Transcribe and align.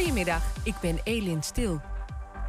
Goedemiddag, 0.00 0.42
ik 0.62 0.74
ben 0.80 0.98
Elin 1.04 1.42
Stil. 1.42 1.80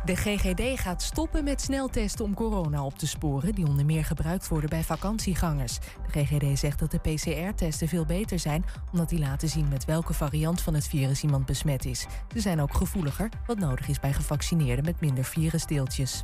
De 0.06 0.16
GGD 0.16 0.80
gaat 0.80 1.02
stoppen 1.02 1.44
met 1.44 1.62
sneltesten 1.62 2.26
om 2.26 2.34
corona 2.34 2.86
op 2.86 2.98
te 2.98 3.08
sporen, 3.08 3.56
die 3.56 3.68
onder 3.68 3.86
meer 3.86 4.06
gebruikt 4.06 4.48
worden 4.48 4.70
bij 4.70 4.84
vakantiegangers. 4.84 5.78
De 6.12 6.24
GGD 6.26 6.60
zegt 6.60 6.80
dat 6.80 6.92
de 6.92 6.98
PCR-testen 7.00 7.88
veel 7.88 8.06
beter 8.06 8.40
zijn, 8.40 8.66
omdat 8.92 9.10
die 9.10 9.20
laten 9.20 9.50
zien 9.50 9.68
met 9.68 9.86
welke 9.86 10.14
variant 10.14 10.62
van 10.62 10.74
het 10.74 10.88
virus 10.88 11.24
iemand 11.24 11.46
besmet 11.46 11.86
is. 11.86 12.06
Ze 12.34 12.40
zijn 12.40 12.62
ook 12.62 12.74
gevoeliger, 12.74 13.30
wat 13.46 13.60
nodig 13.60 13.88
is 13.88 14.00
bij 14.00 14.14
gevaccineerden 14.14 14.86
met 14.86 15.02
minder 15.02 15.24
virusdeeltjes. 15.24 16.24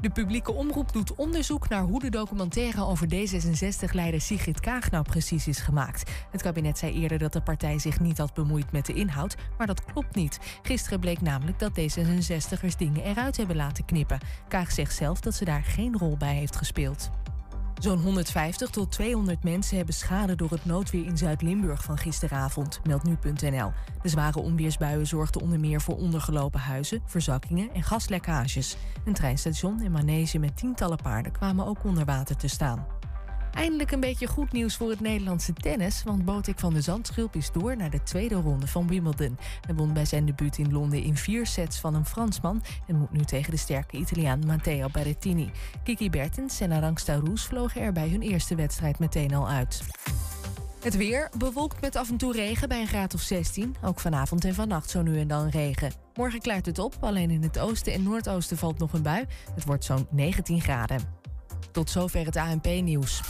De 0.00 0.10
publieke 0.10 0.52
omroep 0.52 0.92
doet 0.92 1.14
onderzoek 1.14 1.68
naar 1.68 1.82
hoe 1.82 2.00
de 2.00 2.10
documentaire 2.10 2.84
over 2.84 3.06
D66-leider 3.06 4.20
Sigrid 4.20 4.60
Kaag 4.60 4.90
nou 4.90 5.04
precies 5.04 5.46
is 5.46 5.58
gemaakt. 5.58 6.10
Het 6.30 6.42
kabinet 6.42 6.78
zei 6.78 6.92
eerder 6.92 7.18
dat 7.18 7.32
de 7.32 7.42
partij 7.42 7.78
zich 7.78 8.00
niet 8.00 8.18
had 8.18 8.34
bemoeid 8.34 8.72
met 8.72 8.86
de 8.86 8.92
inhoud, 8.92 9.36
maar 9.58 9.66
dat 9.66 9.84
klopt 9.84 10.14
niet. 10.14 10.38
Gisteren 10.62 11.00
bleek 11.00 11.20
namelijk 11.20 11.58
dat 11.58 11.80
D66'ers 11.80 12.76
dingen 12.78 13.04
eruit 13.04 13.36
hebben 13.36 13.56
laten 13.56 13.84
knippen. 13.84 14.18
Kaag 14.48 14.72
zegt 14.72 14.94
zelf 14.94 15.20
dat 15.20 15.34
ze 15.34 15.44
daar 15.44 15.64
geen 15.64 15.98
rol 15.98 16.16
bij 16.16 16.34
heeft 16.34 16.56
gespeeld. 16.56 17.10
Zo'n 17.80 18.00
150 18.00 18.70
tot 18.70 18.92
200 18.92 19.44
mensen 19.44 19.76
hebben 19.76 19.94
schade 19.94 20.34
door 20.34 20.50
het 20.50 20.64
noodweer 20.64 21.06
in 21.06 21.16
Zuid-Limburg 21.16 21.84
van 21.84 21.98
gisteravond, 21.98 22.80
meldt 22.84 23.04
nu.nl. 23.04 23.72
De 24.02 24.08
zware 24.08 24.40
onweersbuien 24.40 25.06
zorgden 25.06 25.40
onder 25.42 25.60
meer 25.60 25.80
voor 25.80 25.96
ondergelopen 25.96 26.60
huizen, 26.60 27.02
verzakkingen 27.06 27.74
en 27.74 27.82
gaslekkages. 27.82 28.76
Een 29.04 29.12
treinstation 29.12 29.80
en 29.80 29.92
manege 29.92 30.38
met 30.38 30.56
tientallen 30.56 30.98
paarden 31.02 31.32
kwamen 31.32 31.66
ook 31.66 31.84
onder 31.84 32.04
water 32.04 32.36
te 32.36 32.48
staan. 32.48 32.86
Eindelijk 33.54 33.90
een 33.90 34.00
beetje 34.00 34.26
goed 34.26 34.52
nieuws 34.52 34.76
voor 34.76 34.90
het 34.90 35.00
Nederlandse 35.00 35.52
tennis, 35.52 36.02
want 36.02 36.24
Botik 36.24 36.58
van 36.58 36.74
de 36.74 36.80
Zandschulp 36.80 37.36
is 37.36 37.52
door 37.52 37.76
naar 37.76 37.90
de 37.90 38.02
tweede 38.02 38.34
ronde 38.34 38.66
van 38.66 38.88
Wimbledon. 38.88 39.38
Hij 39.60 39.74
won 39.74 39.92
bij 39.92 40.04
zijn 40.04 40.26
debuut 40.26 40.58
in 40.58 40.72
Londen 40.72 41.02
in 41.02 41.16
vier 41.16 41.46
sets 41.46 41.78
van 41.78 41.94
een 41.94 42.06
Fransman 42.06 42.62
en 42.86 42.96
moet 42.96 43.12
nu 43.12 43.24
tegen 43.24 43.50
de 43.50 43.56
sterke 43.56 43.96
Italiaan 43.96 44.46
Matteo 44.46 44.88
Berrettini. 44.92 45.50
Kiki 45.84 46.10
Bertens 46.10 46.60
en 46.60 46.72
Arangsta 46.72 47.14
Roes 47.14 47.44
vlogen 47.44 47.80
er 47.80 47.92
bij 47.92 48.08
hun 48.08 48.22
eerste 48.22 48.54
wedstrijd 48.54 48.98
meteen 48.98 49.34
al 49.34 49.48
uit. 49.48 49.82
Het 50.82 50.96
weer 50.96 51.30
bewolkt 51.38 51.80
met 51.80 51.96
af 51.96 52.10
en 52.10 52.16
toe 52.16 52.32
regen 52.32 52.68
bij 52.68 52.80
een 52.80 52.86
graad 52.86 53.14
of 53.14 53.20
16. 53.20 53.76
Ook 53.82 54.00
vanavond 54.00 54.44
en 54.44 54.54
vannacht 54.54 54.90
zo 54.90 55.02
nu 55.02 55.18
en 55.18 55.28
dan 55.28 55.48
regen. 55.48 55.92
Morgen 56.14 56.40
klaart 56.40 56.66
het 56.66 56.78
op, 56.78 56.96
alleen 57.00 57.30
in 57.30 57.42
het 57.42 57.58
oosten 57.58 57.92
en 57.92 58.02
noordoosten 58.02 58.56
valt 58.56 58.78
nog 58.78 58.92
een 58.92 59.02
bui. 59.02 59.24
Het 59.54 59.64
wordt 59.64 59.84
zo'n 59.84 60.06
19 60.10 60.60
graden. 60.60 61.19
Tot 61.72 61.90
zover 61.90 62.24
het 62.24 62.36
ANP-nieuws. 62.36 63.20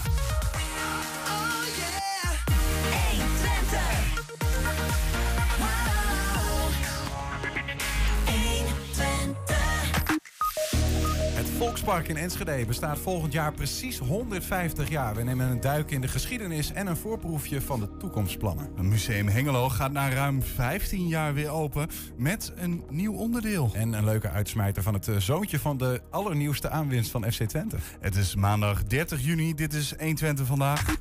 Volkspark 11.61 12.08
in 12.08 12.16
Enschede 12.16 12.64
bestaat 12.66 12.98
volgend 12.98 13.33
jaar 13.33 13.53
precies 13.53 13.98
150 13.98 14.89
jaar. 14.89 15.14
We 15.14 15.22
nemen 15.22 15.50
een 15.50 15.61
duik 15.61 15.91
in 15.91 16.00
de 16.00 16.08
geschiedenis 16.08 16.72
en 16.72 16.86
een 16.86 16.97
voorproefje 16.97 17.61
van 17.61 17.80
de 17.80 17.97
toekomstplannen. 17.97 18.70
Het 18.77 18.84
Museum 18.84 19.28
Hengelo 19.28 19.69
gaat 19.69 19.92
na 19.92 20.08
ruim 20.08 20.42
15 20.42 21.08
jaar 21.08 21.34
weer 21.34 21.48
open 21.48 21.89
met 22.17 22.52
een 22.56 22.84
nieuw 22.91 23.12
onderdeel. 23.12 23.70
En 23.75 23.92
een 23.92 24.05
leuke 24.05 24.30
uitsmijter 24.30 24.83
van 24.83 24.94
het 24.94 25.08
eh, 25.08 25.17
zoontje 25.17 25.58
van 25.58 25.77
de 25.77 26.00
allernieuwste 26.11 26.69
aanwinst 26.69 27.11
van 27.11 27.33
FC 27.33 27.42
Twente. 27.42 27.77
Het 28.00 28.17
is 28.17 28.34
maandag 28.34 28.84
30 28.84 29.24
juni. 29.24 29.55
Dit 29.55 29.72
is 29.72 29.95
120 29.98 30.47
vandaag. 30.47 30.97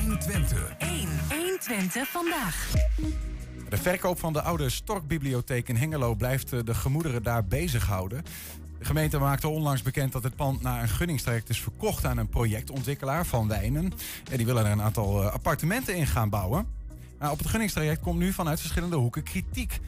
120. 0.00 0.74
1. 0.78 1.08
120 1.28 2.08
vandaag. 2.08 2.70
De 3.68 3.78
verkoop 3.78 4.18
van 4.18 4.32
de 4.32 4.42
oude 4.42 4.70
Storkbibliotheek 4.70 5.68
in 5.68 5.76
Hengelo 5.76 6.14
blijft 6.14 6.52
eh, 6.52 6.60
de 6.64 6.74
gemoederen 6.74 7.22
daar 7.22 7.44
bezighouden. 7.44 8.22
De 8.82 8.88
gemeente 8.88 9.18
maakte 9.18 9.48
onlangs 9.48 9.82
bekend 9.82 10.12
dat 10.12 10.22
het 10.22 10.36
pand 10.36 10.62
na 10.62 10.82
een 10.82 10.88
gunningstraject 10.88 11.48
is 11.48 11.60
verkocht 11.60 12.04
aan 12.04 12.18
een 12.18 12.28
projectontwikkelaar 12.28 13.26
van 13.26 13.48
Wijnen. 13.48 13.92
En 14.30 14.36
die 14.36 14.46
willen 14.46 14.64
er 14.64 14.72
een 14.72 14.82
aantal 14.82 15.22
eh, 15.22 15.32
appartementen 15.32 15.96
in 15.96 16.06
gaan 16.06 16.28
bouwen. 16.28 16.66
Nou, 17.18 17.32
op 17.32 17.38
het 17.38 17.48
gunningstraject 17.48 18.00
komt 18.00 18.18
nu 18.18 18.32
vanuit 18.32 18.60
verschillende 18.60 18.96
hoeken 18.96 19.22
kritiek. 19.22 19.80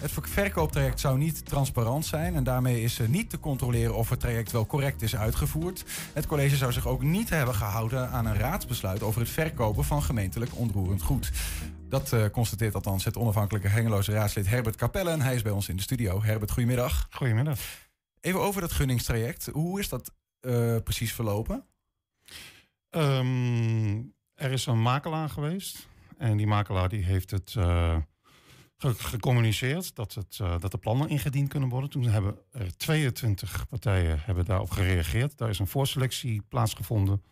Het 0.00 0.10
verkooptraject 0.12 1.00
zou 1.00 1.18
niet 1.18 1.44
transparant 1.44 2.06
zijn 2.06 2.34
en 2.34 2.44
daarmee 2.44 2.82
is 2.82 3.00
niet 3.08 3.30
te 3.30 3.40
controleren 3.40 3.94
of 3.94 4.10
het 4.10 4.20
traject 4.20 4.52
wel 4.52 4.66
correct 4.66 5.02
is 5.02 5.16
uitgevoerd. 5.16 5.84
Het 6.12 6.26
college 6.26 6.56
zou 6.56 6.72
zich 6.72 6.86
ook 6.86 7.02
niet 7.02 7.30
hebben 7.30 7.54
gehouden 7.54 8.10
aan 8.10 8.26
een 8.26 8.38
raadsbesluit 8.38 9.02
over 9.02 9.20
het 9.20 9.30
verkopen 9.30 9.84
van 9.84 10.02
gemeentelijk 10.02 10.50
onroerend 10.54 11.02
goed. 11.02 11.30
Dat 11.88 12.12
uh, 12.12 12.24
constateert 12.32 12.74
althans 12.74 13.04
het 13.04 13.16
onafhankelijke 13.16 13.68
Hengeloze 13.68 14.12
raadslid 14.12 14.48
Herbert 14.48 14.76
Capelle 14.76 15.10
en 15.10 15.20
hij 15.20 15.34
is 15.34 15.42
bij 15.42 15.52
ons 15.52 15.68
in 15.68 15.76
de 15.76 15.82
studio. 15.82 16.22
Herbert, 16.22 16.50
goedemiddag. 16.50 17.06
Goedemiddag. 17.10 17.58
Even 18.22 18.40
over 18.40 18.60
dat 18.60 18.72
gunningstraject. 18.72 19.46
Hoe 19.52 19.80
is 19.80 19.88
dat 19.88 20.12
uh, 20.40 20.76
precies 20.84 21.12
verlopen? 21.12 21.66
Um, 22.90 24.14
er 24.34 24.50
is 24.52 24.66
een 24.66 24.82
makelaar 24.82 25.28
geweest. 25.28 25.88
En 26.18 26.36
die 26.36 26.46
makelaar 26.46 26.88
die 26.88 27.04
heeft 27.04 27.30
het 27.30 27.50
ge 28.76 28.94
gecommuniceerd 28.94 29.94
dat, 29.94 30.14
het, 30.14 30.38
uh, 30.42 30.60
dat 30.60 30.70
de 30.70 30.78
plannen 30.78 31.08
ingediend 31.08 31.48
kunnen 31.48 31.68
worden. 31.68 31.90
Toen 31.90 32.04
hebben 32.04 32.38
er 32.50 32.76
22 32.76 33.68
partijen 33.68 34.20
hebben 34.20 34.44
daarop 34.44 34.70
gereageerd. 34.70 35.38
Daar 35.38 35.48
is 35.48 35.58
een 35.58 35.66
voorselectie 35.66 36.42
plaatsgevonden. 36.48 37.22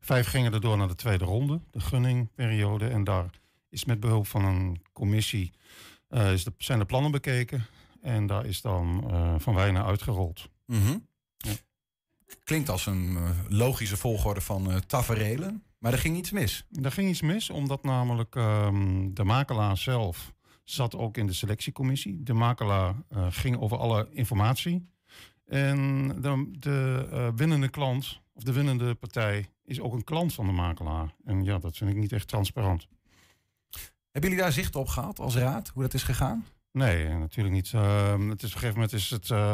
Vijf 0.00 0.26
gingen 0.26 0.52
erdoor 0.52 0.76
naar 0.76 0.88
de 0.88 0.94
tweede 0.94 1.24
ronde, 1.24 1.60
de 1.70 1.80
gunningperiode. 1.80 2.88
En 2.88 3.04
daar 3.04 3.30
is 3.68 3.84
met 3.84 4.00
behulp 4.00 4.26
van 4.26 4.44
een 4.44 4.82
commissie 4.92 5.52
is 6.08 6.44
de, 6.44 6.52
zijn 6.58 6.78
de 6.78 6.84
plannen 6.84 7.10
bekeken. 7.10 7.66
En 8.02 8.26
daar 8.26 8.46
is 8.46 8.60
dan 8.60 9.04
uh, 9.10 9.34
Van 9.38 9.54
Wijnen 9.54 9.84
uitgerold. 9.84 10.48
Mm 10.66 10.82
-hmm. 10.82 11.06
ja. 11.36 11.52
Klinkt 12.44 12.68
als 12.68 12.86
een 12.86 13.10
uh, 13.10 13.30
logische 13.48 13.96
volgorde 13.96 14.40
van 14.40 14.70
uh, 14.70 14.76
taferelen. 14.76 15.62
Maar 15.78 15.92
er 15.92 15.98
ging 15.98 16.16
iets 16.16 16.30
mis. 16.30 16.66
Er 16.82 16.92
ging 16.92 17.08
iets 17.08 17.20
mis, 17.20 17.50
omdat 17.50 17.82
namelijk 17.82 18.34
um, 18.34 19.14
de 19.14 19.24
makelaar 19.24 19.76
zelf 19.76 20.32
zat 20.64 20.96
ook 20.96 21.16
in 21.16 21.26
de 21.26 21.32
selectiecommissie. 21.32 22.22
De 22.22 22.32
makelaar 22.32 22.94
ging 23.28 23.58
over 23.58 23.78
alle 23.78 24.08
informatie. 24.12 24.88
En 25.44 26.08
de, 26.20 26.50
de 26.58 27.32
winnende 27.36 27.68
klant, 27.68 28.20
of 28.32 28.42
de 28.42 28.52
winnende 28.52 28.94
partij, 28.94 29.48
is 29.64 29.80
ook 29.80 29.92
een 29.92 30.04
klant 30.04 30.34
van 30.34 30.46
de 30.46 30.52
makelaar. 30.52 31.14
En 31.24 31.44
ja, 31.44 31.58
dat 31.58 31.76
vind 31.76 31.90
ik 31.90 31.96
niet 31.96 32.12
echt 32.12 32.28
transparant. 32.28 32.88
Hebben 34.10 34.30
jullie 34.30 34.44
daar 34.44 34.52
zicht 34.52 34.76
op 34.76 34.88
gehad 34.88 35.18
als 35.18 35.36
raad, 35.36 35.68
hoe 35.68 35.82
dat 35.82 35.94
is 35.94 36.02
gegaan? 36.02 36.46
Nee, 36.72 37.08
natuurlijk 37.08 37.54
niet. 37.54 37.72
Uh, 37.74 38.10
het 38.10 38.18
is 38.18 38.28
op 38.28 38.30
een 38.30 38.38
gegeven 38.40 38.74
moment 38.74 38.92
is 38.92 39.10
het, 39.10 39.28
uh, 39.28 39.52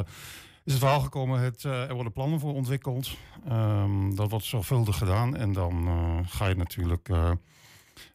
is 0.65 0.73
het 0.73 0.83
verhaal 0.83 1.01
gekomen, 1.01 1.41
het, 1.41 1.65
uh, 1.65 1.89
er 1.89 1.95
worden 1.95 2.12
plannen 2.12 2.41
voor 2.41 2.55
ontwikkeld. 2.55 3.17
Um, 3.51 4.15
dat 4.15 4.31
wordt 4.31 4.45
zorgvuldig 4.45 4.99
gedaan 4.99 5.37
en 5.37 5.53
dan 5.53 5.89
ga 6.29 6.47
je 6.47 6.55
natuurlijk 6.55 7.09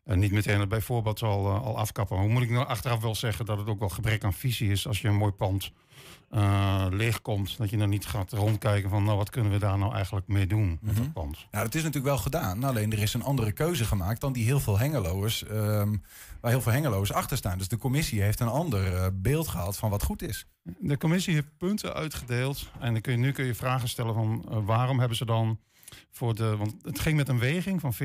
niet 0.03 0.31
meteen 0.31 0.67
bij 0.67 0.81
voorbaat 0.81 1.21
al, 1.21 1.47
al 1.47 1.77
afkappen. 1.77 2.17
Hoe 2.17 2.29
moet 2.29 2.43
ik 2.43 2.49
nou 2.49 2.67
achteraf 2.67 3.01
wel 3.01 3.15
zeggen 3.15 3.45
dat 3.45 3.57
het 3.57 3.67
ook 3.67 3.79
wel 3.79 3.89
gebrek 3.89 4.23
aan 4.23 4.33
visie 4.33 4.71
is 4.71 4.87
als 4.87 5.01
je 5.01 5.07
een 5.07 5.15
mooi 5.15 5.31
pand 5.31 5.71
uh, 6.35 6.85
leegkomt. 6.89 7.57
Dat 7.57 7.69
je 7.69 7.77
dan 7.77 7.89
niet 7.89 8.05
gaat 8.05 8.31
rondkijken 8.31 8.89
van 8.89 9.03
nou 9.03 9.17
wat 9.17 9.29
kunnen 9.29 9.51
we 9.51 9.59
daar 9.59 9.77
nou 9.77 9.93
eigenlijk 9.93 10.27
mee 10.27 10.47
doen 10.47 10.69
met 10.69 10.79
mm 10.81 10.87
-hmm. 10.89 11.03
dat 11.03 11.13
pand. 11.13 11.47
Nou, 11.51 11.65
het 11.65 11.75
is 11.75 11.83
natuurlijk 11.83 12.13
wel 12.13 12.23
gedaan. 12.23 12.63
Alleen 12.63 12.91
er 12.91 13.01
is 13.01 13.13
een 13.13 13.23
andere 13.23 13.51
keuze 13.51 13.85
gemaakt 13.85 14.21
dan 14.21 14.33
die 14.33 14.45
heel 14.45 14.59
veel 14.59 14.79
hengeloers, 14.79 15.43
um, 15.51 16.01
waar 16.41 16.51
heel 16.51 16.61
veel 16.61 16.71
hengeloers 16.71 17.13
achter 17.13 17.37
staan. 17.37 17.57
Dus 17.57 17.67
de 17.67 17.77
commissie 17.77 18.21
heeft 18.21 18.39
een 18.39 18.47
ander 18.47 18.93
uh, 18.93 19.05
beeld 19.13 19.47
gehad 19.47 19.77
van 19.77 19.89
wat 19.89 20.03
goed 20.03 20.21
is. 20.21 20.47
De 20.63 20.97
commissie 20.97 21.33
heeft 21.33 21.57
punten 21.57 21.93
uitgedeeld. 21.93 22.71
En 22.79 22.93
dan 22.93 23.01
kun 23.01 23.11
je, 23.11 23.17
nu 23.17 23.31
kun 23.31 23.45
je 23.45 23.55
vragen 23.55 23.89
stellen 23.89 24.13
van 24.13 24.45
uh, 24.49 24.57
waarom 24.65 24.99
hebben 24.99 25.17
ze 25.17 25.25
dan 25.25 25.59
voor 26.11 26.35
de. 26.35 26.55
Want 26.55 26.75
het 26.81 26.99
ging 26.99 27.17
met 27.17 27.29
een 27.29 27.39
weging 27.39 27.81
van 27.81 27.93
40-60. 27.93 27.97
40% 27.97 28.03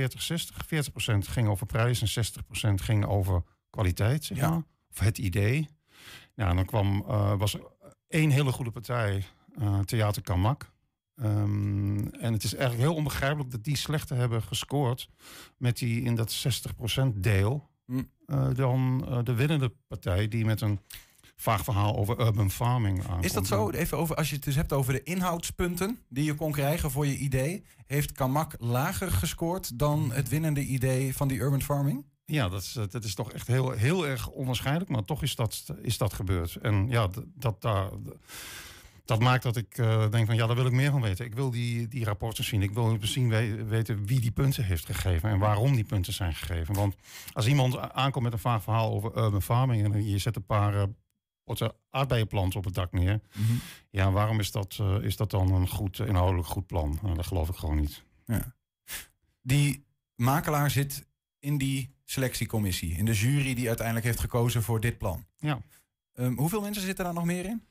ging 1.19 1.49
over 1.49 1.67
prijs 1.67 2.17
en 2.17 2.25
60% 2.71 2.75
ging 2.75 3.07
over 3.07 3.43
kwaliteit, 3.71 4.25
zeg 4.25 4.41
maar. 4.41 4.51
Ja. 4.51 4.65
Of 4.91 4.99
het 4.99 5.19
idee. 5.19 5.69
Ja, 6.35 6.49
en 6.49 6.57
dan 6.57 6.65
kwam, 6.65 7.05
was 7.39 7.57
één 8.09 8.31
hele 8.31 8.53
goede 8.53 8.71
partij, 8.71 9.25
uh, 9.59 9.79
Theater 9.79 10.23
Kamak. 10.23 10.71
Um, 11.23 12.11
en 12.15 12.33
het 12.33 12.45
is 12.45 12.55
eigenlijk 12.55 12.89
heel 12.89 12.97
onbegrijpelijk 12.97 13.51
dat 13.51 13.65
die 13.65 13.77
slechter 13.77 14.17
hebben 14.17 14.43
gescoord 14.43 15.09
met 15.57 15.79
die 15.79 16.03
in 16.03 16.15
dat 16.15 16.47
60% 17.07 17.07
deel. 17.15 17.69
Mm. 17.87 18.11
Uh, 18.27 18.49
dan 18.55 19.07
uh, 19.09 19.19
de 19.25 19.35
winnende 19.35 19.73
partij 19.89 20.29
die 20.29 20.45
met 20.45 20.61
een 20.61 20.81
vaag 21.37 21.65
verhaal 21.65 21.97
over 21.97 22.21
urban 22.21 22.51
farming 22.51 23.03
aankomt. 23.03 23.25
Is 23.25 23.33
dat 23.33 23.47
zo? 23.47 23.71
Even 23.71 23.99
over, 23.99 24.17
als 24.17 24.29
je 24.29 24.35
het 24.35 24.45
dus 24.45 24.55
hebt 24.55 24.73
over 24.73 24.93
de 24.93 25.03
inhoudspunten 25.03 25.99
die 26.09 26.25
je 26.25 26.35
kon 26.35 26.53
krijgen 26.53 26.91
voor 26.91 27.07
je 27.07 27.17
idee. 27.17 27.65
Heeft 27.87 28.13
Kamak 28.13 28.55
lager 28.59 29.11
gescoord 29.11 29.79
dan 29.79 30.13
het 30.13 30.29
winnende 30.29 30.65
idee 30.65 31.17
van 31.17 31.29
die 31.29 31.39
urban 31.39 31.63
farming? 31.63 32.05
Ja, 32.31 32.49
dat 32.49 32.63
is, 32.63 32.73
dat 32.73 33.05
is 33.05 33.15
toch 33.15 33.33
echt 33.33 33.47
heel, 33.47 33.71
heel 33.71 34.07
erg 34.07 34.29
onwaarschijnlijk. 34.29 34.91
Maar 34.91 35.05
toch 35.05 35.23
is 35.23 35.35
dat, 35.35 35.65
is 35.83 35.99
dat 35.99 36.13
gebeurd. 36.13 36.57
En 36.57 36.89
ja, 36.89 37.09
dat, 37.35 37.61
dat, 37.61 37.93
dat 39.09 39.21
maakt 39.21 39.43
dat 39.43 39.57
ik 39.57 39.79
uh, 39.79 40.11
denk 40.11 40.27
van 40.27 40.37
ja, 40.37 40.47
daar 40.47 40.57
wil 40.57 40.67
ik 40.67 40.73
meer 40.73 40.91
van 40.91 41.01
weten. 41.01 41.25
Ik 41.25 41.35
wil 41.35 41.51
die, 41.51 41.89
die 41.89 42.05
rapporten 42.05 42.45
zien. 42.45 42.63
Ik 42.63 42.71
wil 42.71 42.99
zien 43.01 43.29
we, 43.29 43.65
weten 43.65 44.07
wie 44.07 44.21
die 44.21 44.31
punten 44.31 44.65
heeft 44.65 44.87
gegeven 44.87 45.31
en 45.31 45.39
waarom 45.39 45.75
die 45.75 45.85
punten 45.85 46.13
zijn 46.13 46.35
gegeven. 46.35 46.75
Want 46.75 46.97
als 47.33 47.47
iemand 47.47 47.79
aankomt 47.79 48.25
met 48.25 48.33
een 48.33 48.39
vaag 48.39 48.63
verhaal 48.63 48.93
over 48.93 49.17
urban 49.17 49.43
farming 49.43 49.95
en 49.95 50.09
je 50.09 50.19
zet 50.19 50.37
een 50.37 50.45
paar 50.45 50.75
uh, 50.75 50.83
potten 51.45 51.73
aardbeienplant 51.91 52.57
op 52.57 52.65
het 52.65 52.75
dak 52.75 52.93
neer. 52.93 53.21
Mhm. 53.35 53.53
Ja, 53.91 54.11
waarom 54.11 54.41
is 54.41 54.51
dat, 54.51 54.77
eh, 54.81 54.97
is 55.03 55.17
dat 55.17 55.31
dan 55.31 55.53
een 55.53 55.69
goed, 55.69 55.99
inhoudelijk 55.99 56.49
goed 56.49 56.67
plan? 56.67 56.99
Nou, 57.03 57.15
dat 57.15 57.27
geloof 57.27 57.49
ik 57.49 57.57
gewoon 57.57 57.77
niet. 57.77 58.03
Die 59.43 59.85
makelaar 60.15 60.71
zit 60.71 61.07
in 61.39 61.59
die 61.59 61.97
selectiecommissie, 62.11 62.97
in 62.97 63.05
de 63.05 63.13
jury 63.13 63.55
die 63.55 63.67
uiteindelijk 63.67 64.07
heeft 64.07 64.21
gekozen 64.21 64.63
voor 64.63 64.81
dit 64.81 64.99
plan. 64.99 65.27
Ja. 65.39 65.59
Ehm, 66.15 66.33
hoeveel 66.37 66.61
mensen 66.61 66.83
zitten 66.83 67.05
daar 67.05 67.15
nog 67.15 67.25
meer 67.25 67.45
in? 67.45 67.63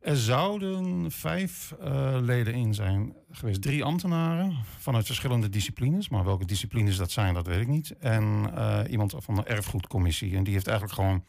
Er 0.00 0.16
zouden 0.16 1.10
vijf 1.10 1.74
eh, 1.80 2.16
leden 2.20 2.54
in 2.54 2.74
zijn 2.74 3.16
geweest. 3.30 3.62
Drie 3.62 3.84
ambtenaren 3.84 4.56
vanuit 4.78 5.06
verschillende 5.06 5.48
disciplines. 5.48 6.08
Maar 6.08 6.24
welke 6.24 6.44
disciplines 6.44 6.96
dat 6.96 7.10
zijn, 7.10 7.34
dat 7.34 7.46
weet 7.46 7.60
ik 7.60 7.68
niet. 7.68 7.90
En 7.98 8.50
eh, 8.54 8.80
iemand 8.90 9.14
van 9.16 9.34
de 9.34 9.42
erfgoedcommissie. 9.42 10.36
En 10.36 10.44
die 10.44 10.52
heeft 10.52 10.66
eigenlijk 10.66 10.98
gewoon 10.98 11.24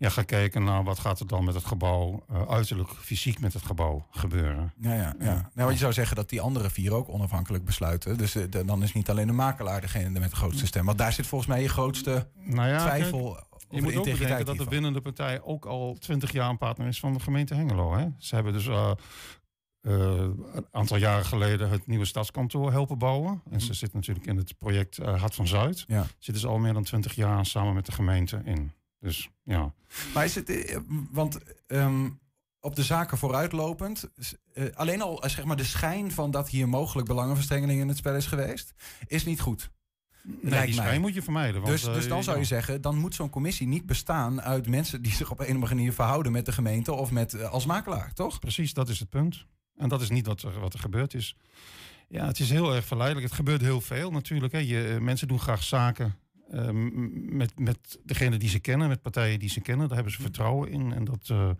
ja, 0.00 0.08
gekeken 0.08 0.64
naar 0.64 0.84
wat 0.84 0.98
gaat 0.98 1.20
er 1.20 1.26
dan 1.26 1.44
met 1.44 1.54
het 1.54 1.64
gebouw, 1.64 2.24
uh, 2.30 2.48
uiterlijk, 2.48 2.90
fysiek 2.90 3.40
met 3.40 3.52
het 3.52 3.64
gebouw 3.64 4.06
gebeuren. 4.10 4.72
Ja, 4.76 4.94
ja, 4.94 5.14
ja. 5.18 5.34
Nou, 5.34 5.50
want 5.54 5.72
je 5.72 5.78
zou 5.78 5.92
zeggen 5.92 6.16
dat 6.16 6.28
die 6.28 6.40
andere 6.40 6.70
vier 6.70 6.94
ook 6.94 7.08
onafhankelijk 7.08 7.64
besluiten. 7.64 8.18
Dus 8.18 8.36
uh, 8.36 8.44
de, 8.50 8.64
dan 8.64 8.82
is 8.82 8.92
niet 8.92 9.10
alleen 9.10 9.26
de 9.26 9.32
makelaar 9.32 9.80
degene 9.80 10.20
met 10.20 10.30
de 10.30 10.36
grootste 10.36 10.66
stem. 10.66 10.84
Want 10.84 10.98
daar 10.98 11.12
zit 11.12 11.26
volgens 11.26 11.50
mij 11.50 11.62
je 11.62 11.68
grootste 11.68 12.28
nou 12.44 12.68
ja, 12.68 12.78
twijfel 12.78 13.32
kijk, 13.32 13.44
je 13.70 13.82
moet 13.82 13.96
ook 13.96 14.18
bedenken 14.18 14.44
dat 14.44 14.56
de 14.56 14.64
winnende 14.64 15.00
partij 15.00 15.42
ook 15.42 15.64
al 15.64 15.96
twintig 15.98 16.32
jaar 16.32 16.50
een 16.50 16.58
partner 16.58 16.86
is 16.86 17.00
van 17.00 17.12
de 17.12 17.20
gemeente 17.20 17.54
Hengelo. 17.54 17.94
Hè? 17.94 18.06
Ze 18.18 18.34
hebben 18.34 18.52
dus 18.52 18.66
uh, 18.66 18.90
uh, 19.82 19.92
een 20.52 20.66
aantal 20.70 20.96
jaren 20.96 21.24
geleden 21.24 21.70
het 21.70 21.86
nieuwe 21.86 22.04
stadskantoor 22.04 22.72
helpen 22.72 22.98
bouwen. 22.98 23.42
En 23.50 23.60
ze 23.60 23.74
zit 23.74 23.92
natuurlijk 23.92 24.26
in 24.26 24.36
het 24.36 24.58
project 24.58 24.98
uh, 24.98 25.20
Hart 25.20 25.34
van 25.34 25.46
Zuid. 25.46 25.84
Ja. 25.86 26.06
Zitten 26.18 26.42
ze 26.42 26.48
al 26.48 26.58
meer 26.58 26.72
dan 26.72 26.84
twintig 26.84 27.14
jaar 27.14 27.46
samen 27.46 27.74
met 27.74 27.86
de 27.86 27.92
gemeente 27.92 28.42
in. 28.44 28.72
Dus 29.00 29.30
ja. 29.42 29.74
Maar 30.14 30.24
is 30.24 30.34
het, 30.34 30.80
want 31.10 31.38
um, 31.66 32.20
op 32.60 32.76
de 32.76 32.82
zaken 32.82 33.18
vooruitlopend, 33.18 34.10
uh, 34.54 34.64
alleen 34.74 35.02
al 35.02 35.22
zeg 35.26 35.44
maar 35.44 35.56
de 35.56 35.64
schijn 35.64 36.12
van 36.12 36.30
dat 36.30 36.48
hier 36.48 36.68
mogelijk 36.68 37.08
belangenverstrengeling 37.08 37.80
in 37.80 37.88
het 37.88 37.96
spel 37.96 38.14
is 38.14 38.26
geweest, 38.26 38.74
is 39.06 39.24
niet 39.24 39.40
goed. 39.40 39.70
Nee, 40.22 40.66
die 40.66 40.74
schijn 40.74 41.00
moet 41.00 41.14
je 41.14 41.22
vermijden. 41.22 41.60
Want, 41.60 41.72
dus, 41.72 41.82
dus 41.82 42.08
dan 42.08 42.22
zou 42.22 42.38
je 42.38 42.44
zeggen, 42.44 42.80
dan 42.80 42.96
moet 42.96 43.14
zo'n 43.14 43.30
commissie 43.30 43.66
niet 43.66 43.86
bestaan 43.86 44.42
uit 44.42 44.68
mensen 44.68 45.02
die 45.02 45.12
zich 45.20 45.30
op 45.30 45.38
een 45.38 45.46
of 45.46 45.52
andere 45.52 45.74
manier 45.74 45.92
verhouden 45.92 46.32
met 46.32 46.46
de 46.46 46.52
gemeente 46.52 46.92
of 46.92 47.10
met 47.10 47.32
uh, 47.34 47.50
als 47.50 47.66
makelaar, 47.66 48.12
toch? 48.12 48.38
Precies, 48.38 48.74
dat 48.74 48.88
is 48.88 48.98
het 48.98 49.08
punt. 49.08 49.46
En 49.76 49.88
dat 49.88 50.00
is 50.00 50.10
niet 50.10 50.26
wat 50.26 50.42
er, 50.42 50.60
wat 50.60 50.72
er 50.72 50.78
gebeurd 50.78 51.14
is. 51.14 51.36
Ja, 52.08 52.26
het 52.26 52.38
is 52.38 52.50
heel 52.50 52.74
erg 52.74 52.84
verleidelijk. 52.84 53.26
Het 53.26 53.36
gebeurt 53.36 53.60
heel 53.60 53.80
veel 53.80 54.10
natuurlijk. 54.10 54.52
Hè. 54.52 54.58
Je, 54.58 54.98
mensen 55.00 55.28
doen 55.28 55.40
graag 55.40 55.62
zaken 55.62 56.16
uh, 56.54 56.68
met, 57.30 57.58
met 57.58 57.98
degene 58.04 58.36
die 58.36 58.48
ze 58.48 58.58
kennen, 58.58 58.88
met 58.88 59.02
partijen 59.02 59.38
die 59.38 59.48
ze 59.48 59.60
kennen. 59.60 59.86
Daar 59.86 59.96
hebben 59.96 60.14
ze 60.14 60.22
vertrouwen 60.22 60.70
in. 60.70 60.92
En 60.92 61.04
dat, 61.04 61.28
uh, 61.32 61.50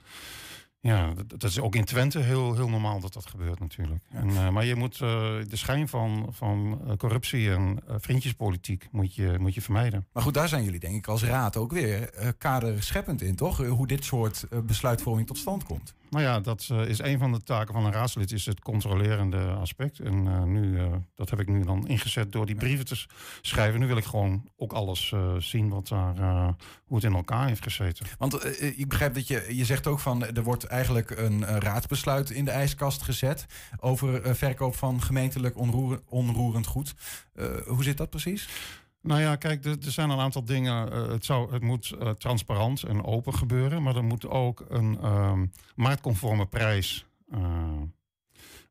ja, 0.80 1.12
dat, 1.14 1.28
dat, 1.28 1.50
is 1.50 1.60
ook 1.60 1.74
in 1.74 1.84
Twente 1.84 2.18
heel, 2.18 2.54
heel 2.54 2.68
normaal 2.68 3.00
dat 3.00 3.12
dat 3.12 3.26
gebeurt 3.26 3.60
natuurlijk. 3.60 4.02
En, 4.10 4.28
uh, 4.28 4.50
maar 4.50 4.64
je 4.64 4.74
moet 4.74 4.98
de 4.98 5.46
schijn 5.50 5.88
van, 5.88 6.28
van 6.30 6.80
corruptie 6.96 7.50
en 7.50 7.78
vriendjespolitiek 7.86 8.88
moet 8.90 9.14
je, 9.14 9.36
moet 9.38 9.54
je 9.54 9.60
vermijden. 9.60 10.06
Maar 10.12 10.22
goed, 10.22 10.34
daar 10.34 10.48
zijn 10.48 10.64
jullie 10.64 10.80
denk 10.80 10.94
ik 10.94 11.06
als 11.06 11.24
raad 11.24 11.56
ook 11.56 11.72
weer 11.72 12.10
kaderscheppend 12.38 13.22
in, 13.22 13.34
toch? 13.34 13.66
Hoe 13.66 13.86
dit 13.86 14.04
soort 14.04 14.46
besluitvorming 14.66 15.26
tot 15.26 15.38
stand 15.38 15.64
komt. 15.64 15.94
Nou 16.10 16.24
ja, 16.24 16.40
dat 16.40 16.68
uh, 16.72 16.88
is 16.88 16.98
een 16.98 17.18
van 17.18 17.32
de 17.32 17.42
taken 17.42 17.74
van 17.74 17.84
een 17.84 17.92
raadslid, 17.92 18.32
is 18.32 18.46
het 18.46 18.60
controlerende 18.60 19.38
aspect. 19.38 19.98
En 19.98 20.26
uh, 20.26 20.42
nu, 20.42 20.62
uh, 20.62 20.86
dat 21.14 21.30
heb 21.30 21.40
ik 21.40 21.48
nu 21.48 21.64
dan 21.64 21.88
ingezet 21.88 22.32
door 22.32 22.46
die 22.46 22.54
brieven 22.54 22.86
te 22.86 23.06
schrijven. 23.40 23.80
Nu 23.80 23.86
wil 23.86 23.96
ik 23.96 24.04
gewoon 24.04 24.50
ook 24.56 24.72
alles 24.72 25.14
zien 25.38 25.68
wat 25.68 25.88
daar, 25.88 26.54
hoe 26.84 26.96
het 26.96 27.04
in 27.04 27.14
elkaar 27.14 27.46
heeft 27.46 27.62
gezeten. 27.62 28.06
Want 28.18 28.62
ik 28.78 28.88
begrijp 28.88 29.14
dat 29.14 29.26
je, 29.26 29.56
je 29.56 29.64
zegt 29.64 29.86
ook 29.86 29.98
van, 29.98 30.26
er 30.26 30.42
wordt 30.42 30.64
eigenlijk 30.64 31.10
een 31.10 31.44
raadsbesluit 31.44 32.30
in 32.30 32.44
de 32.44 32.50
ijskast 32.50 33.02
gezet 33.02 33.46
over 33.80 34.36
verkoop 34.36 34.76
van 34.76 35.02
gemeentelijk 35.02 35.56
onroer, 35.58 36.00
onroerend 36.08 36.66
goed. 36.66 36.94
hoe 37.66 37.82
zit 37.82 37.96
dat 37.96 38.10
precies? 38.10 38.48
Nou 39.02 39.20
ja, 39.20 39.36
kijk, 39.36 39.64
er, 39.64 39.76
er 39.84 39.90
zijn 39.90 40.10
een 40.10 40.18
aantal 40.18 40.44
dingen. 40.44 40.92
Uh, 40.92 41.08
het, 41.08 41.24
zou, 41.24 41.52
het 41.52 41.62
moet 41.62 41.94
uh, 42.02 42.10
transparant 42.10 42.82
en 42.82 43.04
open 43.04 43.34
gebeuren, 43.34 43.82
maar 43.82 43.96
er 43.96 44.04
moet 44.04 44.26
ook 44.26 44.64
een 44.68 44.98
uh, 45.02 45.38
marktconforme 45.74 46.46
prijs 46.46 47.06
uh, 47.34 47.38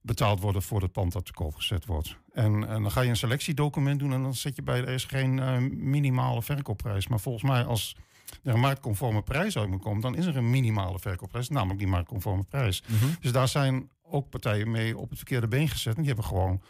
betaald 0.01 0.39
worden 0.39 0.61
voor 0.61 0.81
het 0.81 0.91
pand 0.91 1.11
dat 1.11 1.25
te 1.25 1.33
koop 1.33 1.55
gezet 1.55 1.85
wordt. 1.85 2.17
En, 2.33 2.67
en, 2.67 2.81
dan 2.81 2.91
ga 2.91 3.01
je 3.01 3.09
een 3.09 3.15
selectiedocument 3.15 3.99
doen 3.99 4.13
en 4.13 4.21
dan 4.21 4.35
zet 4.35 4.55
je 4.55 4.61
bij 4.61 4.79
er 4.79 4.87
is 4.87 5.05
geen 5.05 5.37
uh, 5.37 5.57
minimale 5.71 6.41
verkoopprijs. 6.41 7.07
Maar 7.07 7.19
volgens 7.19 7.43
mij, 7.43 7.63
als 7.65 7.95
er 8.43 8.53
een 8.53 8.59
marktconforme 8.59 9.21
prijs 9.21 9.57
uit 9.57 9.69
moet 9.69 9.81
komen, 9.81 10.01
dan 10.01 10.15
is 10.15 10.25
er 10.25 10.37
een 10.37 10.49
minimale 10.49 10.99
verkoopprijs, 10.99 11.49
namelijk 11.49 11.79
die 11.79 11.87
marktconforme 11.87 12.43
prijs. 12.43 12.83
Mhm. 12.87 13.05
Dus 13.19 13.31
daar 13.31 13.47
zijn 13.47 13.89
ook 14.03 14.29
partijen 14.29 14.71
mee 14.71 14.97
op 14.97 15.09
het 15.09 15.17
verkeerde 15.17 15.47
been 15.47 15.69
gezet. 15.69 15.93
En 15.95 15.99
die 15.99 16.07
hebben 16.07 16.25
gewoon 16.25 16.61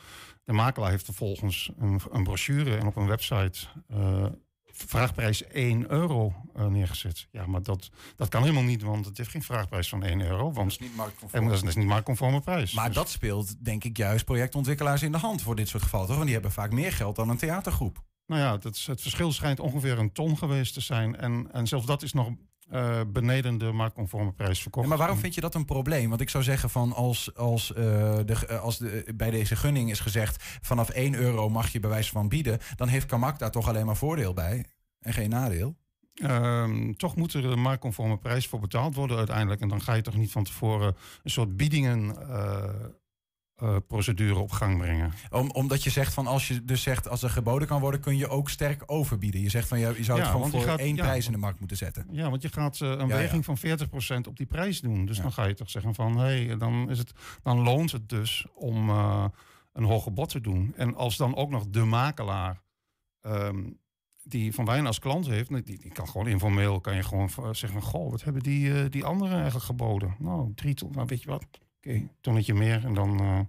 de 0.50 0.56
makelaar 0.56 0.90
heeft 0.90 1.06
vervolgens 1.06 1.72
een, 1.78 2.02
een 2.12 2.24
brochure 2.24 2.78
en 2.78 2.88
op 2.88 2.96
een 2.96 3.08
website 3.08 3.60
uh, 3.92 4.26
vraagprijs 4.66 5.44
1 5.44 5.92
euro 5.92 6.34
uh, 6.58 6.66
neergezet. 6.66 7.28
Ja, 7.32 7.46
maar 7.46 7.64
dat, 7.64 7.90
dat 8.16 8.30
kan 8.30 8.42
helemaal 8.42 8.64
niet, 8.64 8.82
want 8.82 9.06
het 9.06 9.18
heeft 9.18 9.30
geen 9.30 9.44
vraagprijs 9.44 9.90
van 9.90 10.04
1 10.04 10.22
euro. 10.22 10.44
Want 10.44 10.56
dat 10.56 10.66
is 10.66 10.80
niet 10.80 10.96
marktconform. 10.96 11.46
Dat 11.46 11.54
is, 11.54 11.60
dat 11.60 11.70
is 11.70 11.76
niet 11.76 11.86
marktconforme 11.86 12.42
prijs. 12.42 12.74
Maar 12.74 12.86
dus. 12.86 12.96
dat 12.96 13.10
speelt 13.10 13.66
denk 13.66 13.84
ik 13.84 13.98
juist 13.98 14.26
projectontwikkelaars 14.26 15.02
in 15.02 15.12
de 15.12 15.18
hand 15.18 15.42
voor 15.42 15.56
dit 15.56 15.68
soort 15.68 15.84
gevallen. 15.84 16.06
Toch? 16.06 16.16
Want 16.16 16.28
die 16.28 16.36
hebben 16.38 16.54
vaak 16.54 16.72
meer 16.72 16.92
geld 16.92 17.16
dan 17.16 17.30
een 17.30 17.38
theatergroep. 17.38 18.04
Nou 18.26 18.42
ja, 18.42 18.58
dat 18.58 18.76
is, 18.76 18.88
het 18.88 19.02
verschil 19.02 19.32
schijnt 19.32 19.60
ongeveer 19.60 20.00
een 20.00 20.12
ton 20.12 20.38
geweest 20.38 20.74
te 20.74 20.82
zijn. 20.82 21.16
En, 21.16 21.48
en 21.52 21.68
zelfs 21.68 21.86
dat 21.86 22.02
is 22.02 22.14
nog 22.14 22.30
uh, 22.72 23.02
beneden 23.08 23.58
de 23.58 23.72
marktconforme 23.72 24.32
prijs 24.32 24.62
verkocht. 24.62 24.84
Ja, 24.84 24.90
maar 24.90 25.00
waarom 25.00 25.18
vind 25.18 25.34
je 25.34 25.42
dat 25.42 25.56
een 25.56 25.66
probleem? 25.66 26.10
Want 26.10 26.22
ik 26.22 26.30
zou 26.30 26.44
zeggen 26.44 26.70
van 26.70 26.94
als, 26.94 27.36
als, 27.36 27.72
uh, 27.72 27.78
de, 28.26 28.60
als 28.60 28.78
de, 28.78 29.14
bij 29.16 29.30
deze 29.30 29.56
gunning 29.56 29.90
is 29.90 30.00
gezegd 30.00 30.44
vanaf 30.62 30.90
1 30.90 31.16
euro 31.16 31.50
mag 31.50 31.70
je 31.70 31.80
bij 31.80 31.90
wijze 31.90 32.12
van 32.12 32.30
bieden, 32.30 32.60
dan 32.76 32.88
heeft 32.88 33.06
Kamak 33.06 33.40
daar 33.40 33.52
toch 33.52 33.68
alleen 33.68 33.86
maar 33.86 33.98
voordeel 33.98 34.34
bij 34.34 34.66
en 35.00 35.14
geen 35.14 35.30
nadeel. 35.30 35.76
Um, 36.24 36.96
toch 36.96 37.16
moet 37.16 37.34
er 37.34 37.46
een 37.46 37.62
marktconforme 37.62 38.18
prijs 38.18 38.48
voor 38.48 38.60
betaald 38.60 38.96
worden 38.96 39.18
uiteindelijk. 39.18 39.62
En 39.62 39.68
dan 39.68 39.82
ga 39.82 39.94
je 39.94 40.02
toch 40.02 40.16
niet 40.16 40.32
van 40.32 40.44
tevoren 40.44 40.96
een 41.24 41.32
soort 41.32 41.58
biedingen 41.58 42.16
uh, 42.20 42.64
uh, 43.64 43.76
procedure 43.88 44.40
op 44.40 44.52
gang 44.52 44.78
brengen. 44.78 45.14
Om, 45.30 45.52
omdat 45.52 45.84
je 45.84 45.90
zegt 45.90 46.14
van 46.14 46.28
als 46.28 46.48
je 46.48 46.66
dus 46.66 46.82
zegt 46.82 47.10
als 47.10 47.24
er 47.24 47.30
geboden 47.30 47.68
kan 47.68 47.80
worden, 47.80 48.00
kun 48.00 48.18
je 48.18 48.28
ook 48.28 48.50
sterk 48.50 48.84
overbieden. 48.86 49.42
Je 49.42 49.50
zegt 49.50 49.68
van 49.68 49.80
je, 49.80 49.94
je 49.98 50.04
zou 50.04 50.18
het 50.18 50.28
ja, 50.28 50.34
gewoon 50.34 50.50
voor 50.50 50.62
gaat, 50.62 50.80
één 50.80 50.96
ja, 50.96 51.04
prijs 51.04 51.26
in 51.26 51.32
de 51.32 51.38
markt 51.38 51.60
moeten 51.60 51.78
zetten. 51.78 52.08
Ja, 52.12 52.30
want 52.30 52.42
je 52.42 52.50
gaat 52.50 52.80
uh, 52.80 52.90
een 52.90 53.08
ja, 53.08 53.16
weging 53.16 53.46
van 53.46 53.58
40% 53.58 53.62
op 54.28 54.38
die 54.38 54.46
prijs 54.46 54.82
doen. 54.82 55.06
Dus 55.06 55.22
dan 55.22 55.32
ga 55.32 55.46
je 55.46 55.54
toch 55.54 55.70
zeggen 55.70 55.96
van 55.96 56.18
hé, 56.18 56.46
hey, 56.46 56.58
dan, 56.58 56.90
is 56.90 56.98
het, 56.98 57.12
dan 57.44 57.60
loont 57.60 57.92
het 57.92 58.10
dus 58.10 58.46
om 58.54 58.90
uh, 58.90 59.26
een 59.74 59.84
hoger 59.84 60.14
bod 60.14 60.30
te 60.30 60.42
doen. 60.42 60.74
En 60.76 60.96
als 60.96 61.18
dan 61.18 61.36
ook 61.36 61.50
nog 61.50 61.68
de 61.68 61.84
makelaar. 61.84 62.62
Um, 63.22 63.80
die 64.24 64.54
Van 64.54 64.66
Wijn 64.66 64.86
als 64.86 65.00
klant 65.00 65.28
heeft, 65.28 65.50
die, 65.50 65.64
die 65.64 65.92
kan 65.92 66.08
gewoon 66.08 66.28
informeel 66.28 66.82
kan 66.82 66.96
je 66.96 67.04
gewoon 67.04 67.30
zeggen 67.52 67.82
van 67.82 67.82
goh, 67.82 68.12
wat 68.12 68.24
hebben 68.24 68.44
die, 68.44 68.90
die 68.90 69.06
anderen 69.06 69.36
eigenlijk 69.36 69.66
geboden? 69.66 70.16
Nou, 70.20 70.52
drie 70.56 70.74
ton, 70.74 70.92
nou 70.92 71.06
weet 71.08 71.22
je 71.22 71.30
wat, 71.30 71.46
okay, 71.90 72.10
tonnetje 72.22 72.54
meer. 72.54 72.86
En 72.86 72.94
dan 72.94 73.22
uh, 73.22 73.40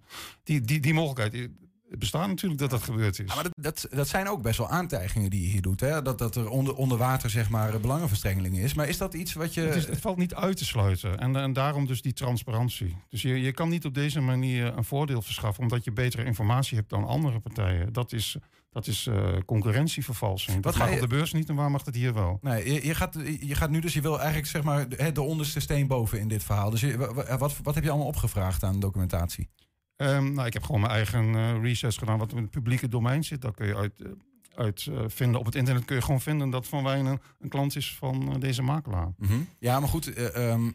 die, 0.44 0.60
die, 0.60 0.80
die 0.80 0.94
mogelijkheid. 0.94 1.50
Het 1.90 1.98
bestaat 1.98 2.28
natuurlijk 2.28 2.60
dat 2.60 2.70
dat 2.70 2.82
gebeurd 2.82 3.18
is. 3.18 3.28
Ja, 3.28 3.34
maar 3.34 3.42
dat, 3.42 3.52
dat, 3.56 3.86
dat, 3.90 4.08
zijn 4.08 4.28
ook 4.28 4.42
best 4.42 4.58
wel 4.58 4.68
aantijgingen 4.68 5.30
die 5.30 5.42
je 5.42 5.48
hier 5.48 5.62
doet. 5.62 5.80
Hè? 5.80 6.02
Dat, 6.02 6.18
dat 6.18 6.36
er 6.36 6.48
onder, 6.48 6.74
onder 6.74 6.98
water 6.98 7.30
zeg 7.30 7.48
maar 7.48 7.80
belangenverstrengeling 7.80 8.58
is. 8.58 8.74
Maar 8.74 8.88
is 8.88 8.98
dat 8.98 9.14
iets 9.14 9.32
wat 9.32 9.54
je... 9.54 9.60
Het, 9.60 9.74
is, 9.74 9.86
het 9.86 10.00
valt 10.00 10.16
niet 10.16 10.34
uit 10.34 10.56
te 10.56 10.64
sluiten. 10.64 11.18
En, 11.18 11.36
en 11.36 11.52
daarom 11.52 11.86
dus 11.86 12.02
die 12.02 12.12
transparantie. 12.12 12.96
Dus 13.08 13.22
je, 13.22 13.40
je 13.40 13.52
kan 13.52 13.68
niet 13.68 13.84
op 13.84 13.94
deze 13.94 14.20
manier 14.20 14.76
een 14.76 14.84
voordeel 14.84 15.22
verschaffen... 15.22 15.62
omdat 15.62 15.84
je 15.84 15.92
betere 15.92 16.24
informatie 16.24 16.76
hebt 16.76 16.90
dan 16.90 17.04
andere 17.04 17.40
partijen. 17.40 17.92
Dat 17.92 18.12
is, 18.12 18.36
dat 18.70 18.86
is 18.86 19.06
uh, 19.06 19.36
concurrentievervalsing. 19.46 20.62
Dat 20.62 20.74
ga 20.74 20.78
mag 20.84 20.88
je- 20.88 20.94
op 20.94 21.00
de 21.00 21.16
beurs 21.16 21.32
niet 21.32 21.48
en 21.48 21.54
waar 21.54 21.70
mag 21.70 21.84
het 21.84 21.94
hier 21.94 22.14
wel? 22.14 22.38
Nee, 22.40 22.72
je, 22.72 22.86
je, 22.86 22.94
gaat, 22.94 23.14
je 23.40 23.54
gaat 23.54 23.70
nu 23.70 23.80
dus, 23.80 23.92
je 23.94 24.00
wil 24.00 24.16
eigenlijk 24.18 24.48
zeg 24.48 24.62
maar 24.62 24.88
de, 24.88 25.12
de 25.12 25.22
onderste 25.22 25.60
steen 25.60 25.86
boven 25.86 26.20
in 26.20 26.28
dit 26.28 26.44
verhaal. 26.44 26.70
Dus 26.70 26.80
je, 26.80 26.96
wat, 27.38 27.56
wat 27.62 27.74
heb 27.74 27.84
je 27.84 27.90
allemaal 27.90 28.08
opgevraagd 28.08 28.62
aan 28.62 28.80
documentatie? 28.80 29.48
Ehm, 29.96 30.32
nou, 30.32 30.46
ik 30.46 30.52
heb 30.52 30.62
gewoon 30.62 30.80
mijn 30.80 30.92
eigen 30.92 31.34
eh, 31.34 31.62
research 31.62 31.94
gedaan 31.94 32.18
wat 32.18 32.30
in 32.32 32.36
het 32.36 32.50
publieke 32.50 32.88
domein 32.88 33.24
zit. 33.24 33.42
Daar 33.42 33.52
kun 33.54 33.66
je 33.66 33.76
uit, 33.76 34.00
eh, 34.00 34.10
uit 34.54 34.88
vinden. 35.06 35.40
Op 35.40 35.46
het 35.46 35.54
internet 35.54 35.84
kun 35.84 35.96
je 35.96 36.02
gewoon 36.02 36.20
vinden 36.20 36.50
dat 36.50 36.66
Van 36.66 36.84
Wijn 36.84 37.06
een, 37.06 37.48
klant 37.48 37.76
is 37.76 37.94
van 37.96 38.40
deze 38.40 38.62
makelaar. 38.62 39.12
Ja, 39.58 39.80
maar 39.80 39.88
goed, 39.88 40.12
eh, 40.14 40.50
ehm, 40.50 40.70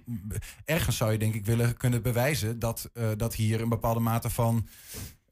ergens 0.66 0.98
zou 0.98 1.12
je 1.12 1.18
denk 1.18 1.34
ik 1.34 1.46
willen 1.46 1.78
kunnen 1.78 2.02
bewijzen 2.02 2.60
dat, 2.60 2.90
dat 3.18 3.36
hier 3.36 3.62
een 3.62 3.70
bepaalde 3.70 4.00
mate 4.00 4.30
van 4.30 4.68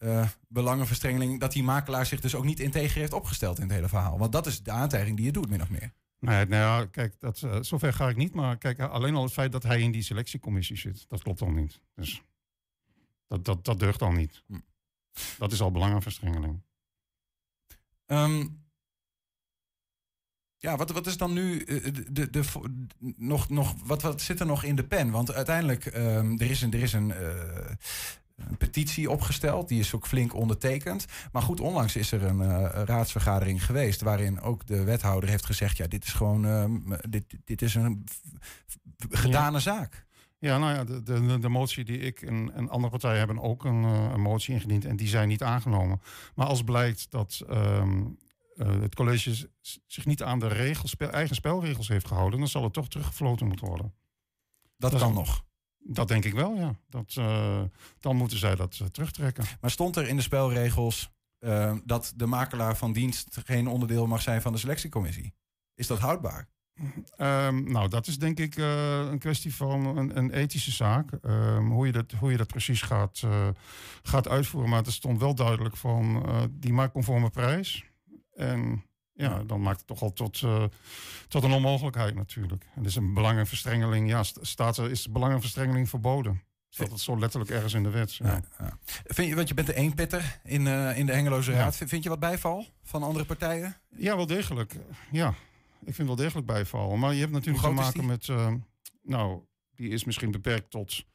eh, 0.03 0.27
belangenverstrengeling, 0.47 1.39
dat 1.39 1.51
die 1.51 1.63
makelaar 1.63 2.05
zich 2.05 2.21
dus 2.21 2.35
ook 2.35 2.43
niet 2.43 2.59
integer 2.59 2.99
heeft 2.99 3.13
opgesteld 3.13 3.57
in 3.57 3.63
het 3.63 3.71
hele 3.71 3.87
verhaal. 3.87 4.17
Want 4.17 4.31
dat 4.31 4.45
is 4.45 4.63
de 4.63 4.71
aantijging 4.71 5.17
die 5.17 5.25
je 5.25 5.31
doet, 5.31 5.49
min 5.49 5.61
of 5.61 5.69
meer. 5.69 5.93
Nee, 6.19 6.45
nou 6.45 6.81
ja, 6.81 6.85
kijk, 6.85 7.15
dat, 7.19 7.41
eh, 7.41 7.57
zover 7.61 7.93
ga 7.93 8.09
ik 8.09 8.15
niet. 8.15 8.33
Maar 8.33 8.57
kijk, 8.57 8.79
alleen 8.79 9.15
al 9.15 9.23
het 9.23 9.33
feit 9.33 9.51
dat 9.51 9.63
hij 9.63 9.81
in 9.81 9.91
die 9.91 10.01
selectiecommissie 10.01 10.77
zit, 10.77 11.05
dat 11.07 11.23
klopt 11.23 11.41
al 11.41 11.49
niet. 11.49 11.79
Dus 11.95 12.21
dat, 13.27 13.45
dat, 13.45 13.65
dat 13.65 13.79
deugt 13.79 14.01
al 14.01 14.11
niet. 14.11 14.43
Hm. 14.47 14.59
Dat 15.37 15.51
is 15.51 15.61
al 15.61 15.71
belangenverstrengeling. 15.71 16.61
Ehm, 18.05 18.45
Ja, 20.57 20.77
wat, 20.77 20.91
wat 20.91 21.07
is 21.07 21.17
dan 21.17 21.33
nu 21.33 21.59
eh, 21.59 21.83
de, 21.83 22.11
de, 22.11 22.29
de, 22.29 22.43
nog, 23.17 23.49
nog, 23.49 23.75
wat, 23.85 24.01
wat 24.01 24.21
zit 24.21 24.39
er 24.39 24.45
nog 24.45 24.63
in 24.63 24.75
de 24.75 24.83
pen? 24.83 25.11
Want 25.11 25.33
uiteindelijk, 25.33 25.85
um, 25.85 26.39
er 26.39 26.49
is 26.49 26.61
een, 26.61 26.73
er 26.73 26.81
is 26.81 26.93
een, 26.93 27.09
uh, 27.09 27.71
een, 28.35 28.57
petitie 28.57 29.09
opgesteld, 29.09 29.67
die 29.67 29.79
is 29.79 29.93
ook 29.93 30.07
flink 30.07 30.35
ondertekend. 30.35 31.05
Maar 31.31 31.41
goed, 31.41 31.59
onlangs 31.59 31.95
is 31.95 32.11
er 32.11 32.23
een 32.23 32.39
uh, 32.39 32.69
raadsvergadering 32.85 33.65
geweest 33.65 34.01
waarin 34.01 34.41
ook 34.41 34.67
de 34.67 34.83
wethouder 34.83 35.29
heeft 35.29 35.45
gezegd, 35.45 35.77
ja, 35.77 35.87
dit 35.87 36.03
is 36.03 36.13
gewoon, 36.13 36.45
uh, 36.45 36.65
dit, 37.09 37.25
dit 37.45 37.61
is 37.61 37.75
een 37.75 38.03
gedane 39.09 39.55
ja. 39.55 39.59
zaak. 39.59 40.05
Ja, 40.43 40.57
nou 40.57 40.73
ja, 40.73 40.83
de, 40.83 41.03
de, 41.03 41.39
de 41.39 41.49
motie 41.49 41.83
die 41.83 41.97
ik 41.97 42.21
en, 42.21 42.53
en 42.53 42.69
andere 42.69 42.91
partijen 42.91 43.17
hebben 43.17 43.39
ook 43.39 43.63
een, 43.63 43.83
een, 43.83 44.21
motie 44.21 44.53
ingediend 44.53 44.85
en 44.85 44.95
die 44.95 45.07
zijn 45.07 45.27
niet 45.27 45.43
aangenomen. 45.43 46.01
Maar 46.35 46.47
als 46.47 46.63
blijkt 46.63 47.11
dat 47.11 47.41
um, 47.49 48.17
uh, 48.55 48.81
het 48.81 48.95
college 48.95 49.49
zich 49.87 50.05
niet 50.05 50.23
aan 50.23 50.39
de 50.39 50.47
regels, 50.47 50.97
eigen 50.97 51.35
spelregels 51.35 51.87
heeft 51.87 52.07
gehouden, 52.07 52.39
dan 52.39 52.47
zal 52.47 52.63
het 52.63 52.73
toch 52.73 52.89
teruggefloten 52.89 53.47
moeten 53.47 53.67
worden. 53.67 53.93
Dat, 54.77 54.91
dat 54.91 54.99
kan 54.99 55.13
nog. 55.13 55.45
Dat 55.85 56.07
denk 56.07 56.25
ik 56.25 56.33
wel, 56.33 56.55
ja. 56.55 56.75
Dat, 56.89 57.15
uh, 57.19 57.61
dan 57.99 58.15
moeten 58.15 58.37
zij 58.37 58.55
dat 58.55 58.79
uh, 58.81 58.87
terugtrekken. 58.87 59.45
Maar 59.61 59.71
stond 59.71 59.95
er 59.95 60.07
in 60.07 60.15
de 60.15 60.21
spelregels 60.21 61.11
dat 61.83 62.13
de 62.15 62.25
makelaar 62.25 62.77
van 62.77 62.93
dienst 62.93 63.37
geen 63.45 63.67
onderdeel 63.67 64.07
mag 64.07 64.21
zijn 64.21 64.41
van 64.41 64.51
de 64.51 64.57
selectiecommissie? 64.57 65.33
Is 65.75 65.87
dat 65.87 65.99
houdbaar? 65.99 66.47
Um, 67.17 67.71
nou, 67.71 67.89
dat 67.89 68.07
is 68.07 68.17
denk 68.17 68.39
ik 68.39 68.57
een 68.57 69.19
kwestie 69.19 69.55
van 69.55 69.97
een, 69.97 70.17
een 70.17 70.31
ethische 70.31 70.71
zaak. 70.71 71.11
Um, 71.21 71.71
hoe, 71.71 71.85
je 71.85 71.91
dat, 71.91 72.11
hoe 72.11 72.31
je 72.31 72.37
dat 72.37 72.47
precies 72.47 72.81
gaat, 72.81 73.23
gaat 74.03 74.27
uitvoeren. 74.27 74.69
Maar 74.69 74.85
er 74.85 74.91
stond 74.91 75.19
wel 75.19 75.35
duidelijk 75.35 75.77
van 75.77 76.25
die 76.51 76.73
marktconforme 76.73 77.29
prijs 77.29 77.85
en 78.33 78.83
ja, 79.13 79.43
dan 79.43 79.61
maakt 79.61 79.77
het 79.77 79.87
toch 79.87 80.01
al 80.01 80.13
tot, 80.13 80.41
uh, 80.41 80.63
tot 81.27 81.43
een 81.43 81.51
onmogelijkheid 81.51 82.15
natuurlijk. 82.15 82.65
En 82.75 82.83
dus 82.83 82.95
een 82.95 83.13
belangenverstrengeling, 83.13 84.09
ja, 84.09 84.23
staat 84.23 84.77
er, 84.77 84.91
is 84.91 85.09
belangenverstrengeling 85.09 85.89
verboden. 85.89 86.43
Staat 86.69 86.91
het 86.91 86.99
zo 86.99 87.19
letterlijk 87.19 87.51
ergens 87.51 87.73
in 87.73 87.83
de 87.83 87.89
wet. 87.89 88.15
Ja. 88.15 88.25
Ja, 88.27 88.41
ja. 88.59 88.77
Vind 89.05 89.29
je, 89.29 89.35
want 89.35 89.47
je 89.47 89.53
bent 89.53 89.67
de 89.67 89.75
eenpitter 89.75 90.39
in, 90.43 90.65
uh, 90.65 90.97
in 90.97 91.05
de 91.05 91.13
Hengeloze 91.13 91.51
Raad. 91.51 91.75
Vind 91.75 92.03
je 92.03 92.09
wat 92.09 92.19
bijval 92.19 92.65
van 92.83 93.03
andere 93.03 93.25
partijen? 93.25 93.77
Ja, 93.89 94.15
wel 94.15 94.25
degelijk. 94.25 94.75
Ja, 95.11 95.33
ik 95.85 95.95
vind 95.95 96.07
wel 96.07 96.17
degelijk 96.17 96.47
bijval. 96.47 96.95
Maar 96.95 97.13
je 97.13 97.19
hebt 97.19 97.31
natuurlijk 97.31 97.63
te 97.63 97.71
maken 97.71 98.05
met... 98.05 98.27
Uh, 98.27 98.53
nou, 99.03 99.41
die 99.75 99.89
is 99.89 100.03
misschien 100.03 100.31
beperkt 100.31 100.71
tot 100.71 101.05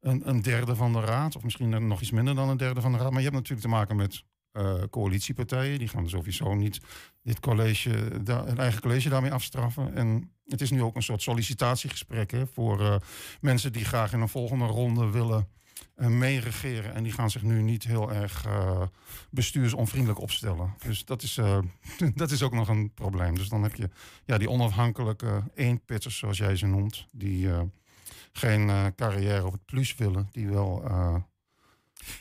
een, 0.00 0.28
een 0.28 0.42
derde 0.42 0.76
van 0.76 0.92
de 0.92 1.00
raad. 1.00 1.36
Of 1.36 1.42
misschien 1.42 1.86
nog 1.86 2.00
iets 2.00 2.10
minder 2.10 2.34
dan 2.34 2.48
een 2.48 2.56
derde 2.56 2.80
van 2.80 2.92
de 2.92 2.98
raad. 2.98 3.10
Maar 3.10 3.20
je 3.22 3.28
hebt 3.28 3.36
natuurlijk 3.36 3.66
te 3.66 3.74
maken 3.74 3.96
met 3.96 4.24
uh, 4.56 4.82
coalitiepartijen. 4.90 5.78
Die 5.78 5.88
gaan 5.88 6.08
sowieso 6.08 6.54
niet 6.54 6.80
dit 7.22 7.40
college, 7.40 8.22
da, 8.22 8.44
het 8.44 8.58
eigen 8.58 8.80
college 8.80 9.08
daarmee 9.08 9.32
afstraffen. 9.32 9.94
En 9.94 10.30
het 10.44 10.60
is 10.60 10.70
nu 10.70 10.82
ook 10.82 10.96
een 10.96 11.02
soort 11.02 11.22
sollicitatiegesprek 11.22 12.32
voor 12.52 12.80
uh, 12.80 12.96
mensen 13.40 13.72
die 13.72 13.84
graag 13.84 14.12
in 14.12 14.20
een 14.20 14.28
volgende 14.28 14.64
ronde 14.64 15.10
willen 15.10 15.48
uh, 15.96 16.06
meeregeren. 16.06 16.94
En 16.94 17.02
die 17.02 17.12
gaan 17.12 17.30
zich 17.30 17.42
nu 17.42 17.62
niet 17.62 17.84
heel 17.84 18.12
erg 18.12 18.46
bestuursonvriendelijk 19.30 20.20
opstellen. 20.20 20.74
Dus 20.78 21.04
dat 21.04 21.22
is, 21.22 21.34
dat 22.14 22.30
is 22.30 22.42
ook 22.42 22.54
nog 22.54 22.68
een 22.68 22.94
probleem. 22.94 23.34
Dus 23.34 23.48
dan 23.48 23.62
heb 23.62 23.74
je 23.74 23.90
ja, 24.24 24.38
die 24.38 24.50
onafhankelijke 24.50 25.42
eenpitters, 25.54 26.18
zoals 26.18 26.38
jij 26.38 26.56
ze 26.56 26.66
noemt, 26.66 27.06
die 27.12 27.48
geen 28.32 28.94
carrière 28.94 29.46
op 29.46 29.52
het 29.52 29.64
plus 29.64 29.94
willen, 29.94 30.28
die 30.32 30.48
wel 30.48 30.84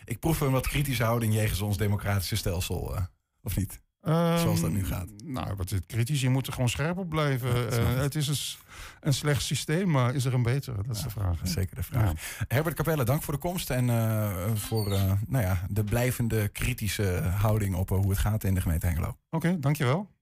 ik 0.05 0.19
proef 0.19 0.39
een 0.39 0.51
wat 0.51 0.67
kritische 0.67 1.03
houding 1.03 1.33
jegens 1.33 1.61
ons 1.61 1.77
democratische 1.77 2.35
stelsel, 2.35 2.95
uh, 2.95 3.01
of 3.41 3.55
niet? 3.55 3.83
Um, 4.01 4.37
Zoals 4.37 4.61
dat 4.61 4.71
nu 4.71 4.85
gaat. 4.85 5.07
Nou, 5.23 5.55
wat 5.55 5.71
is 5.71 5.79
kritisch? 5.87 6.21
Je 6.21 6.29
moet 6.29 6.47
er 6.47 6.53
gewoon 6.53 6.69
scherp 6.69 6.97
op 6.97 7.09
blijven. 7.09 7.49
Ja, 7.49 7.79
uh, 7.79 7.95
het 7.95 8.15
is 8.15 8.27
een, 8.27 8.59
een, 8.99 9.13
slecht 9.13 9.41
systeem, 9.41 9.91
maar 9.91 10.15
is 10.15 10.25
er 10.25 10.33
een 10.33 10.43
betere? 10.43 10.83
Dat 10.83 10.95
is 10.95 11.01
ja, 11.01 11.03
de 11.03 11.09
vraag. 11.09 11.39
Zeker 11.43 11.75
de 11.75 11.83
vraag. 11.83 12.11
Ja. 12.11 12.45
Herbert 12.47 12.75
Capelle, 12.75 13.03
dank 13.03 13.23
voor 13.23 13.33
de 13.33 13.39
komst 13.39 13.69
en 13.69 13.87
uh, 13.87 14.51
voor 14.53 14.89
nou 15.27 15.43
ja, 15.43 15.65
de 15.69 15.83
blijvende 15.83 16.47
kritische 16.47 17.21
houding 17.37 17.75
op 17.75 17.89
hoe 17.89 18.09
het 18.09 18.19
gaat 18.19 18.43
in 18.43 18.53
de 18.53 18.61
gemeente 18.61 18.85
Hengelo. 18.85 19.07
Oké, 19.07 19.17
okay, 19.29 19.59
dankjewel. 19.59 20.14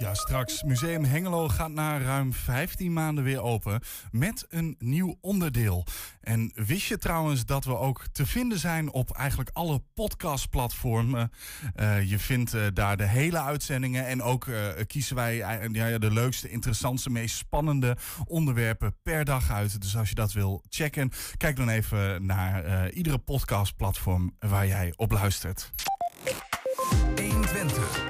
Ja, 0.00 0.14
straks. 0.14 0.62
Museum 0.62 1.04
Hengelo 1.04 1.48
gaat 1.48 1.70
na 1.70 1.98
ruim 1.98 2.32
15 2.32 2.92
maanden 2.92 3.24
weer 3.24 3.42
open 3.42 3.80
met 4.10 4.46
een 4.48 4.76
nieuw 4.78 5.16
onderdeel. 5.20 5.86
En 6.20 6.52
wist 6.54 6.86
je 6.86 6.98
trouwens 6.98 7.46
dat 7.46 7.64
we 7.64 7.76
ook 7.76 8.06
te 8.12 8.26
vinden 8.26 8.58
zijn 8.58 8.92
op 8.92 9.10
eigenlijk 9.10 9.50
alle 9.52 9.82
podcastplatformen? 9.94 11.30
Uh, 11.76 12.10
je 12.10 12.18
vindt 12.18 12.54
uh, 12.54 12.66
daar 12.74 12.96
de 12.96 13.06
hele 13.06 13.40
uitzendingen 13.40 14.06
en 14.06 14.22
ook 14.22 14.46
uh, 14.46 14.68
kiezen 14.86 15.16
wij 15.16 15.36
ja, 15.72 15.98
de 15.98 16.12
leukste, 16.12 16.50
interessantste, 16.50 17.10
meest 17.10 17.36
spannende 17.36 17.96
onderwerpen 18.24 18.96
per 19.02 19.24
dag 19.24 19.50
uit. 19.50 19.80
Dus 19.80 19.96
als 19.96 20.08
je 20.08 20.14
dat 20.14 20.32
wil 20.32 20.64
checken, 20.68 21.10
kijk 21.36 21.56
dan 21.56 21.68
even 21.68 22.26
naar 22.26 22.90
iedere 22.90 23.18
podcastplatform 23.18 24.36
waar 24.38 24.66
jij 24.66 24.92
op 24.96 25.10
luistert. 25.10 25.72
120. 27.16 28.09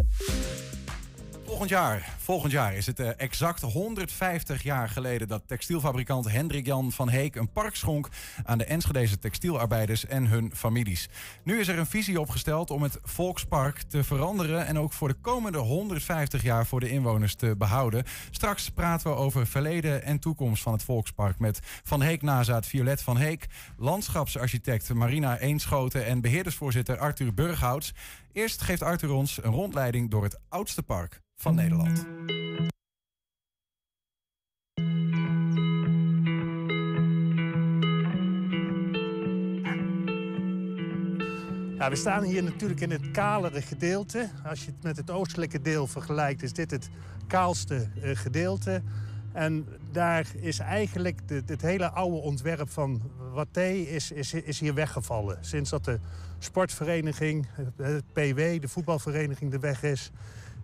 Volgend 1.61 1.79
jaar, 1.81 2.15
volgend 2.17 2.51
jaar 2.51 2.75
is 2.75 2.85
het 2.85 2.99
uh, 2.99 3.09
exact 3.17 3.61
150 3.61 4.63
jaar 4.63 4.89
geleden 4.89 5.27
dat 5.27 5.47
textielfabrikant 5.47 6.31
Hendrik 6.31 6.65
Jan 6.65 6.91
van 6.91 7.09
Heek 7.09 7.35
een 7.35 7.51
park 7.51 7.75
schonk 7.75 8.09
aan 8.43 8.57
de 8.57 8.65
Enschedeze 8.65 9.19
textielarbeiders 9.19 10.05
en 10.05 10.27
hun 10.27 10.51
families. 10.55 11.09
Nu 11.43 11.59
is 11.59 11.67
er 11.67 11.79
een 11.79 11.85
visie 11.85 12.19
opgesteld 12.19 12.71
om 12.71 12.83
het 12.83 12.99
Volkspark 13.03 13.81
te 13.81 14.03
veranderen 14.03 14.65
en 14.65 14.79
ook 14.79 14.93
voor 14.93 15.07
de 15.07 15.13
komende 15.21 15.57
150 15.57 16.43
jaar 16.43 16.65
voor 16.65 16.79
de 16.79 16.89
inwoners 16.89 17.35
te 17.35 17.55
behouden. 17.57 18.03
Straks 18.31 18.69
praten 18.69 19.11
we 19.11 19.17
over 19.17 19.47
verleden 19.47 20.03
en 20.03 20.19
toekomst 20.19 20.63
van 20.63 20.73
het 20.73 20.83
Volkspark 20.83 21.39
met 21.39 21.59
Van 21.83 22.01
Heek 22.01 22.21
nazaat 22.21 22.65
Violet 22.65 23.01
van 23.01 23.17
Heek, 23.17 23.45
landschapsarchitect 23.77 24.93
Marina 24.93 25.39
Eenschoten 25.39 26.05
en 26.05 26.21
beheerdersvoorzitter 26.21 26.97
Arthur 26.97 27.33
Burghouts. 27.33 27.93
Eerst 28.33 28.61
geeft 28.61 28.81
Arthur 28.81 29.11
ons 29.11 29.43
een 29.43 29.51
rondleiding 29.51 30.09
door 30.09 30.23
het 30.23 30.39
oudste 30.49 30.83
park 30.83 31.21
van 31.41 31.55
Nederland. 31.55 32.05
We 41.89 41.97
staan 41.97 42.23
hier 42.23 42.43
natuurlijk 42.43 42.81
in 42.81 42.91
het 42.91 43.11
kalere 43.11 43.61
gedeelte. 43.61 44.29
Als 44.45 44.65
je 44.65 44.71
het 44.71 44.83
met 44.83 44.97
het 44.97 45.11
oostelijke 45.11 45.61
deel 45.61 45.87
vergelijkt, 45.87 46.43
is 46.43 46.53
dit 46.53 46.71
het 46.71 46.89
kaalste 47.27 47.87
uh, 48.03 48.15
gedeelte. 48.15 48.81
En 49.33 49.67
daar 49.91 50.25
is 50.35 50.59
eigenlijk 50.59 51.27
de, 51.27 51.43
het 51.45 51.61
hele 51.61 51.89
oude 51.89 52.15
ontwerp 52.15 52.69
van 52.69 53.01
Watté 53.33 53.67
is, 53.67 54.11
is, 54.11 54.33
is 54.33 54.59
hier 54.59 54.73
weggevallen. 54.73 55.37
Sinds 55.41 55.69
dat 55.69 55.85
de 55.85 55.99
sportvereniging, 56.39 57.47
het 57.77 58.13
PW, 58.13 58.61
de 58.61 58.67
voetbalvereniging, 58.67 59.51
de 59.51 59.59
weg 59.59 59.83
is... 59.83 60.11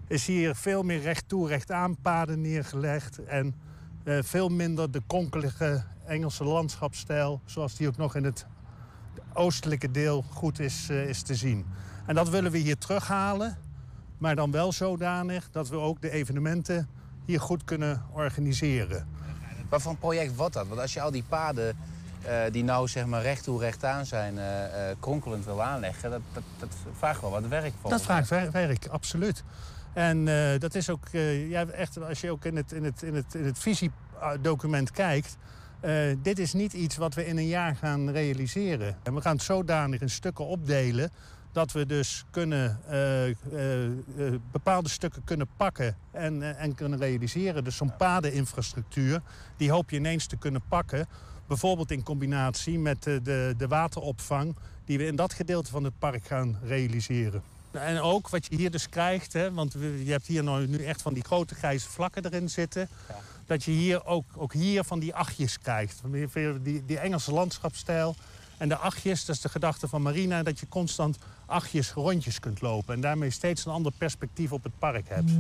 is 0.08 0.26
hier 0.26 0.56
veel 0.56 0.84
meer 0.84 1.02
recht 1.02 1.28
toe, 1.28 1.48
recht 1.48 1.72
aan 1.72 1.98
paden 2.02 2.42
neergelegd... 2.42 3.26
en 3.26 3.56
uh, 4.04 4.20
veel 4.22 4.50
minder 4.50 4.92
de 4.92 5.02
konkelige 5.08 5.84
Engelse 6.06 6.44
landschapsstijl... 6.44 7.42
zoals 7.46 7.76
die 7.76 7.88
ook 7.88 7.98
nog 7.98 8.16
in 8.16 8.24
het 8.24 8.46
oostelijke 9.34 9.92
deel 9.92 10.22
goed 10.22 10.60
is, 10.60 10.90
uh, 10.90 11.10
is 11.10 11.22
te 11.22 11.36
zien. 11.36 11.66
En 12.06 12.16
dat 12.16 12.30
willen 12.30 12.52
we 12.52 12.58
hier 12.58 12.78
terughalen, 12.78 13.58
maar 14.18 14.36
dan 14.36 14.52
wel 14.52 14.72
zodanig... 14.72 15.50
dat 15.52 15.70
we 15.70 15.76
ook 15.76 16.02
de 16.02 16.12
evenementen 16.12 16.90
hier 17.26 17.40
goed 17.40 17.64
kunnen 17.64 18.06
organiseren. 18.12 19.08
Wat 19.70 19.82
voor 19.82 19.92
een 19.92 19.98
project 19.98 20.36
wordt 20.36 20.54
dat? 20.54 20.68
Want 20.68 20.82
als 20.82 20.94
je 20.94 21.02
al 21.02 21.12
die 21.12 21.24
paden 21.24 21.78
uh, 22.26 22.42
die 22.52 22.64
nou 22.64 22.88
zeg 22.88 23.06
maar 23.06 23.22
recht 23.22 23.44
toe 23.44 23.60
recht 23.60 23.84
aan 23.84 24.06
zijn, 24.06 24.36
uh, 24.36 24.44
uh, 24.44 24.96
kronkelend 25.00 25.46
wil 25.46 25.64
aanleggen, 25.64 26.10
dat, 26.10 26.22
dat, 26.34 26.44
dat, 26.60 26.70
vraagt 26.98 27.22
wel 27.22 27.32
wat 27.32 27.48
werk 27.48 27.74
voor. 27.82 27.90
Dat 27.90 28.02
vraagt 28.02 28.30
werk, 28.52 28.88
absoluut. 28.88 29.44
En 29.98 30.26
dat 30.60 30.76
is 30.76 30.90
ook 30.90 31.08
ja, 31.48 31.66
echt, 31.66 32.02
als 32.02 32.22
je 32.22 32.32
ook 32.32 32.46
in 32.46 32.56
het, 32.56 32.72
in 32.72 32.84
het, 32.84 33.02
in 33.02 33.16
het, 33.16 33.34
in 33.34 33.46
het 33.46 33.60
visiedocument 33.60 34.92
kijkt. 34.92 35.38
dit 36.22 36.40
is 36.40 36.54
niet 36.54 36.74
iets 36.74 36.98
wat 36.98 37.14
we 37.14 37.26
in 37.26 37.38
een 37.38 37.48
jaar 37.48 37.76
gaan 37.76 38.10
realiseren. 38.10 38.98
En 39.04 39.14
we 39.14 39.22
gaan 39.22 39.36
het 39.36 39.44
zodanig 39.44 40.02
in 40.02 40.10
stukken 40.10 40.46
opdelen 40.46 41.12
dat 41.52 41.72
we 41.72 41.86
dus 41.86 42.26
kunnen, 42.30 42.80
bepaalde 44.52 44.90
stukken 44.90 45.24
kunnen 45.24 45.48
pakken 45.58 45.96
en, 46.12 46.58
en 46.58 46.76
kunnen 46.76 47.00
realiseren. 47.00 47.64
Dus 47.64 47.78
zo'n 47.78 47.96
padeninfrastructuur, 47.96 49.22
die 49.58 49.72
hoop 49.72 49.90
je 49.90 49.98
ineens 49.98 50.28
te 50.28 50.38
kunnen 50.38 50.62
pakken. 50.68 51.08
Bijvoorbeeld 51.48 51.92
in 51.92 52.04
combinatie 52.04 52.80
met 52.80 53.04
de, 53.04 53.54
de 53.58 53.68
wateropvang 53.68 54.56
die 54.86 54.98
we 54.98 55.06
in 55.06 55.16
dat 55.16 55.34
gedeelte 55.34 55.72
van 55.72 55.84
het 55.84 56.00
park 56.00 56.26
gaan 56.26 56.60
realiseren. 56.64 57.42
En 57.78 58.00
ook 58.00 58.30
wat 58.30 58.46
je 58.50 58.56
hier 58.56 58.72
dus 58.72 58.90
krijgt, 58.90 59.34
hè, 59.34 59.54
want 59.54 59.74
je 60.04 60.12
hebt 60.12 60.28
hier 60.28 60.44
nou 60.44 60.68
nu 60.68 60.84
echt 60.84 61.02
van 61.02 61.14
die 61.14 61.24
grote 61.24 61.56
grijze 61.56 61.90
vlakken 61.90 62.26
erin 62.26 62.50
zitten. 62.50 62.90
Ja. 63.08 63.16
Dat 63.46 63.64
je 63.64 63.72
hier 63.72 64.06
ook, 64.06 64.26
ook 64.36 64.54
hier 64.54 64.84
van 64.84 65.00
die 65.00 65.14
achtjes 65.14 65.60
krijgt. 65.60 66.02
Die, 66.62 66.86
die 66.86 67.00
Engelse 67.00 67.32
landschapsstijl. 67.32 68.16
En 68.58 68.70
de 68.70 68.76
achtjes, 68.76 69.26
dat 69.26 69.36
is 69.36 69.42
de 69.42 69.50
gedachte 69.50 69.88
van 69.88 70.02
Marina... 70.02 70.44
dat 70.44 70.60
je 70.60 70.68
constant 70.68 71.18
achtjes 71.46 71.92
rondjes 71.92 72.40
kunt 72.40 72.62
lopen. 72.62 72.94
En 72.94 73.02
daarmee 73.02 73.30
steeds 73.30 73.66
een 73.66 73.72
ander 73.72 73.92
perspectief 73.98 74.52
op 74.52 74.64
het 74.64 74.80
park 74.80 75.10
hebt. 75.10 75.32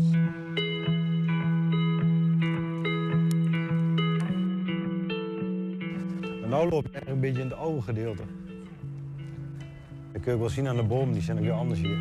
En 6.43 6.49
nu 6.49 6.69
loop 6.69 6.87
je 6.91 7.07
een 7.07 7.19
beetje 7.19 7.41
in 7.41 7.49
het 7.49 7.57
oude 7.57 7.81
gedeelte. 7.81 8.23
Dat 10.17 10.25
kun 10.25 10.35
je 10.35 10.41
ook 10.41 10.47
wel 10.47 10.55
zien 10.55 10.67
aan 10.67 10.75
de 10.75 10.83
bomen, 10.83 11.13
die 11.13 11.21
zijn 11.21 11.37
ook 11.37 11.43
weer 11.43 11.53
anders 11.53 11.79
hier. 11.79 11.97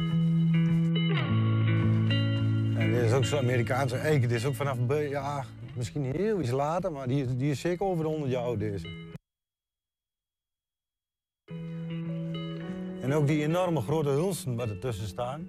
En 2.79 2.93
dit 2.93 3.03
is 3.03 3.13
ook 3.13 3.25
zo'n 3.25 3.39
Amerikaanse 3.39 3.97
eik. 3.97 4.21
Dit 4.21 4.31
is 4.31 4.47
ook 4.47 4.55
vanaf, 4.55 4.77
ja, 5.09 5.45
misschien 5.75 6.05
heel 6.05 6.41
iets 6.41 6.51
later, 6.51 6.93
maar 6.93 7.09
die, 7.09 7.37
die 7.37 7.51
is 7.51 7.61
zeker 7.61 7.87
over 7.87 8.05
de 8.05 8.11
100 8.11 8.31
jaar 8.31 8.43
oud 8.43 8.59
deze. 8.59 8.89
En 13.03 13.13
ook 13.13 13.27
die 13.27 13.43
enorme 13.43 13.81
grote 13.81 14.09
hulsen 14.09 14.57
wat 14.57 14.69
ertussen 14.69 15.07
staan, 15.07 15.47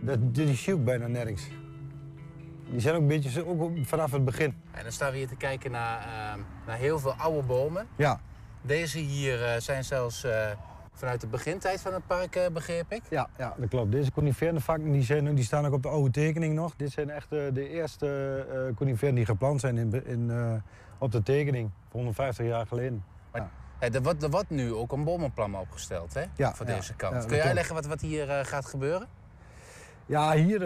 dat, 0.00 0.34
die 0.34 0.54
zie 0.54 0.76
bijna 0.76 1.06
nergens. 1.06 1.48
Die 2.70 2.80
zijn 2.80 2.94
ook 2.94 3.00
een 3.00 3.06
beetje 3.06 3.46
ook 3.46 3.72
vanaf 3.82 4.12
het 4.12 4.24
begin. 4.24 4.54
En 4.70 4.82
dan 4.82 4.92
staan 4.92 5.10
we 5.10 5.16
hier 5.16 5.28
te 5.28 5.36
kijken 5.36 5.70
naar, 5.70 5.98
eh, 5.98 6.42
naar 6.66 6.76
heel 6.76 6.98
veel 6.98 7.12
oude 7.12 7.46
bomen. 7.46 7.86
Ja, 7.96 8.20
Deze 8.62 8.98
hier 8.98 9.44
eh, 9.44 9.60
zijn 9.60 9.84
zelfs 9.84 10.24
eh, 10.24 10.50
vanuit 11.00 11.20
de 11.20 11.26
begintijd 11.26 11.80
van 11.80 11.92
het 11.92 12.06
park, 12.06 12.36
eh, 12.36 12.50
begreep 12.52 12.92
ik. 12.92 13.02
Ja, 13.10 13.28
ja, 13.38 13.54
dat 13.58 13.68
klopt. 13.68 13.92
Deze 13.92 14.12
coniferenvakken 14.12 14.92
die 14.92 15.02
zijn, 15.02 15.34
die 15.34 15.44
staan 15.44 15.66
ook 15.66 15.72
op 15.72 15.82
de 15.82 15.88
oude 15.88 16.10
tekening 16.10 16.54
nog. 16.54 16.76
Dit 16.76 16.90
zijn 16.90 17.10
echt 17.10 17.32
eh, 17.32 17.40
de 17.52 17.68
eerste 17.68 18.06
eh 18.52 18.76
coniferen 18.76 19.14
die 19.14 19.24
geplant 19.24 19.60
zijn 19.60 19.78
in, 19.78 20.06
in, 20.06 20.30
op 20.98 21.12
de 21.12 21.22
tekening, 21.22 21.70
150 21.90 22.46
jaar 22.46 22.66
geleden. 22.66 23.04
Eh, 23.32 23.94
er, 23.94 24.02
wordt, 24.02 24.22
er 24.22 24.30
wordt 24.30 24.50
nu 24.50 24.72
ook 24.72 24.92
een 24.92 25.04
bomenplan 25.04 25.56
opgesteld 25.56 26.14
hè? 26.14 26.24
Ja, 26.36 26.54
voor 26.54 26.66
ja, 26.66 26.74
deze 26.74 26.94
kant. 26.94 27.12
ja, 27.12 27.18
Kun 27.18 27.28
klopt. 27.28 27.44
uitleggen 27.44 27.74
wat, 27.74 27.86
wat 27.86 28.00
hier 28.00 28.26
gaat 28.44 28.66
gebeuren? 28.66 29.06
Ja, 30.06 30.32
hier, 30.32 30.60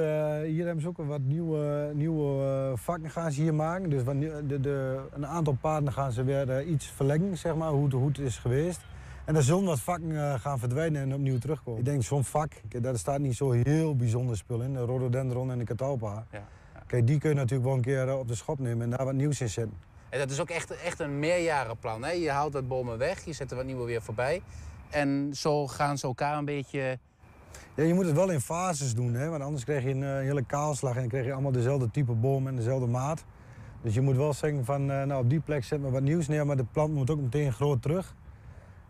hier 0.44 0.64
hebben 0.64 0.82
ze 0.82 0.88
ook 0.88 0.96
wat 0.96 1.20
nieuwe, 1.20 1.90
nieuwe 1.94 2.72
vakken 2.76 3.10
gaan 3.10 3.32
ze 3.32 3.42
hier 3.42 3.54
maken. 3.54 3.90
Dus 3.90 4.02
wat 4.02 4.20
de, 4.20 4.60
de, 4.60 5.00
een 5.12 5.26
aantal 5.26 5.56
paden 5.60 5.92
gaan 5.92 6.12
ze 6.12 6.24
weer 6.24 6.62
iets 6.62 6.86
verlengen, 6.86 7.36
zeg 7.38 7.54
maar, 7.54 7.70
hoe 7.70 7.84
het, 7.84 7.92
hoe 7.92 8.08
het 8.08 8.18
is 8.18 8.38
geweest. 8.38 8.80
En 9.24 9.36
er 9.36 9.42
zullen 9.42 9.64
wat 9.64 9.80
vakken 9.80 10.32
eh, 10.32 10.40
gaan 10.40 10.58
verdwijnen 10.58 11.02
en 11.02 11.14
opnieuw 11.14 11.38
terugkomen. 11.38 11.78
Ik 11.78 11.84
denk 11.84 12.02
zo'n 12.02 12.24
vak, 12.24 12.52
daar 12.68 12.98
staat 12.98 13.18
niet 13.18 13.36
zo 13.36 13.50
heel 13.50 13.96
bijzonder 13.96 14.36
spul 14.36 14.60
in. 14.60 14.72
De 14.72 14.84
rhododendron 14.84 15.50
en 15.50 15.58
de 15.58 15.64
catalpa. 15.64 16.26
Ja, 16.32 16.48
Kijk, 16.86 17.06
die 17.06 17.18
kun 17.18 17.28
je 17.28 17.34
natuurlijk 17.34 17.64
wel 17.64 17.74
een 17.74 17.82
keer 17.82 18.08
eh, 18.08 18.18
op 18.18 18.28
de 18.28 18.34
schop 18.34 18.58
nemen 18.58 18.82
en 18.82 18.90
daar 18.90 19.04
wat 19.04 19.14
nieuws 19.14 19.40
in 19.40 19.48
zetten. 19.48 19.76
En 20.08 20.18
dat 20.18 20.30
is 20.30 20.40
ook 20.40 20.50
echt, 20.50 20.76
echt 20.76 21.00
een 21.00 21.18
meerjarenplan. 21.18 22.04
Hè? 22.04 22.10
Je 22.10 22.30
haalt 22.30 22.52
dat 22.52 22.68
bomen 22.68 22.98
weg, 22.98 23.24
je 23.24 23.32
zet 23.32 23.50
er 23.50 23.56
wat 23.56 23.66
nieuwe 23.66 23.84
weer 23.84 24.02
voorbij. 24.02 24.42
En 24.90 25.30
zo 25.34 25.66
gaan 25.66 25.98
ze 25.98 26.06
elkaar 26.06 26.38
een 26.38 26.44
beetje... 26.44 26.98
Ja, 27.74 27.84
je 27.84 27.94
moet 27.94 28.06
het 28.06 28.14
wel 28.14 28.30
in 28.30 28.40
fases 28.40 28.94
doen, 28.94 29.14
hè? 29.14 29.28
want 29.28 29.42
anders 29.42 29.64
krijg 29.64 29.82
je 29.82 29.90
een 29.90 30.02
eh, 30.02 30.10
hele 30.10 30.44
kaalslag 30.44 30.94
en 30.94 31.00
dan 31.00 31.08
krijg 31.08 31.24
je 31.24 31.32
allemaal 31.32 31.52
dezelfde 31.52 31.90
type 31.90 32.12
boom 32.12 32.46
en 32.46 32.56
dezelfde 32.56 32.86
maat. 32.86 33.24
Dus 33.82 33.94
je 33.94 34.00
moet 34.00 34.16
wel 34.16 34.32
zeggen 34.32 34.64
van, 34.64 34.86
nou 34.86 35.22
op 35.22 35.30
die 35.30 35.40
plek 35.40 35.64
zet 35.64 35.80
maar 35.80 35.90
wat 35.90 36.02
nieuws 36.02 36.28
neer, 36.28 36.46
maar 36.46 36.56
de 36.56 36.64
plant 36.72 36.94
moet 36.94 37.10
ook 37.10 37.20
meteen 37.20 37.52
groot 37.52 37.82
terug. 37.82 38.14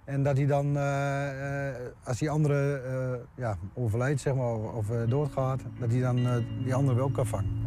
En 0.04 0.22
dat 0.22 0.36
hij 0.36 0.46
dan, 0.46 0.76
eh, 0.76 1.68
eh, 1.68 1.74
als 2.04 2.18
die 2.18 2.30
andere 2.30 2.80
eh, 2.86 3.42
ja, 3.42 3.58
overlijdt 3.74 4.20
zeg 4.20 4.34
maar, 4.34 4.54
of, 4.54 4.86
doodgaat, 5.08 5.60
dat 5.78 5.90
hij 5.90 6.00
dan 6.00 6.44
die 6.64 6.74
andere 6.74 6.96
wel 6.96 7.10
kan 7.10 7.26
vangen. 7.26 7.62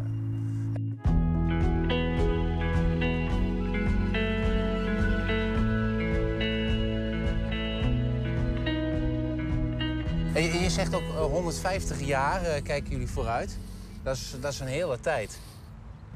En 10.38 10.44
je, 10.44 10.70
zegt 10.70 10.94
ook 10.94 11.02
eh, 11.02 11.20
150 11.20 12.00
jaar 12.00 12.40
kijken 12.62 12.90
jullie 12.90 13.08
vooruit. 13.08 13.58
Dat 14.02 14.16
is, 14.16 14.34
dat 14.40 14.52
is 14.52 14.60
een 14.60 14.66
hele 14.66 15.00
tijd. 15.00 15.38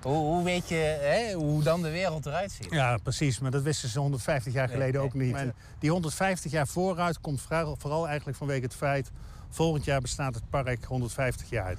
Hoe, 0.03 0.17
hoe 0.17 0.45
weet 0.45 0.69
je 0.69 0.75
hè, 1.01 1.33
hoe 1.33 1.63
dan 1.63 1.83
de 1.83 1.91
wereld 1.91 2.27
eruit 2.27 2.53
ziet? 2.53 2.71
Ja, 2.71 2.97
precies. 3.03 3.39
Maar 3.39 3.51
dat 3.51 3.63
wisten 3.63 3.89
ze 3.89 3.99
150 3.99 4.53
jaar 4.53 4.69
geleden 4.69 4.95
nee, 4.95 5.03
ook 5.03 5.15
niet. 5.15 5.35
En 5.35 5.55
die 5.79 5.91
150 5.91 6.51
jaar 6.53 6.67
vooruit 6.67 7.21
komt 7.21 7.41
vooral, 7.79 8.07
eigenlijk 8.07 8.39
vanwege 8.39 8.63
het 8.63 8.75
feit... 8.75 9.11
volgend 9.51 9.85
jaar 9.85 10.01
bestaat 10.01 10.35
het 10.35 10.51
park 10.51 10.85
150 10.85 11.51
jaar. 11.51 11.75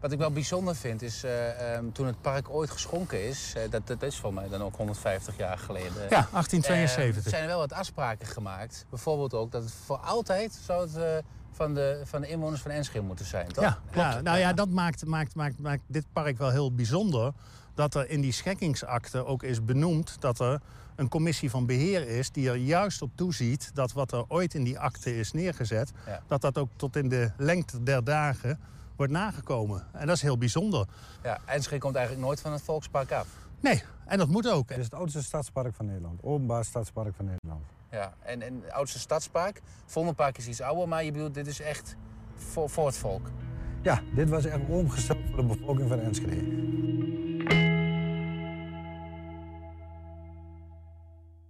Wat 0.00 0.12
ik 0.12 0.18
wel 0.18 0.30
bijzonder 0.30 0.76
vind 0.76 1.02
is, 1.02 1.24
eh, 1.24 1.74
ehm, 1.74 1.84
toen 1.92 2.06
het 2.06 2.20
park 2.20 2.50
ooit 2.50 2.70
geschonken 2.70 3.28
is... 3.28 3.52
eh, 3.56 3.70
dat, 3.70 3.86
dat 3.86 4.02
is 4.02 4.16
voor 4.16 4.34
mij 4.34 4.48
dan 4.48 4.62
ook 4.62 4.76
150 4.76 5.36
jaar 5.36 5.58
geleden. 5.58 5.92
Ja, 5.92 6.02
Eh, 6.02 6.32
1872. 6.32 7.28
zijn 7.30 7.42
er 7.42 7.48
wel 7.48 7.58
wat 7.58 7.72
afspraken 7.72 8.26
gemaakt. 8.26 8.86
Bijvoorbeeld 8.90 9.34
ook 9.34 9.52
dat 9.52 9.62
het 9.62 9.72
voor 9.86 9.96
altijd 9.98 10.58
zou 10.64 10.88
het, 10.90 11.22
van, 11.52 11.74
de, 11.74 12.00
van 12.04 12.20
de 12.20 12.28
inwoners 12.28 12.60
van 12.60 12.70
Enschede 12.70 13.04
moeten 13.04 13.26
zijn, 13.26 13.48
toch? 13.48 13.64
Ja, 13.64 13.78
ja, 13.94 14.20
nou 14.20 14.38
ja, 14.38 14.52
dat 14.52 14.68
maakt, 14.68 15.06
maakt, 15.06 15.34
maakt, 15.34 15.58
maakt 15.58 15.82
dit 15.86 16.04
park 16.12 16.38
wel 16.38 16.50
heel 16.50 16.74
bijzonder. 16.74 17.32
Dat 17.80 17.94
er 17.94 18.10
in 18.10 18.20
die 18.20 18.32
schekkingsakte 18.32 19.24
ook 19.24 19.42
is 19.42 19.64
benoemd 19.64 20.20
dat 20.20 20.40
er 20.40 20.60
een 20.96 21.08
commissie 21.08 21.50
van 21.50 21.66
beheer 21.66 22.08
is... 22.08 22.30
die 22.30 22.48
er 22.48 22.56
juist 22.56 23.02
op 23.02 23.10
toeziet 23.14 23.70
dat 23.74 23.92
wat 23.92 24.12
er 24.12 24.24
ooit 24.28 24.54
in 24.54 24.64
die 24.64 24.78
akte 24.78 25.16
is 25.16 25.32
neergezet... 25.32 25.92
Ja. 26.06 26.22
dat 26.26 26.40
dat 26.40 26.58
ook 26.58 26.68
tot 26.76 26.96
in 26.96 27.08
de 27.08 27.30
lengte 27.36 27.82
der 27.82 28.04
dagen 28.04 28.60
wordt 28.96 29.12
nagekomen. 29.12 29.86
En 29.92 30.06
dat 30.06 30.16
is 30.16 30.22
heel 30.22 30.38
bijzonder. 30.38 30.86
Ja, 31.22 31.38
Enschede 31.46 31.80
komt 31.80 31.94
eigenlijk 31.94 32.26
nooit 32.26 32.40
van 32.40 32.52
het 32.52 32.62
Volkspark 32.62 33.12
af. 33.12 33.26
Nee, 33.60 33.82
en 34.06 34.18
dat 34.18 34.28
moet 34.28 34.50
ook. 34.50 34.68
Het 34.68 34.78
is 34.78 34.84
het 34.84 34.94
oudste 34.94 35.22
stadspark 35.22 35.74
van 35.74 35.86
Nederland, 35.86 36.22
openbaar 36.22 36.64
stadspark 36.64 37.14
van 37.14 37.24
Nederland. 37.24 37.64
Ja, 37.90 38.14
en, 38.22 38.42
en 38.42 38.60
het 38.62 38.72
oudste 38.72 38.98
stadspark. 38.98 39.60
Vondelpark 39.86 40.38
is 40.38 40.48
iets 40.48 40.60
ouder, 40.60 40.88
maar 40.88 41.04
je 41.04 41.12
bedoelt, 41.12 41.34
dit 41.34 41.46
is 41.46 41.60
echt 41.60 41.96
voor, 42.34 42.70
voor 42.70 42.86
het 42.86 42.96
volk. 42.96 43.30
Ja, 43.82 44.00
dit 44.14 44.28
was 44.28 44.44
echt 44.44 44.60
omgesteld 44.68 45.18
voor 45.28 45.36
de 45.36 45.56
bevolking 45.56 45.88
van 45.88 46.00
Enschede. 46.00 47.09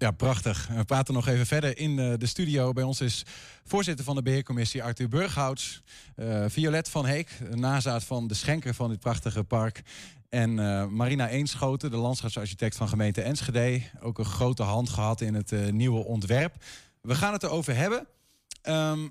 Ja, 0.01 0.11
prachtig. 0.11 0.69
We 0.75 0.85
praten 0.85 1.15
nog 1.15 1.27
even 1.29 1.47
verder 1.47 1.79
in 1.79 1.99
eh, 1.99 2.13
de 2.19 2.27
studio. 2.27 2.73
Bij 2.73 2.83
ons 2.83 3.01
is 3.01 3.25
voorzitter 3.65 4.05
van 4.05 4.15
de 4.15 4.23
beheercommissie 4.23 4.83
Arthur 4.83 5.09
Burghouts. 5.09 5.83
eh, 6.17 6.45
Violet 6.49 6.89
van 6.89 7.07
Heek, 7.07 7.39
nazaat 7.55 8.05
van 8.05 8.27
de 8.27 8.35
schenker 8.35 8.75
van 8.75 8.91
dit 8.91 9.01
prachtige 9.01 9.45
park. 9.45 9.83
En 10.29 10.59
eh, 10.59 10.87
Marina 10.87 11.29
Eenschoten, 11.29 11.91
de 11.91 11.97
landschapsarchitect 11.97 12.77
van 12.77 12.89
gemeente 12.89 13.23
Enschede. 13.23 13.83
Ook 14.01 14.19
een 14.19 14.25
grote 14.25 14.63
hand 14.63 14.89
gehad 14.89 15.21
in 15.21 15.35
het 15.35 15.73
nieuwe 15.73 16.05
ontwerp. 16.05 16.55
We 17.01 17.15
gaan 17.15 17.33
het 17.33 17.43
erover 17.43 17.77
hebben. 17.77 18.07
Ehm, 18.63 19.09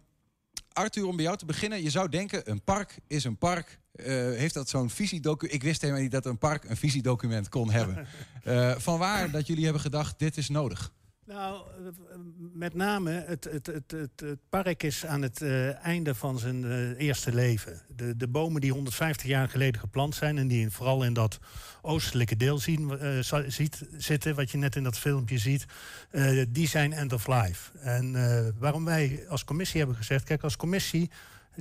Arthur, 0.73 1.06
om 1.06 1.15
bij 1.15 1.25
jou 1.25 1.38
te 1.38 1.45
beginnen. 1.45 1.84
Je 1.84 1.89
zou 1.89 2.10
denken, 2.10 2.49
een 2.49 2.63
park 2.63 2.99
is 3.08 3.23
een 3.23 3.38
park. 3.38 3.80
Eh, 3.99 4.13
heeft 4.13 4.53
dat 4.53 4.69
zo'n 4.69 4.89
visiedocument? 4.89 5.55
Ik 5.55 5.63
wist 5.63 5.81
helemaal 5.81 6.01
niet 6.01 6.12
dat 6.12 6.25
een 6.25 6.38
park 6.38 6.63
een 6.63 6.77
visiedocument 6.77 7.49
kon 7.49 7.71
hebben. 7.71 8.07
Eh 8.43 8.75
vanwaar 8.77 9.31
dat 9.31 9.47
jullie 9.47 9.63
hebben 9.63 9.81
gedacht, 9.81 10.19
dit 10.19 10.38
is 10.38 10.49
nodig? 10.49 10.91
Nou, 11.25 11.62
met 12.53 12.73
name 12.73 13.12
het, 13.12 13.43
het, 13.43 13.65
het, 13.65 13.91
het, 13.91 14.39
park 14.49 14.83
is 14.83 15.05
aan 15.05 15.21
het 15.21 15.41
eh, 15.41 15.85
einde 15.85 16.15
van 16.15 16.39
zijn 16.39 16.63
eh, 16.63 16.99
eerste 16.99 17.33
leven. 17.33 17.81
De, 17.95 18.17
de 18.17 18.27
bomen 18.27 18.62
die 18.62 18.71
150 18.71 19.27
jaar 19.27 19.49
geleden 19.49 19.79
geplant 19.79 20.15
zijn... 20.15 20.38
en 20.38 20.47
die 20.47 20.69
vooral 20.69 21.03
in 21.03 21.13
dat 21.13 21.39
oostelijke 21.81 22.35
deel 22.35 22.57
zien, 22.57 22.99
eh, 22.99 23.41
ziet, 23.47 23.85
zitten... 23.97 24.35
wat 24.35 24.51
je 24.51 24.57
net 24.57 24.75
in 24.75 24.83
dat 24.83 24.97
filmpje 24.97 25.38
ziet, 25.38 25.65
eh, 26.12 26.45
die 26.49 26.67
zijn 26.67 26.93
end 26.93 27.13
of 27.13 27.27
life. 27.27 27.77
En 27.77 28.15
eh, 28.15 28.47
waarom 28.57 28.85
wij 28.85 29.25
als 29.27 29.43
commissie 29.43 29.77
hebben 29.79 29.97
gezegd... 29.97 30.23
kijk, 30.23 30.43
als 30.43 30.55
commissie 30.55 31.09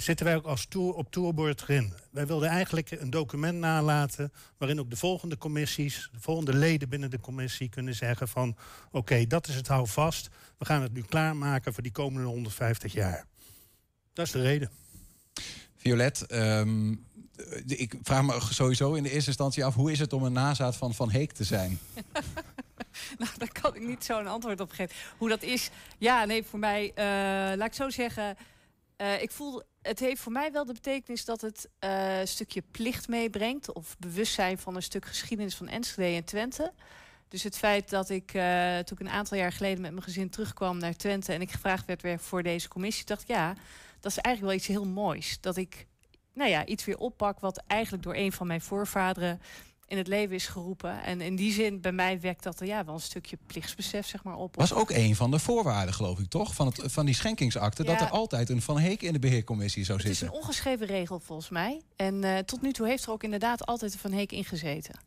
zitten 0.01 0.27
wij 0.27 0.37
ook 0.37 0.45
als 0.45 0.67
tour, 0.67 0.95
op 0.95 1.11
tourboard 1.11 1.63
erin. 1.63 1.93
Wij 2.11 2.27
wilden 2.27 2.49
eigenlijk 2.49 2.91
een 2.91 3.11
document 3.11 3.59
nalaten... 3.59 4.33
waarin 4.57 4.81
ook 4.81 4.91
de 4.91 4.97
volgende 4.97 5.39
commissies, 5.39 6.09
de 6.13 6.21
volgende 6.21 6.55
leden 6.55 6.89
binnen 6.89 7.11
de 7.11 7.21
commissie 7.21 7.69
kunnen 7.69 7.95
zeggen 7.95 8.29
van... 8.29 8.57
oké, 8.91 9.27
dat 9.27 9.49
is 9.49 9.55
het 9.55 9.69
houvast. 9.69 10.29
We 10.59 10.65
gaan 10.65 10.83
het 10.83 10.93
nu 10.93 11.03
klaarmaken 11.03 11.75
voor 11.75 11.83
die 11.83 11.93
komende 11.93 12.29
150 12.29 12.93
jaar. 12.93 13.25
Dat 14.13 14.27
is 14.27 14.33
de 14.33 14.43
reden. 14.43 14.71
Violet, 15.77 16.27
ehm, 16.27 16.95
ik 17.67 17.95
vraag 18.03 18.23
me 18.23 18.41
sowieso 18.51 18.95
in 18.95 19.03
de 19.03 19.11
eerste 19.11 19.29
instantie 19.29 19.65
af... 19.65 19.75
hoe 19.75 19.93
is 19.93 19.99
het 19.99 20.13
om 20.13 20.23
een 20.23 20.33
nazaat 20.33 20.77
van 20.77 20.95
Van 20.95 21.11
Heek 21.11 21.33
te 21.33 21.45
zijn? 21.45 21.79
Nou, 23.19 23.31
daar 23.37 23.53
kan 23.61 23.75
ik 23.75 23.87
niet 23.87 24.05
zo'n 24.05 24.27
antwoord 24.27 24.61
op 24.61 24.71
geven. 24.71 24.97
Hoe 25.19 25.29
dat 25.29 25.43
is, 25.43 25.71
ja, 25.99 26.25
nee, 26.25 26.45
voor 26.45 26.59
mij, 26.59 26.93
eh, 26.95 27.05
laat 27.57 27.67
ik 27.67 27.73
zo 27.73 27.91
zeggen... 27.91 28.37
eh, 28.97 29.23
ik 29.23 29.31
voel, 29.31 29.63
het 29.89 29.99
heeft 29.99 30.21
voor 30.21 30.33
mij 30.33 30.53
wel 30.53 30.65
de 30.65 30.73
betekenis 30.73 31.25
dat 31.25 31.41
het 31.41 31.69
eh, 31.79 32.21
een 32.21 32.29
stukje 32.29 32.63
plicht 32.71 33.09
meebrengt... 33.09 33.73
of 33.73 33.99
bewustzijn 33.99 34.59
van 34.59 34.77
een 34.77 34.83
stuk 34.83 35.05
geschiedenis 35.05 35.57
van 35.57 35.69
Enschede 35.69 36.17
en 36.17 36.25
Twente. 36.25 36.73
Dus 37.29 37.43
het 37.43 37.57
feit 37.57 37.91
dat 37.91 38.11
ik, 38.11 38.35
eh, 38.35 38.79
toen 38.79 38.99
ik 38.99 39.07
een 39.07 39.09
aantal 39.09 39.39
jaar 39.39 39.53
geleden 39.53 39.81
met 39.81 39.91
mijn 39.91 40.03
gezin 40.03 40.31
terugkwam 40.31 40.79
naar 40.79 40.97
Twente... 40.97 41.33
en 41.33 41.41
ik 41.41 41.51
gevraagd 41.51 41.87
werd 41.87 42.03
weer 42.03 42.19
voor 42.19 42.43
deze 42.43 42.69
commissie, 42.69 43.05
dacht 43.05 43.27
ja, 43.27 43.55
dat 44.01 44.11
is 44.11 44.19
eigenlijk 44.19 44.41
wel 44.41 44.53
iets 44.53 44.67
heel 44.67 44.93
moois. 44.93 45.41
Dat 45.41 45.57
ik, 45.57 45.87
nou 46.33 46.51
ja, 46.51 46.67
iets 46.67 46.85
weer 46.85 46.99
oppak 46.99 47.41
wat 47.41 47.63
eigenlijk 47.67 48.03
door 48.03 48.15
een 48.15 48.33
van 48.33 48.47
mijn 48.47 48.61
voorvaderen 48.61 49.41
in 49.89 49.97
het 49.97 50.07
leven 50.07 50.35
is 50.35 50.47
geroepen. 50.47 51.03
En 51.03 51.21
in 51.21 51.37
die 51.37 51.53
zin, 51.53 51.81
bij 51.81 51.93
mij 51.93 52.21
wekt 52.21 52.43
dat 52.43 52.61
er 52.61 52.67
ja, 52.67 52.85
wel 52.85 52.95
een 52.95 53.01
stukje 53.01 53.39
plichtsbesef 53.47 54.07
zeg 54.07 54.23
maar, 54.23 54.37
op. 54.37 54.57
Was 54.57 54.73
ook 54.73 54.91
een 54.91 55.17
van 55.17 55.31
de 55.31 55.39
voorwaarden, 55.39 55.95
geloof 55.95 56.19
ik, 56.19 56.29
toch? 56.29 56.55
Van, 56.55 56.67
het, 56.67 56.83
van 56.85 57.07
die 57.07 57.15
schenkingsakte. 57.15 57.85
Dat 57.85 58.01
er 58.01 58.11
altijd 58.11 58.49
een 58.49 58.63
Van 58.63 58.79
Heek 58.79 59.03
in 59.03 59.13
de 59.13 59.19
beheercommissie 59.19 59.85
zou 59.85 59.99
Het 59.99 60.09
is 60.09 60.19
zitten. 60.19 60.37
een 60.37 60.43
ongeschreven 60.43 60.87
regel 60.87 61.21
volgens 61.21 61.49
mij. 61.49 61.83
En 61.97 62.25
eh, 62.25 62.39
tot 62.39 62.63
nu 62.63 62.73
toe 62.73 62.87
heeft 62.87 63.05
er 63.05 63.11
ook 63.11 63.23
inderdaad 63.23 63.67
altijd 63.67 63.93
een 63.93 63.99
Van 63.99 64.13
Heek 64.13 64.33
ingezeten. 64.33 65.01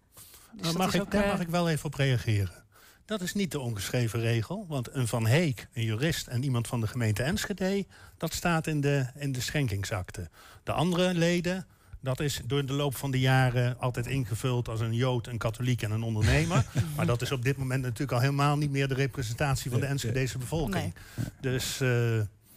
Dus 0.52 0.62
Nou, 0.62 0.78
mag 0.78 0.94
ik, 0.94 1.02
ook, 1.02 1.12
daar 1.12 1.24
eh, 1.24 1.32
mag 1.32 1.40
ik 1.40 1.50
wel 1.50 1.70
even 1.70 1.86
op 1.86 1.94
reageren. 1.94 2.64
Dat 3.06 3.22
is 3.22 3.34
niet 3.34 3.52
de 3.52 3.60
ongeschreven 3.60 4.20
regel. 4.20 4.66
Want 4.68 4.94
een 4.94 5.08
Van 5.08 5.28
Heek, 5.28 5.68
een 5.74 5.84
jurist 5.84 6.28
en 6.28 6.44
iemand 6.44 6.68
van 6.68 6.82
de 6.82 6.88
gemeente 6.88 7.24
Enschede... 7.24 7.86
dat 8.18 8.34
staat 8.34 8.68
in 8.68 8.82
de, 8.82 9.08
in 9.16 9.32
de 9.32 9.42
schenkingsakte. 9.42 10.30
De 10.64 10.72
andere 10.72 11.14
leden, 11.14 11.68
dat 12.02 12.20
is 12.20 12.42
door 12.46 12.66
de 12.66 12.74
loop 12.74 12.96
van 12.96 13.12
de 13.12 13.20
jaren... 13.20 13.80
altijd 13.80 14.08
ingevuld 14.08 14.68
als 14.68 14.80
een 14.80 14.94
jood, 14.94 15.28
een 15.28 15.38
katholiek 15.38 15.82
en 15.82 15.92
een 15.92 16.04
ondernemer. 16.04 16.66
maar 16.96 17.06
dat 17.06 17.22
is 17.22 17.32
op 17.32 17.44
dit 17.44 17.58
moment 17.58 17.82
natuurlijk 17.82 18.12
al 18.12 18.20
helemaal 18.20 18.58
niet 18.58 18.72
meer... 18.72 18.88
de 18.88 18.94
representatie 18.94 19.72
van 19.72 19.80
de 19.80 19.86
Enschedese 19.86 20.38
bevolking. 20.38 20.94
Dus... 21.42 21.82
eh, 21.82 21.90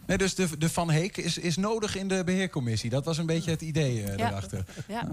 Nee, 0.07 0.17
dus 0.17 0.35
de, 0.35 0.57
de 0.57 0.69
Van 0.69 0.89
Heek 0.89 1.17
is, 1.17 1.37
is 1.37 1.55
nodig 1.57 1.95
in 1.95 2.07
de 2.07 2.23
beheercommissie. 2.23 2.89
Dat 2.89 3.05
was 3.05 3.17
een 3.17 3.25
beetje 3.25 3.51
het 3.51 3.61
idee 3.61 4.03
eh, 4.03 4.09
Ja. 4.09 4.15
daarachter. 4.15 4.65
ja. 4.87 5.07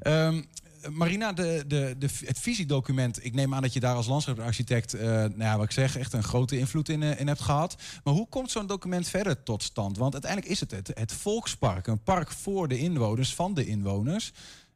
Ehm, 0.00 0.42
Marina, 0.90 1.32
de, 1.32 1.64
de, 1.66 1.94
de, 1.98 2.08
het 2.24 2.38
visiedocument, 2.38 3.24
ik 3.24 3.34
neem 3.34 3.54
aan 3.54 3.62
dat 3.62 3.72
je 3.72 3.80
daar 3.80 3.94
als 3.94 4.06
landschapsarchitect, 4.06 4.94
eh 4.94 5.06
nou 5.10 5.38
ja, 5.38 5.56
wat 5.56 5.64
ik 5.64 5.70
zeg, 5.70 5.96
echt 5.96 6.12
een 6.12 6.22
grote 6.22 6.58
invloed 6.58 6.88
in, 6.88 7.02
eh, 7.02 7.20
in 7.20 7.26
hebt 7.26 7.40
gehad. 7.40 7.76
Maar 8.04 8.14
hoe 8.14 8.28
komt 8.28 8.50
zo'n 8.50 8.66
document 8.66 9.08
verder 9.08 9.42
tot 9.42 9.62
stand? 9.62 9.96
Want 9.96 10.12
uiteindelijk 10.12 10.52
is 10.52 10.60
het 10.60 10.70
het, 10.94 11.12
volkspark, 11.12 11.86
een 11.86 12.02
park 12.02 12.30
voor 12.30 12.68
de 12.68 12.78
inwoners, 12.78 13.34
van 13.34 13.54
de 13.54 13.66
inwoners. 13.66 14.32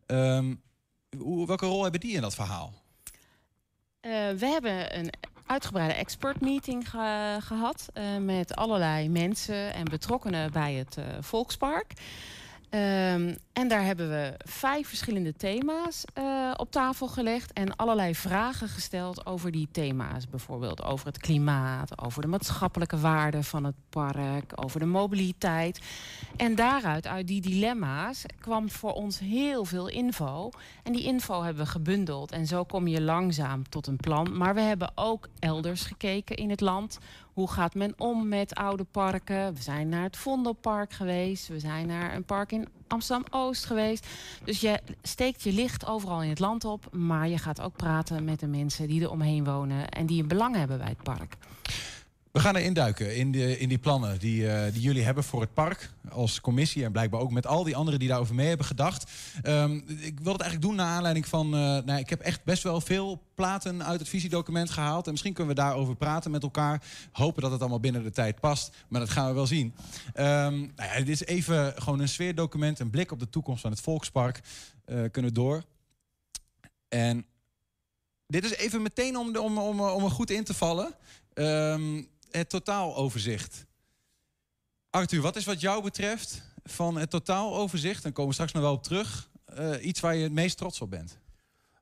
Ehm, 0.06 0.54
welke 1.46 1.66
rol 1.66 1.82
hebben 1.82 2.00
die 2.00 2.14
in 2.14 2.20
dat 2.20 2.34
verhaal? 2.34 2.72
Eh, 4.00 4.10
we 4.36 4.46
hebben 4.46 4.98
een 4.98 5.12
uitgebreide 5.46 5.94
expert 5.94 6.40
meeting 6.40 6.90
ge- 6.90 7.38
gehad 7.40 7.88
eh, 7.92 8.16
met 8.16 8.54
allerlei 8.56 9.08
mensen 9.08 9.74
en 9.74 9.84
betrokkenen 9.84 10.52
bij 10.52 10.74
het 10.74 10.96
Volkspark. 11.20 11.92
Ehm, 12.70 13.34
en 13.52 13.68
daar 13.68 13.84
hebben 13.84 14.08
we 14.08 14.34
vijf 14.38 14.88
verschillende 14.88 15.36
thema's 15.36 16.04
eh, 16.14 16.50
op 16.56 16.70
tafel 16.70 17.08
gelegd 17.08 17.52
en 17.52 17.76
allerlei 17.76 18.14
vragen 18.14 18.68
gesteld 18.68 19.26
over 19.26 19.50
die 19.50 19.68
thema's. 19.72 20.28
Bijvoorbeeld 20.28 20.82
over 20.82 21.06
het 21.06 21.18
klimaat, 21.18 22.02
over 22.02 22.22
de 22.22 22.28
maatschappelijke 22.28 22.98
waarden 22.98 23.44
van 23.44 23.64
het 23.64 23.74
park, 23.90 24.52
over 24.54 24.80
de 24.80 24.86
mobiliteit. 24.86 25.80
En 26.36 26.54
daaruit, 26.54 27.06
uit 27.06 27.26
die 27.26 27.40
dilemma's, 27.40 28.24
kwam 28.40 28.70
voor 28.70 28.92
ons 28.92 29.18
heel 29.18 29.64
veel 29.64 29.88
info. 29.88 30.50
En 30.82 30.92
die 30.92 31.04
info 31.04 31.42
hebben 31.42 31.64
we 31.64 31.70
gebundeld. 31.70 32.32
En 32.32 32.46
zo 32.46 32.64
kom 32.64 32.86
je 32.86 33.00
langzaam 33.00 33.68
tot 33.68 33.86
een 33.86 33.96
plan. 33.96 34.36
Maar 34.36 34.54
we 34.54 34.60
hebben 34.60 34.92
ook 34.94 35.28
elders 35.38 35.82
gekeken 35.82 36.36
in 36.36 36.50
het 36.50 36.60
land. 36.60 36.98
Hoe 37.38 37.50
gaat 37.50 37.74
men 37.74 37.94
om 37.96 38.28
met 38.28 38.54
oude 38.54 38.84
parken? 38.84 39.54
We 39.54 39.62
zijn 39.62 39.88
naar 39.88 40.02
het 40.02 40.16
Vondelpark 40.16 40.92
geweest. 40.92 41.48
We 41.48 41.58
zijn 41.58 41.86
naar 41.86 42.14
een 42.14 42.24
park 42.24 42.52
in 42.52 42.68
Amsterdam-Oost 42.86 43.64
geweest. 43.64 44.06
Dus 44.44 44.60
je 44.60 44.80
steekt 45.02 45.42
je 45.42 45.52
licht 45.52 45.86
overal 45.86 46.22
in 46.22 46.28
het 46.28 46.38
land 46.38 46.64
op. 46.64 46.94
Maar 46.94 47.28
je 47.28 47.38
gaat 47.38 47.60
ook 47.60 47.76
praten 47.76 48.24
met 48.24 48.40
de 48.40 48.46
mensen 48.46 48.88
die 48.88 49.02
er 49.02 49.10
omheen 49.10 49.44
wonen. 49.44 49.88
En 49.88 50.06
die 50.06 50.22
een 50.22 50.28
belang 50.28 50.56
hebben 50.56 50.78
bij 50.78 50.88
het 50.88 51.02
park. 51.02 51.36
We 52.32 52.40
gaan 52.40 52.56
erin 52.56 52.72
duiken, 52.72 53.16
in, 53.16 53.32
de, 53.32 53.58
in 53.58 53.68
die 53.68 53.78
plannen 53.78 54.18
die, 54.18 54.50
eh, 54.50 54.72
die 54.72 54.82
jullie 54.82 55.02
hebben 55.02 55.24
voor 55.24 55.40
het 55.40 55.54
park 55.54 55.90
als 56.08 56.40
commissie. 56.40 56.84
En 56.84 56.92
blijkbaar 56.92 57.20
ook 57.20 57.30
met 57.30 57.46
al 57.46 57.64
die 57.64 57.76
anderen 57.76 58.00
die 58.00 58.08
daarover 58.08 58.34
mee 58.34 58.48
hebben 58.48 58.66
gedacht. 58.66 59.10
Ehm, 59.42 59.76
ik 59.86 60.20
wil 60.20 60.32
het 60.32 60.42
eigenlijk 60.42 60.60
doen 60.60 60.74
naar 60.74 60.94
aanleiding 60.94 61.26
van... 61.26 61.46
eh, 61.54 61.60
nou, 61.60 61.98
ik 61.98 62.10
heb 62.10 62.20
echt 62.20 62.44
best 62.44 62.62
wel 62.62 62.80
veel 62.80 63.22
platen 63.34 63.84
uit 63.84 64.00
het 64.00 64.08
visiedocument 64.08 64.70
gehaald. 64.70 65.04
En 65.04 65.10
misschien 65.10 65.32
kunnen 65.32 65.54
we 65.54 65.60
daarover 65.60 65.96
praten 65.96 66.30
met 66.30 66.42
elkaar. 66.42 66.82
Hopen 67.12 67.42
dat 67.42 67.50
het 67.50 67.60
allemaal 67.60 67.80
binnen 67.80 68.02
de 68.02 68.10
tijd 68.10 68.40
past. 68.40 68.76
Maar 68.88 69.00
dat 69.00 69.10
gaan 69.10 69.28
we 69.28 69.34
wel 69.34 69.46
zien. 69.46 69.74
Ehm, 70.14 70.58
nou 70.58 70.72
ja, 70.76 70.96
dit 70.96 71.08
is 71.08 71.24
even 71.24 71.74
gewoon 71.76 72.00
een 72.00 72.08
sfeerdocument. 72.08 72.78
Een 72.78 72.90
blik 72.90 73.12
op 73.12 73.18
de 73.18 73.28
toekomst 73.28 73.60
van 73.60 73.70
het 73.70 73.80
Volkspark. 73.80 74.40
Eh, 74.84 74.98
kunnen 75.10 75.34
door. 75.34 75.62
En 76.88 77.26
dit 78.26 78.44
is 78.44 78.54
even 78.54 78.82
meteen 78.82 79.16
om, 79.16 79.36
om, 79.36 79.58
om, 79.58 79.80
om 79.80 80.04
er 80.04 80.10
goed 80.10 80.30
in 80.30 80.44
te 80.44 80.54
vallen. 80.54 80.94
Ehm, 81.34 82.02
het 82.30 82.48
totaaloverzicht. 82.48 83.66
Arthur, 84.90 85.20
wat 85.20 85.36
is 85.36 85.44
wat 85.44 85.60
jou 85.60 85.82
betreft 85.82 86.42
van 86.64 86.96
het 86.96 87.10
totaaloverzicht, 87.10 88.04
en 88.04 88.12
komen 88.12 88.28
we 88.28 88.34
straks 88.34 88.52
nog 88.52 88.62
wel 88.62 88.72
op 88.72 88.82
terug, 88.82 89.30
eh, 89.44 89.84
iets 89.84 90.00
waar 90.00 90.14
je 90.14 90.22
het 90.22 90.32
meest 90.32 90.56
trots 90.56 90.80
op 90.80 90.90
bent? 90.90 91.18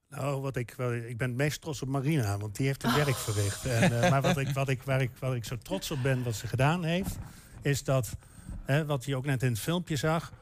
Nou, 0.08 0.40
wat 0.40 0.56
ik, 0.56 0.74
wel, 0.76 0.92
ik 0.92 1.16
ben 1.16 1.28
het 1.28 1.36
meest 1.36 1.60
trots 1.60 1.82
op 1.82 1.88
Marina, 1.88 2.38
want 2.38 2.56
die 2.56 2.66
heeft 2.66 2.82
het 2.82 2.94
werk 2.94 3.16
verricht. 3.16 3.64
En, 3.64 4.02
eh, 4.02 4.10
maar 4.10 4.22
wat 4.22 4.36
ik, 4.36 4.48
wat 4.48 4.68
ik, 4.68 4.82
waar, 4.82 5.00
ik, 5.00 5.10
waar 5.18 5.36
ik 5.36 5.44
zo 5.44 5.56
trots 5.56 5.90
op 5.90 6.02
ben 6.02 6.22
wat 6.22 6.34
ze 6.34 6.46
gedaan 6.46 6.84
heeft, 6.84 7.16
is 7.62 7.84
dat, 7.84 8.16
hè, 8.64 8.86
wat 8.86 9.04
je 9.04 9.16
ook 9.16 9.26
net 9.26 9.42
in 9.42 9.50
het 9.50 9.60
filmpje 9.60 9.96
zag, 9.96 10.32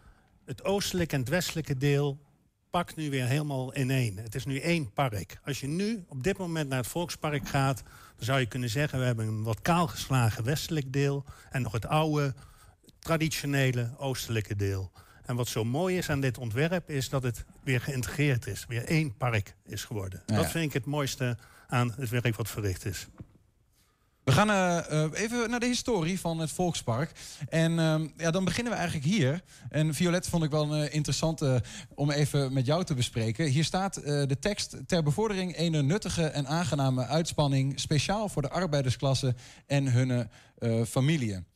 het 0.44 0.64
oostelijke 0.64 1.14
en 1.14 1.20
het 1.20 1.28
westelijke 1.28 1.76
deel 1.76 2.18
pakt 2.70 2.96
nu 2.96 3.10
weer 3.10 3.26
helemaal 3.26 3.72
in 3.72 3.90
één. 3.90 4.16
Het 4.16 4.34
is 4.34 4.44
nu 4.44 4.58
één 4.58 4.92
park. 4.92 5.38
Als 5.44 5.60
je 5.60 5.66
nu 5.66 6.04
op 6.08 6.22
dit 6.22 6.38
moment 6.38 6.68
naar 6.68 6.78
het 6.78 6.86
Volkspark 6.86 7.48
gaat, 7.48 7.82
zou 8.24 8.40
je 8.40 8.46
kunnen 8.46 8.70
zeggen, 8.70 8.98
we 8.98 9.04
hebben 9.04 9.26
een 9.26 9.42
wat 9.42 9.60
kaalgeslagen 9.62 10.44
westelijk 10.44 10.92
deel 10.92 11.24
en 11.50 11.62
nog 11.62 11.72
het 11.72 11.86
oude, 11.86 12.34
traditionele 12.98 13.90
oostelijke 13.98 14.56
deel. 14.56 14.92
En 15.24 15.36
wat 15.36 15.48
zo 15.48 15.64
mooi 15.64 15.96
is 15.96 16.10
aan 16.10 16.20
dit 16.20 16.38
ontwerp 16.38 16.90
is 16.90 17.08
dat 17.08 17.22
het 17.22 17.44
weer 17.62 17.80
geïntegreerd 17.80 18.46
is. 18.46 18.64
Weer 18.68 18.84
één 18.84 19.16
park 19.16 19.54
is 19.66 19.84
geworden. 19.84 20.22
Ja, 20.26 20.34
Dat 20.36 20.50
vind 20.50 20.64
ik 20.64 20.72
het 20.72 20.84
mooiste 20.84 21.36
aan 21.66 21.94
het 21.96 22.08
werk 22.08 22.36
wat 22.36 22.50
verricht 22.50 22.84
is. 22.84 23.08
We 24.24 24.32
gaan 24.32 24.50
eh, 24.50 24.78
eh, 24.78 25.10
even 25.14 25.50
naar 25.50 25.60
de 25.60 25.66
historie 25.66 26.20
van 26.20 26.38
het 26.38 26.50
Volkspark. 26.50 27.12
En 27.48 27.78
ehm, 27.78 28.08
ja, 28.16 28.30
dan 28.30 28.44
beginnen 28.44 28.72
we 28.72 28.78
eigenlijk 28.78 29.08
hier. 29.08 29.42
En 29.68 29.94
Violet 29.94 30.28
vond 30.28 30.44
ik 30.44 30.50
wel 30.50 30.74
een 30.74 31.04
eh, 31.42 31.54
om 31.94 32.10
even 32.10 32.52
met 32.52 32.66
jou 32.66 32.84
te 32.84 32.94
bespreken. 32.94 33.46
Hier 33.46 33.64
staat 33.64 33.94
de 34.04 34.36
tekst 34.40 34.76
ter 34.86 35.02
bevordering 35.02 35.58
een 35.58 35.86
nuttige 35.86 36.26
en 36.26 36.46
aangename 36.46 37.06
uitspanning... 37.06 37.80
speciaal 37.80 38.28
voor 38.28 38.42
de 38.42 38.50
arbeidersklasse 38.50 39.34
en 39.66 39.92
hun 39.92 40.28
eh 40.58 40.82
familieën. 40.84 41.46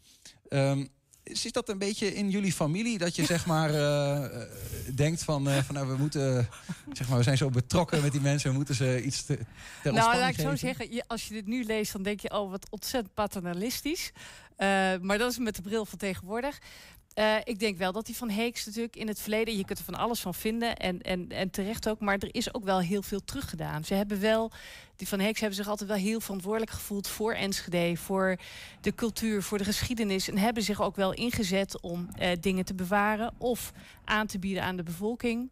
Is 1.28 1.52
dat 1.52 1.68
een 1.68 1.78
beetje 1.78 2.14
in 2.14 2.30
jullie 2.30 2.52
familie 2.52 2.98
dat 2.98 3.16
je 3.16 3.24
zeg 3.24 3.46
maar 3.46 3.70
eh, 3.70 4.24
eh, 4.24 4.48
denkt 4.94 5.24
van, 5.24 5.48
eh, 5.48 5.62
van 5.62 5.74
nou, 5.74 5.88
we 5.88 5.96
moeten 5.96 6.48
zeg 6.92 7.08
maar 7.08 7.18
we 7.18 7.22
zijn 7.22 7.36
zo 7.36 7.50
betrokken 7.50 8.02
met 8.02 8.12
die 8.12 8.20
mensen, 8.20 8.50
we 8.50 8.56
moeten 8.56 8.74
ze 8.74 9.02
iets 9.02 9.24
te, 9.24 9.38
ter 9.82 9.92
Nou, 9.92 10.16
laat 10.16 10.30
ik 10.30 10.40
zo 10.40 10.56
zeggen, 10.56 10.92
je, 10.92 11.04
als 11.06 11.28
je 11.28 11.34
dit 11.34 11.46
nu 11.46 11.64
leest, 11.64 11.92
dan 11.92 12.02
denk 12.02 12.20
je, 12.20 12.30
oh, 12.30 12.50
wat 12.50 12.66
ontzettend 12.70 13.14
paternalistisch. 13.14 14.12
Maar 15.00 15.18
dat 15.18 15.30
is 15.30 15.38
met 15.38 15.56
de 15.56 15.62
bril 15.62 15.84
van 15.84 15.98
tegenwoordig. 15.98 16.58
Eh, 17.18 17.36
ik 17.44 17.58
denk 17.58 17.78
wel 17.78 17.92
dat 17.92 18.06
die 18.06 18.16
van 18.16 18.30
Heeks 18.30 18.66
natuurlijk 18.66 18.96
in 18.96 19.08
het 19.08 19.20
verleden, 19.20 19.56
je 19.56 19.64
kunt 19.64 19.78
er 19.78 19.84
van 19.84 19.94
alles 19.94 20.20
van 20.20 20.34
vinden 20.34 20.76
en, 20.76 21.02
en, 21.02 21.28
en 21.28 21.50
terecht 21.50 21.88
ook, 21.88 22.00
maar 22.00 22.18
er 22.18 22.34
is 22.34 22.54
ook 22.54 22.64
wel 22.64 22.80
heel 22.80 23.02
veel 23.02 23.24
teruggedaan. 23.24 23.84
Ze 23.84 23.94
hebben 23.94 24.20
wel, 24.20 24.50
die 24.96 25.08
van 25.08 25.20
Heeks 25.20 25.40
hebben 25.40 25.56
zich 25.56 25.68
altijd 25.68 25.88
wel 25.88 25.98
heel 25.98 26.20
verantwoordelijk 26.20 26.70
gevoeld 26.70 27.08
voor 27.08 27.32
Enschede, 27.32 27.96
voor 27.96 28.36
de 28.80 28.94
cultuur, 28.94 29.42
voor 29.42 29.58
de 29.58 29.64
geschiedenis 29.64 30.28
en 30.28 30.38
hebben 30.38 30.62
zich 30.62 30.82
ook 30.82 30.96
wel 30.96 31.12
ingezet 31.12 31.80
om 31.80 32.08
eh, 32.18 32.30
dingen 32.40 32.64
te 32.64 32.74
bewaren 32.74 33.34
of 33.38 33.72
aan 34.04 34.26
te 34.26 34.38
bieden 34.38 34.62
aan 34.62 34.76
de 34.76 34.82
bevolking. 34.82 35.48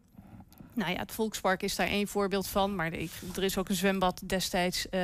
Nou 0.77 0.91
ja, 0.91 0.97
het 0.99 1.11
Volkspark 1.11 1.63
is 1.63 1.75
daar 1.75 1.87
één 1.87 2.07
voorbeeld 2.07 2.47
van. 2.47 2.75
Maar 2.75 2.91
er 3.35 3.43
is 3.43 3.57
ook 3.57 3.69
een 3.69 3.75
zwembad 3.75 4.21
destijds 4.25 4.89
eh, 4.89 5.01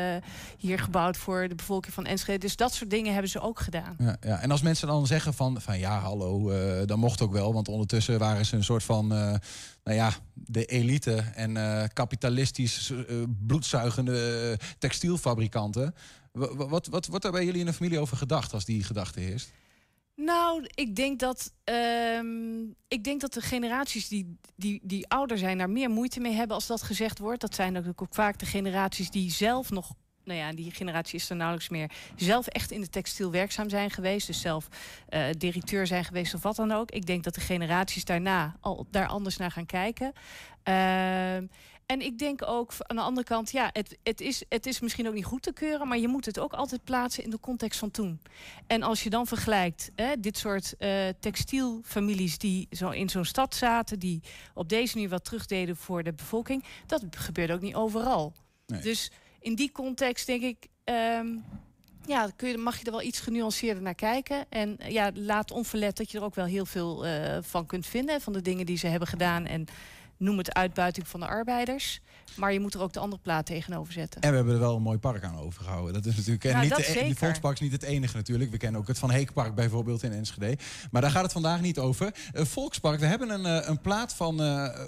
hier 0.58 0.80
gebouwd 0.80 1.18
voor 1.18 1.48
de 1.48 1.56
bevolking 1.56 1.94
van 1.94 2.06
Enschede. 2.06 2.38
Dus 2.40 2.56
dat 2.56 2.74
soort 2.74 2.90
dingen 2.90 3.12
hebben 3.14 3.32
ze 3.32 3.40
ook 3.40 3.60
gedaan. 3.60 3.96
Ja, 4.00 4.18
ja. 4.22 4.40
En 4.40 4.52
als 4.52 4.62
mensen 4.62 4.88
dan 4.88 5.08
zeggen 5.08 5.34
van, 5.34 5.62
van 5.62 5.80
ja, 5.80 6.00
hallo, 6.00 6.50
eh 6.50 6.88
dan 6.88 7.00
mocht 7.00 7.22
ook 7.22 7.32
wel. 7.32 7.54
Want 7.54 7.68
ondertussen 7.68 8.20
waren 8.20 8.46
ze 8.46 8.56
een 8.56 8.64
soort 8.64 8.84
van, 8.84 9.12
eh, 9.14 9.18
nou 9.84 9.98
ja, 9.98 10.12
de 10.34 10.66
elite 10.66 11.16
en 11.36 11.54
kapitalistisch 11.94 12.92
bloedzuigende 13.48 14.58
textielfabrikanten. 14.80 15.96
Wa- 16.32 16.56
wa- 16.56 16.68
Wat, 16.68 16.88
wat 16.88 17.06
wordt 17.08 17.24
daar 17.24 17.32
bij 17.32 17.46
jullie 17.46 17.60
in 17.60 17.66
de 17.66 17.74
familie 17.74 18.00
over 18.00 18.18
gedacht 18.18 18.54
als 18.54 18.66
die 18.66 18.84
gedachte 18.84 19.20
heerst? 19.20 19.52
Nou, 20.16 20.66
ik 20.74 20.96
denk 20.96 21.20
dat, 21.20 21.54
ehm, 21.64 22.62
ik 22.88 23.04
denk 23.04 23.22
dat 23.22 23.34
de 23.34 23.42
generaties 23.42 24.08
die, 24.08 24.38
die, 24.56 24.80
die 24.84 25.08
ouder 25.08 25.38
zijn... 25.38 25.58
daar 25.58 25.70
meer 25.70 25.90
moeite 25.90 26.20
mee 26.20 26.34
hebben 26.34 26.56
als 26.56 26.68
dat 26.68 26.82
gezegd 26.82 27.20
wordt. 27.20 27.42
Dat 27.42 27.56
zijn 27.56 27.74
natuurlijk 27.74 28.02
ook 28.02 28.14
vaak 28.14 28.40
de 28.40 28.46
generaties 28.46 29.10
die 29.10 29.32
zelf 29.32 29.70
nog 29.70 29.94
nou 30.24 30.40
ja, 30.40 30.54
die 30.54 30.72
generatie 30.72 31.20
is 31.20 31.30
er 31.30 31.36
nauwelijks 31.36 31.70
meer, 31.70 31.92
zelf 32.16 32.48
echt 32.48 32.72
in 32.72 32.82
de 32.82 32.90
textiel 32.90 33.32
werkzaam 33.32 33.70
zijn 33.70 33.92
geweest. 33.92 34.28
Dus 34.28 34.42
zelf 34.42 34.68
uh, 35.10 35.26
directeur 35.38 35.88
zijn 35.88 36.06
geweest 36.06 36.34
of 36.34 36.42
wat 36.42 36.56
dan 36.56 36.72
ook. 36.72 36.92
Ik 36.92 37.06
denk 37.06 37.24
dat 37.24 37.36
de 37.36 37.42
generaties 37.42 38.06
daarna 38.06 38.56
al 38.60 38.88
daar 38.92 39.08
anders 39.08 39.38
naar 39.38 39.52
gaan 39.52 39.66
kijken. 39.66 40.14
Uh, 40.70 41.50
en 41.94 42.02
ik 42.02 42.18
denk 42.18 42.48
ook 42.48 42.74
aan 42.78 42.96
de 42.96 43.02
andere 43.02 43.28
kant, 43.28 43.52
ja, 43.52 43.70
het, 43.74 43.98
het, 44.04 44.22
is, 44.22 44.44
het 44.50 44.66
is 44.66 44.80
misschien 44.80 45.08
ook 45.08 45.14
niet 45.14 45.26
goed 45.26 45.42
te 45.42 45.54
keuren, 45.54 45.88
maar 45.88 45.98
je 45.98 46.08
moet 46.08 46.26
het 46.26 46.40
ook 46.40 46.54
altijd 46.54 46.84
plaatsen 46.84 47.24
in 47.24 47.30
de 47.30 47.40
context 47.40 47.80
van 47.80 47.92
toen. 47.92 48.20
En 48.68 48.84
als 48.84 49.04
je 49.04 49.10
dan 49.10 49.28
vergelijkt, 49.28 49.92
hè, 49.96 50.20
dit 50.20 50.38
soort 50.38 50.76
uh, 50.80 51.08
textielfamilies 51.20 52.38
die 52.38 52.68
zo 52.72 52.90
in 52.90 53.10
zo'n 53.10 53.26
stad 53.26 53.56
zaten, 53.56 54.00
die 54.00 54.22
op 54.54 54.70
deze 54.70 54.94
manier 54.94 55.10
wat 55.10 55.26
terugdeden 55.26 55.76
voor 55.76 56.04
de 56.04 56.14
bevolking, 56.14 56.64
dat 56.86 57.04
gebeurt 57.10 57.52
ook 57.52 57.62
niet 57.62 57.76
overal. 57.76 58.34
Nee. 58.68 58.82
Dus 58.82 59.12
in 59.40 59.56
die 59.56 59.72
context 59.72 60.26
denk 60.26 60.42
ik. 60.42 60.68
Um, 61.20 61.44
ja, 62.06 62.30
kun 62.36 62.50
je, 62.50 62.58
mag 62.58 62.80
je 62.80 62.86
er 62.86 62.92
wel 62.92 63.02
iets 63.02 63.20
genuanceerder 63.20 63.84
naar 63.84 63.96
kijken. 63.96 64.46
En 64.50 64.78
ja, 64.88 65.12
laat 65.14 65.52
onverlet 65.52 65.98
dat 65.98 66.12
je 66.12 66.18
er 66.18 66.24
ook 66.24 66.36
wel 66.36 66.46
heel 66.46 66.66
veel 66.66 67.08
uh, 67.08 67.38
van 67.42 67.66
kunt 67.66 67.86
vinden. 67.86 68.22
Van 68.22 68.34
de 68.34 68.42
dingen 68.42 68.66
die 68.66 68.78
ze 68.78 68.88
hebben 68.88 69.08
gedaan. 69.08 69.46
En 69.46 69.68
noem 70.24 70.38
het 70.38 70.54
uitbuiting 70.54 71.08
van 71.08 71.20
de 71.20 71.28
arbeiders. 71.28 72.02
Maar 72.36 72.54
je 72.54 72.60
moet 72.60 72.74
er 72.74 72.82
ook 72.82 72.94
de 72.94 73.00
andere 73.00 73.22
plaat 73.22 73.46
tegenover 73.46 73.94
zetten. 73.94 74.22
En 74.22 74.30
we 74.30 74.36
hebben 74.36 74.54
er 74.54 74.60
wel 74.60 74.76
een 74.76 74.82
mooi 74.82 74.98
park 74.98 75.24
aan 75.24 75.38
overgehouden. 75.38 75.94
Dat 75.94 76.06
is 76.06 76.16
natuurlijk 76.16 76.44
nou, 76.44 76.60
niet 76.60 76.76
de, 76.76 77.00
e- 77.00 77.04
die 77.04 77.16
Volkspark 77.16 77.54
is 77.54 77.60
niet 77.60 77.72
het 77.72 77.84
enige 77.84 78.16
natuurlijk. 78.16 78.52
We 78.52 78.58
kennen 78.58 78.82
ook 78.82 78.88
het 78.88 79.00
Van 79.00 79.12
Heekpark 79.12 79.56
bijvoorbeeld 79.56 80.04
in 80.04 80.12
Enschede. 80.12 80.58
Maar 80.92 81.02
daar 81.02 81.12
gaat 81.12 81.24
het 81.24 81.32
vandaag 81.32 81.62
niet 81.62 81.80
over. 81.80 82.16
Uh, 82.34 82.46
Volkspark, 82.46 83.00
we 83.00 83.06
hebben 83.06 83.30
een, 83.30 83.62
uh, 83.62 83.68
een 83.68 83.82
plaat 83.82 84.14
van... 84.14 84.42
Uh, 84.42 84.80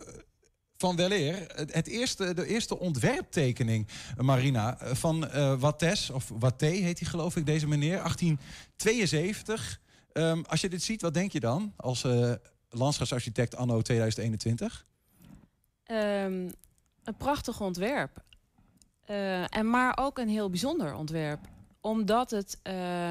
van 0.78 0.95
Weleer, 0.95 1.52
het 1.56 1.88
eerste, 1.88 2.34
de 2.34 2.48
eerste 2.48 2.80
ontwerptekening, 2.80 3.88
Marina, 4.17 4.78
van 4.82 5.30
Wattes, 5.60 6.10
of 6.10 6.32
Watté 6.39 6.65
heet 6.65 7.00
hij 7.00 7.10
geloof 7.10 7.36
ik, 7.36 7.45
deze 7.45 7.67
meneer, 7.67 7.98
1872. 7.98 9.82
Um, 10.13 10.43
als 10.45 10.62
je 10.62 10.69
dit 10.69 10.84
ziet, 10.84 11.02
wat 11.02 11.13
denk 11.13 11.32
je 11.32 11.39
dan 11.39 11.74
als 11.76 12.06
landschapsarchitect 12.69 13.56
anno 13.56 13.82
2021? 13.82 14.86
Um, 15.91 16.52
een 17.04 17.15
prachtig 17.17 17.62
ontwerp. 17.62 18.24
Uh, 19.10 19.56
en 19.56 19.69
maar 19.69 19.98
ook 19.98 20.17
een 20.17 20.30
heel 20.30 20.50
bijzonder 20.50 20.95
ontwerp 20.95 21.39
omdat 21.86 22.32
het 22.32 22.60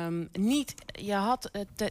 um, 0.07 0.29
niet. 0.33 0.75
Je 0.87 1.13
had 1.13 1.51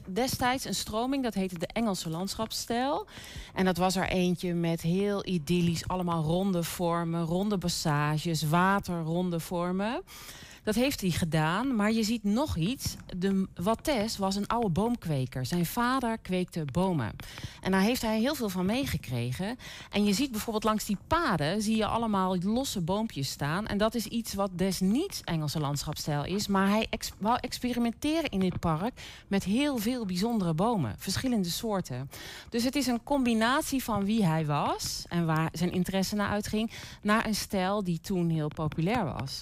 destijds 0.10 0.66
een 0.66 0.76
stroming, 0.76 1.24
dat 1.24 1.34
heette 1.34 1.60
de 1.60 1.68
Engelse 1.68 2.10
landschapsstijl. 2.10 3.08
En 3.54 3.66
dat 3.66 3.78
was 3.78 3.96
er 3.96 4.08
eentje 4.08 4.54
met 4.54 4.82
heel 4.82 5.26
idyllisch, 5.26 5.88
allemaal 5.88 6.24
ronde 6.24 6.64
vormen, 6.64 7.24
ronde 7.24 7.58
passages, 7.58 8.44
waterronde 8.44 9.40
vormen. 9.40 10.02
Dat 10.64 10.76
heeft 10.76 11.02
hij 11.02 11.10
gedaan, 11.10 11.76
maar 11.76 11.92
je 11.92 12.04
ziet 12.04 12.24
nog 12.24 12.58
iets. 12.58 12.96
De 13.18 13.48
Wattes 13.56 14.18
was 14.18 14.36
een 14.36 14.48
oude 14.48 14.70
boomkweker. 14.70 15.46
Zijn 15.46 15.66
vader 15.66 16.18
kweekte 16.18 16.66
bomen. 16.72 17.16
En 17.62 17.72
daar 17.72 17.82
heeft 17.82 18.02
hij 18.02 18.20
heel 18.20 18.36
veel 18.36 18.50
van 18.50 18.66
meegekregen. 18.66 19.58
En 19.90 20.06
je 20.06 20.14
ziet 20.14 20.32
bijvoorbeeld 20.32 20.64
langs 20.64 20.86
die 20.86 20.98
paden... 21.08 21.62
zie 21.62 21.76
je 21.76 21.86
allemaal 21.86 22.38
losse 22.38 22.82
boompjes 22.82 23.30
staan. 23.30 23.68
En 23.68 23.78
dat 23.78 23.96
is 23.96 24.06
iets 24.06 24.34
wat 24.34 24.50
des 24.56 24.80
niet 24.80 25.22
Engelse 25.24 25.60
landschapstijl 25.60 26.26
is. 26.26 26.48
Maar 26.48 26.70
hij 26.70 26.88
wou 27.18 27.38
experimenteren 27.42 28.30
in 28.30 28.40
dit 28.40 28.60
park... 28.60 29.02
met 29.28 29.44
heel 29.44 29.78
veel 29.78 30.06
bijzondere 30.06 30.54
bomen. 30.54 30.96
Verschillende 30.98 31.50
soorten. 31.50 32.10
Dus 32.50 32.64
het 32.64 32.76
is 32.76 32.88
een 32.88 33.04
combinatie 33.04 33.84
van 33.84 34.06
wie 34.06 34.26
hij 34.26 34.46
was... 34.46 35.04
en 35.10 35.26
waar 35.26 35.50
zijn 35.52 35.72
interesse 35.72 36.16
naar 36.16 36.30
uitging... 36.30 36.72
naar 37.02 37.26
een 37.26 37.36
stijl 37.36 37.84
die 37.84 38.00
toen 38.00 38.30
heel 38.30 38.48
populair 38.48 39.04
was. 39.04 39.40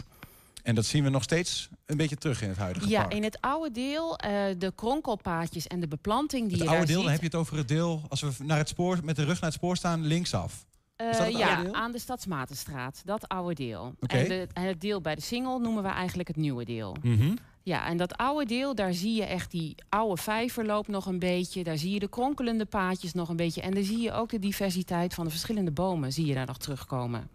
En 0.64 0.76
dat 0.76 0.86
zien 0.86 1.04
we 1.04 1.10
nog 1.10 1.24
steeds 1.24 1.70
een 1.86 1.98
beetje 1.98 2.16
terug 2.16 2.42
in 2.42 2.50
het 2.50 2.58
huidige 2.58 2.90
ja, 2.90 3.02
park. 3.02 3.14
in 3.14 3.24
het 3.24 3.42
oude 3.42 3.72
deel, 3.72 4.20
uh, 4.26 4.32
de 4.58 4.72
kronkelpaadjes 4.76 5.68
en 5.68 5.80
de 5.80 5.88
beplanting 5.88 6.50
die 6.50 6.58
het 6.58 6.62
je 6.62 6.70
oude 6.70 6.78
daar 6.78 6.88
deel, 6.88 6.96
ziet. 6.96 7.04
dan 7.04 7.12
heb 7.12 7.22
je 7.22 7.26
het 7.28 7.36
over 7.36 7.58
het 7.58 7.68
deel, 7.68 8.02
als 8.10 8.22
we 8.22 8.32
naar 8.44 8.58
het 8.58 8.70
spoor, 8.70 9.00
met 9.04 9.16
de 9.16 9.24
rug 9.24 9.42
naar 9.42 9.50
het 9.50 9.60
spoor 9.60 9.78
staan, 9.78 10.06
linksaf. 10.06 10.66
Uh, 11.02 11.30
ja, 11.30 11.62
deel? 11.62 11.74
aan 11.74 11.92
de 11.92 12.00
Stadsmatenstraat, 12.00 13.02
dat 13.06 13.28
oude 13.28 13.54
deel. 13.54 13.96
En, 14.00 14.28
de, 14.28 14.48
en 14.54 14.64
het 14.64 14.82
deel 14.82 15.02
bij 15.02 15.16
de 15.16 15.22
Singel 15.22 15.60
noemen 15.60 15.84
we 15.84 15.90
eigenlijk 15.90 16.28
het 16.28 16.38
nieuwe 16.38 16.66
deel. 16.66 16.96
Mhm. 17.02 17.36
Ja, 17.64 17.86
en 17.86 17.98
dat 17.98 18.18
oude 18.18 18.46
deel, 18.46 18.76
daar 18.76 18.94
zie 18.94 19.16
je 19.16 19.26
echt 19.26 19.52
die 19.52 19.76
oude 19.90 20.22
vijverloop 20.22 20.88
nog 20.88 21.06
een 21.06 21.20
beetje. 21.20 21.64
Daar 21.64 21.78
zie 21.78 21.92
je 21.92 22.00
de 22.00 22.10
kronkelende 22.10 22.66
paadjes 22.66 23.14
nog 23.14 23.30
een 23.30 23.36
beetje. 23.36 23.62
En 23.62 23.74
daar 23.74 23.84
zie 23.84 24.02
je 24.02 24.12
ook 24.12 24.30
de 24.30 24.40
diversiteit 24.40 25.14
van 25.14 25.26
de 25.26 25.32
verschillende 25.32 25.72
bomen, 25.72 26.14
zie 26.14 26.26
je 26.26 26.34
daar 26.34 26.46
nog 26.46 26.58
terugkomen. 26.58 27.30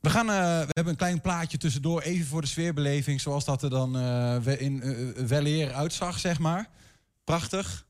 We, 0.00 0.10
gaan, 0.10 0.26
uh, 0.26 0.34
we 0.60 0.70
hebben 0.70 0.92
een 0.92 0.96
klein 0.96 1.20
plaatje 1.20 1.58
tussendoor, 1.58 2.00
even 2.00 2.26
voor 2.26 2.40
de 2.40 2.46
sfeerbeleving, 2.46 3.20
zoals 3.20 3.44
dat 3.44 3.62
er 3.62 3.70
dan 3.70 3.96
uh, 3.96 4.60
in 4.60 4.80
uh, 4.84 5.26
Weleer 5.26 5.72
uitzag, 5.72 6.18
zeg 6.18 6.38
maar. 6.38 6.68
Prachtig. 7.24 7.86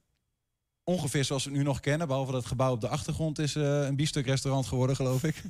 Ongeveer 0.84 1.24
zoals 1.24 1.44
we 1.44 1.50
het 1.50 1.58
nu 1.58 1.64
nog 1.64 1.80
kennen, 1.80 2.06
behalve 2.06 2.32
dat 2.32 2.40
het 2.40 2.50
gebouw 2.50 2.72
op 2.72 2.80
de 2.80 2.88
achtergrond 2.88 3.38
is 3.38 3.54
een 3.54 3.96
biefstukrestaurant 3.96 4.66
geworden, 4.66 4.96
geloof 4.96 5.24
ik. 5.24 5.42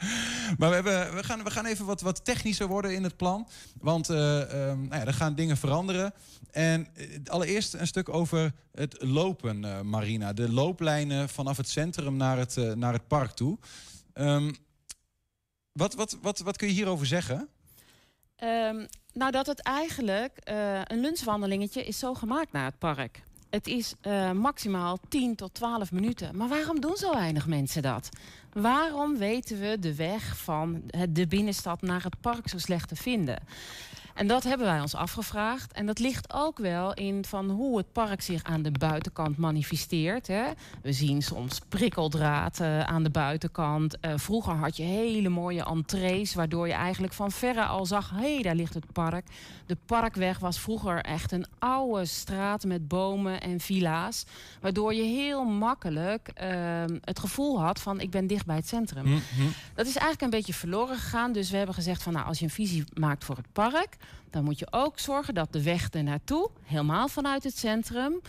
maar 0.58 0.68
we, 0.68 0.74
hebben, 0.74 1.14
we, 1.14 1.24
gaan, 1.24 1.44
we 1.44 1.50
gaan 1.50 1.66
even 1.66 1.86
wat, 1.86 2.00
wat 2.00 2.24
technischer 2.24 2.66
worden 2.66 2.94
in 2.94 3.02
het 3.02 3.16
plan. 3.16 3.48
Want 3.80 4.08
um, 4.08 4.16
nou 4.16 4.88
ja, 4.90 5.06
er 5.06 5.14
gaan 5.14 5.34
dingen 5.34 5.56
veranderen. 5.56 6.14
En 6.50 6.88
allereerst 7.26 7.74
een 7.74 7.86
stuk 7.86 8.08
over 8.08 8.52
het 8.74 9.02
lopen, 9.02 9.88
Marina. 9.88 10.32
De 10.32 10.52
looplijnen 10.52 11.28
vanaf 11.28 11.56
het 11.56 11.68
centrum 11.68 12.16
naar 12.16 12.38
het, 12.38 12.56
naar 12.76 12.92
het 12.92 13.08
park 13.08 13.30
toe. 13.30 13.58
Um, 14.14 14.56
wat, 15.74 15.94
wat, 15.94 16.16
wat, 16.22 16.38
wat 16.38 16.56
kun 16.56 16.68
je 16.68 16.74
hierover 16.74 17.06
zeggen? 17.06 17.48
Um, 18.42 18.86
nou, 19.12 19.30
dat 19.30 19.46
het 19.46 19.62
eigenlijk 19.62 20.38
uh, 20.50 20.80
een 20.84 21.00
lunchwandelingetje 21.00 21.84
is 21.84 21.98
zo 21.98 22.14
gemaakt 22.14 22.52
naar 22.52 22.64
het 22.64 22.78
park. 22.78 23.22
Het 23.50 23.66
is 23.66 23.94
uh, 24.02 24.30
maximaal 24.30 24.98
10 25.08 25.34
tot 25.34 25.54
12 25.54 25.92
minuten. 25.92 26.36
Maar 26.36 26.48
waarom 26.48 26.80
doen 26.80 26.96
zo 26.96 27.12
weinig 27.12 27.46
mensen 27.46 27.82
dat? 27.82 28.08
Waarom 28.52 29.16
weten 29.16 29.60
we 29.60 29.78
de 29.78 29.94
weg 29.94 30.36
van 30.36 30.82
de 31.08 31.26
binnenstad 31.26 31.82
naar 31.82 32.02
het 32.02 32.20
park 32.20 32.48
zo 32.48 32.58
slecht 32.58 32.88
te 32.88 32.96
vinden? 32.96 33.38
En 34.14 34.26
dat 34.26 34.42
hebben 34.42 34.66
wij 34.66 34.80
ons 34.80 34.94
afgevraagd. 34.94 35.72
En 35.72 35.86
dat 35.86 35.98
ligt 35.98 36.32
ook 36.32 36.58
wel 36.58 36.94
in 36.94 37.24
van 37.24 37.50
hoe 37.50 37.76
het 37.76 37.92
park 37.92 38.22
zich 38.22 38.42
aan 38.42 38.62
de 38.62 38.70
buitenkant 38.70 39.36
manifesteert. 39.36 40.26
Hè. 40.26 40.44
We 40.82 40.92
zien 40.92 41.22
soms 41.22 41.60
prikkeldraad 41.68 42.60
uh, 42.60 42.80
aan 42.80 43.02
de 43.02 43.10
buitenkant. 43.10 43.96
Uh, 44.00 44.12
vroeger 44.16 44.54
had 44.54 44.76
je 44.76 44.82
hele 44.82 45.28
mooie 45.28 45.64
entrees, 45.64 46.34
waardoor 46.34 46.66
je 46.66 46.72
eigenlijk 46.72 47.12
van 47.12 47.30
verre 47.30 47.64
al 47.64 47.86
zag: 47.86 48.10
hé, 48.10 48.34
hey, 48.34 48.42
daar 48.42 48.54
ligt 48.54 48.74
het 48.74 48.92
park. 48.92 49.26
De 49.66 49.76
parkweg 49.86 50.38
was 50.38 50.60
vroeger 50.60 51.00
echt 51.00 51.32
een 51.32 51.46
oude 51.58 52.04
straat 52.04 52.64
met 52.64 52.88
bomen 52.88 53.40
en 53.40 53.60
villa's. 53.60 54.24
Waardoor 54.60 54.94
je 54.94 55.02
heel 55.02 55.44
makkelijk 55.44 56.30
uh, 56.42 56.84
het 57.00 57.18
gevoel 57.18 57.60
had 57.60 57.80
van 57.80 58.00
ik 58.00 58.10
ben 58.10 58.26
dicht 58.26 58.46
bij 58.46 58.56
het 58.56 58.68
centrum. 58.68 59.06
Mm 59.06 59.22
-hmm. 59.36 59.52
Dat 59.74 59.86
is 59.86 59.96
eigenlijk 59.96 60.22
een 60.22 60.38
beetje 60.38 60.54
verloren 60.54 60.96
gegaan. 60.96 61.32
Dus 61.32 61.50
we 61.50 61.56
hebben 61.56 61.74
gezegd 61.74 62.02
van 62.02 62.12
nou, 62.12 62.26
als 62.26 62.38
je 62.38 62.44
een 62.44 62.50
visie 62.50 62.84
maakt 62.94 63.24
voor 63.24 63.36
het 63.36 63.52
park, 63.52 63.96
dan 64.30 64.44
moet 64.44 64.58
je 64.58 64.66
ook 64.70 64.98
zorgen 64.98 65.34
dat 65.34 65.52
de 65.52 65.62
weg 65.62 65.92
er 65.92 66.02
naartoe, 66.02 66.50
helemaal 66.62 67.08
vanuit 67.08 67.44
het 67.44 67.58
centrum, 67.58 68.20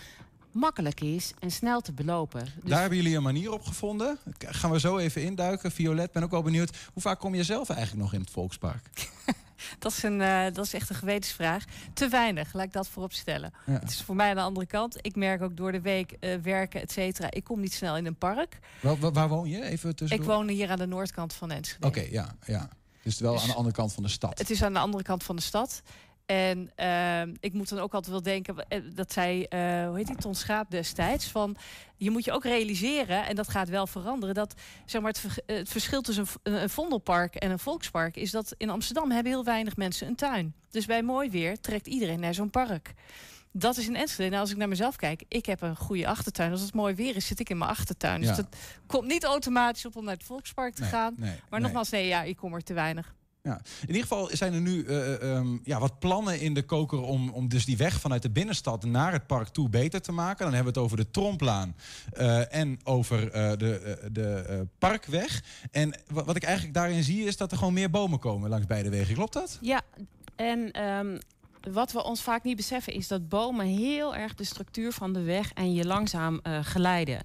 makkelijk 0.52 1.02
is 1.02 1.34
en 1.40 1.52
snel 1.52 1.82
te 1.82 1.94
belopen. 1.94 2.46
Dus 2.46 2.70
Daar 2.70 2.80
hebben 2.80 2.98
jullie 2.98 3.16
een 3.16 3.24
manier 3.24 3.52
op 3.52 3.64
gevonden. 3.64 4.18
Gaan 4.40 4.72
we 4.72 4.80
zo 4.80 4.98
even 4.98 5.24
induiken. 5.24 5.72
Violet, 5.72 6.12
ben 6.12 6.24
ook 6.24 6.32
wel 6.32 6.42
benieuwd. 6.42 6.78
Hoe 6.94 7.02
vaak 7.02 7.20
kom 7.20 7.36
je 7.36 7.44
zelf 7.44 7.70
eigenlijk 7.70 8.02
nog 8.02 8.14
in 8.14 8.20
het 8.20 8.30
Volkspark? 8.30 8.90
Dat 9.80 9.92
is, 9.92 10.04
een, 10.04 10.20
uh, 10.20 10.44
dat 10.54 10.66
is 10.66 10.74
echt 10.74 10.90
een 10.90 10.96
gewetensvraag. 10.96 11.64
Te 11.94 12.08
weinig, 12.08 12.54
laat 12.54 12.66
ik 12.66 12.74
dat 12.74 12.88
voorop 12.88 13.14
stellen. 13.14 13.54
Ja. 13.66 13.74
Het 13.74 13.90
is 13.90 14.02
voor 14.02 14.16
mij 14.16 14.30
aan 14.30 14.36
de 14.36 14.42
andere 14.42 14.66
kant. 14.66 14.98
Ik 15.02 15.16
merk 15.16 15.42
ook 15.42 15.58
door 15.58 15.72
de 15.72 15.82
week 15.82 16.16
uh, 16.20 16.36
werken, 16.36 16.82
et 16.82 16.92
cetera. 16.92 17.32
Ik 17.32 17.44
kom 17.44 17.60
niet 17.60 17.74
snel 17.74 17.98
in 17.98 18.06
een 18.06 18.16
park. 18.16 18.60
Waar, 18.82 18.98
waar, 18.98 19.12
waar 19.12 19.30
woon 19.30 19.50
je? 19.50 19.64
Even 19.64 19.94
Ik 20.08 20.24
woon 20.24 20.48
hier 20.48 20.70
aan 20.70 20.78
de 20.78 20.86
noordkant 20.86 21.34
van 21.34 21.52
Enschede. 21.52 21.88
Oké, 21.88 22.00
okay, 22.00 22.12
ja, 22.12 22.36
ja. 22.46 22.70
Dus 23.06 23.20
wel 23.20 23.34
Dus 23.34 23.42
aan 23.42 23.48
de 23.48 23.56
andere 23.56 23.76
kant 23.76 23.94
van 23.94 24.04
de 24.04 24.10
stad. 24.10 24.38
Het 24.38 24.50
is 24.50 24.64
aan 24.64 24.74
de 24.74 24.80
andere 24.80 25.04
kant 25.04 25.24
van 25.24 25.36
de 25.36 25.42
stad. 25.42 25.82
En 26.26 26.72
uh, 26.80 27.22
ik 27.40 27.54
moet 27.54 27.70
dan 27.70 27.80
ook 27.80 27.94
altijd 27.94 28.12
wel 28.12 28.22
denken, 28.22 28.68
eh, 28.68 28.82
dat 28.94 29.14
zei, 29.14 29.40
uh, 29.40 29.88
hoe 29.88 29.98
heet 29.98 30.08
die, 30.08 30.16
Ton 30.16 30.36
Schaap 30.36 30.72
destijds, 30.72 31.28
van 31.28 31.56
je 31.96 32.12
moet 32.12 32.26
je 32.26 32.32
ook 32.32 32.44
realiseren, 32.44 33.26
en 33.26 33.36
dat 33.36 33.50
gaat 33.50 33.70
wel 33.70 33.88
veranderen, 33.88 34.36
dat 34.36 34.54
zeg 34.86 35.02
maar, 35.02 35.12
het, 35.12 35.44
het 35.46 35.70
verschil 35.70 36.02
tussen 36.02 36.26
een, 36.44 36.54
een 36.54 36.70
Vondelpark 36.70 37.36
en 37.36 37.52
een 37.52 37.60
Volkspark 37.60 38.16
is 38.16 38.32
dat 38.32 38.54
in 38.58 38.70
Amsterdam 38.70 39.12
hebben 39.12 39.32
heel 39.32 39.44
weinig 39.44 39.76
mensen 39.76 40.08
een 40.08 40.16
tuin. 40.16 40.54
Dus 40.70 40.86
bij 40.86 41.04
mooi 41.04 41.30
weer 41.30 41.60
trekt 41.60 41.88
iedereen 41.88 42.20
naar 42.20 42.34
zo'n 42.34 42.50
park. 42.50 42.94
Dat 43.58 43.78
is 43.78 43.88
in 43.88 43.96
Enschede. 43.96 44.30
Nou, 44.30 44.42
als 44.42 44.52
ik 44.52 44.58
naar 44.58 44.68
mezelf 44.68 44.96
kijk, 44.96 45.24
ik 45.28 45.46
heb 45.46 45.62
een 45.62 45.76
goede 45.76 46.08
achtertuin. 46.08 46.52
Als 46.52 46.62
het 46.62 46.74
mooi 46.74 46.96
weer 46.96 47.16
is, 47.16 47.28
zit 47.28 47.40
ik 47.40 47.50
in 47.50 47.58
mijn 47.58 47.70
achtertuin. 47.70 48.22
Ja. 48.22 48.28
Dus 48.28 48.36
dat 48.36 48.48
komt 48.86 49.08
niet 49.08 49.24
automatisch 49.24 49.86
op 49.86 49.96
om 49.96 50.04
naar 50.04 50.14
het 50.14 50.24
Volkspark 50.24 50.76
te 50.76 50.82
Nee, 50.82 50.90
gaan. 50.90 51.14
nee, 51.18 51.30
maar 51.30 51.40
nee. 51.50 51.60
nogmaals, 51.60 51.90
nee, 51.90 52.08
ja, 52.08 52.24
ik 52.24 52.38
kom 52.38 52.54
er 52.54 52.64
te 52.64 52.74
weinig. 52.74 53.14
Ja. 53.42 53.62
In 53.82 53.88
ieder 53.88 54.02
geval 54.02 54.30
zijn 54.32 54.54
er 54.54 54.62
nu 54.62 54.84
uh, 54.84 55.36
um, 55.36 55.62
ja, 55.64 55.80
wat 55.80 56.00
plannen 56.00 56.40
in 56.40 56.54
de 56.54 56.64
koker 56.64 57.02
om, 57.02 57.30
om 57.30 57.48
dus 57.48 57.66
die 57.66 57.78
weg 57.78 58.00
vanuit 58.00 58.22
de 58.22 58.30
binnenstad 58.30 58.84
naar 58.84 59.12
het 59.12 59.28
park 59.28 59.48
toe 59.48 59.70
beter 59.70 60.02
te 60.02 60.12
maken. 60.12 60.46
Dan 60.46 60.54
hebben 60.54 60.74
we 60.74 60.80
het 60.80 60.88
over 60.88 60.98
de 61.06 61.12
Tromplaan 61.12 61.76
uh, 62.14 62.54
en 62.54 62.80
over 62.84 63.24
uh, 63.24 63.32
de, 63.32 64.00
de 64.12 64.68
parkweg. 64.78 65.44
En 65.72 66.00
wat 66.12 66.36
ik 66.36 66.44
eigenlijk 66.44 66.74
daarin 66.74 67.04
zie 67.04 67.26
is 67.26 67.38
dat 67.38 67.52
er 67.52 67.58
gewoon 67.58 67.74
meer 67.74 67.90
bomen 67.90 68.20
komen 68.20 68.50
langs 68.50 68.66
beide 68.66 68.90
wegen. 68.90 69.16
Klopt 69.16 69.34
dat? 69.34 69.58
Ja, 69.62 69.82
en 70.36 70.84
um, 70.84 71.20
wat 71.72 71.92
we 71.92 72.04
ons 72.04 72.22
vaak 72.22 72.44
niet 72.44 72.56
beseffen 72.56 72.94
is 72.94 73.08
dat 73.08 73.30
bomen 73.30 73.66
heel 73.66 74.16
erg 74.16 74.36
de 74.36 74.44
structuur 74.44 74.92
van 74.92 75.14
de 75.14 75.22
weg 75.22 75.54
en 75.54 75.74
je 75.74 75.86
langzaam 75.86 76.40
geleiden. 76.62 77.22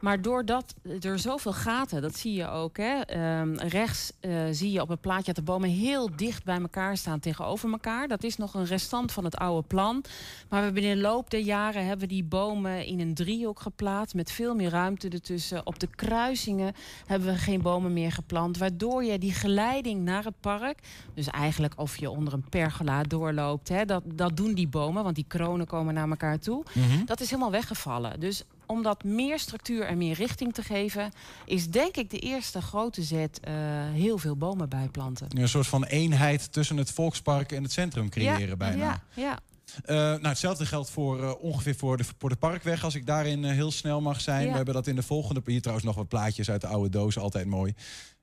Maar 0.00 0.22
doordat 0.22 0.74
er 1.00 1.18
zoveel 1.18 1.52
gaten, 1.52 2.02
dat 2.02 2.16
zie 2.16 2.32
je 2.32 2.48
ook. 2.48 2.76
Hè, 2.76 3.18
um, 3.40 3.56
rechts 3.56 4.12
uh, 4.20 4.42
zie 4.50 4.72
je 4.72 4.80
op 4.80 4.88
het 4.88 5.00
plaatje 5.00 5.24
dat 5.24 5.34
de 5.34 5.52
bomen 5.52 5.68
heel 5.68 6.10
dicht 6.16 6.44
bij 6.44 6.60
elkaar 6.60 6.96
staan 6.96 7.20
tegenover 7.20 7.70
elkaar. 7.70 8.08
Dat 8.08 8.22
is 8.22 8.36
nog 8.36 8.54
een 8.54 8.64
restant 8.64 9.12
van 9.12 9.24
het 9.24 9.36
oude 9.36 9.66
plan. 9.66 10.04
Maar 10.48 10.58
we 10.58 10.64
hebben 10.64 10.82
in 10.82 10.94
de 10.94 11.00
loop 11.00 11.30
der 11.30 11.40
jaren 11.40 11.86
hebben 11.86 12.08
die 12.08 12.24
bomen 12.24 12.86
in 12.86 13.00
een 13.00 13.14
driehoek 13.14 13.60
geplaatst. 13.60 14.14
Met 14.14 14.30
veel 14.30 14.54
meer 14.54 14.70
ruimte 14.70 15.08
ertussen. 15.08 15.66
Op 15.66 15.78
de 15.78 15.86
kruisingen 15.86 16.74
hebben 17.06 17.28
we 17.28 17.38
geen 17.38 17.62
bomen 17.62 17.92
meer 17.92 18.12
geplant. 18.12 18.58
Waardoor 18.58 19.04
je 19.04 19.18
die 19.18 19.32
geleiding 19.32 20.02
naar 20.02 20.24
het 20.24 20.40
park. 20.40 20.78
Dus 21.14 21.26
eigenlijk 21.26 21.72
of 21.76 21.96
je 21.96 22.10
onder 22.10 22.32
een 22.32 22.48
pergola 22.48 23.02
doorloopt. 23.02 23.68
Hè, 23.68 23.84
dat, 23.84 24.02
dat 24.04 24.36
doen 24.36 24.54
die 24.54 24.68
bomen, 24.68 25.02
want 25.02 25.14
die 25.14 25.24
kronen 25.28 25.66
komen 25.66 25.94
naar 25.94 26.08
elkaar 26.08 26.38
toe. 26.38 26.64
Mm 26.72 26.82
-hmm. 26.82 27.06
Dat 27.06 27.20
is 27.20 27.30
helemaal 27.30 27.50
weggevallen. 27.50 28.20
Dus 28.20 28.44
om 28.68 28.82
dat 28.82 29.04
meer 29.04 29.38
structuur 29.38 29.84
en 29.84 29.98
meer 29.98 30.14
richting 30.14 30.54
te 30.54 30.62
geven, 30.62 31.12
is 31.44 31.70
denk 31.70 31.96
ik 31.96 32.10
de 32.10 32.18
eerste 32.18 32.62
grote 32.62 33.02
zet 33.02 33.40
uh, 33.48 33.54
heel 33.92 34.18
veel 34.18 34.36
bomen 34.36 34.68
bijplanten. 34.68 35.26
Een 35.38 35.48
soort 35.48 35.66
van 35.66 35.84
eenheid 35.84 36.52
tussen 36.52 36.76
het 36.76 36.90
volkspark 36.90 37.52
en 37.52 37.62
het 37.62 37.72
centrum 37.72 38.10
creëren 38.10 38.48
ja, 38.48 38.56
bijna. 38.56 38.84
Ja, 38.84 39.02
ja. 39.22 39.38
Uh, 39.86 39.96
nou, 39.96 40.26
hetzelfde 40.26 40.66
geldt 40.66 40.90
voor 40.90 41.20
uh, 41.20 41.32
ongeveer 41.40 41.74
voor 41.74 41.96
de, 41.96 42.04
voor 42.18 42.28
de 42.28 42.36
parkweg, 42.36 42.84
als 42.84 42.94
ik 42.94 43.06
daarin 43.06 43.44
heel 43.44 43.70
snel 43.70 44.00
mag 44.00 44.20
zijn. 44.20 44.44
Ja. 44.44 44.50
We 44.50 44.56
hebben 44.56 44.74
dat 44.74 44.86
in 44.86 44.96
de 44.96 45.02
volgende. 45.02 45.42
Hier 45.44 45.60
trouwens 45.60 45.86
nog 45.86 45.96
wat 45.96 46.08
plaatjes 46.08 46.50
uit 46.50 46.60
de 46.60 46.66
oude 46.66 46.88
doos, 46.88 47.18
altijd 47.18 47.46
mooi. 47.46 47.74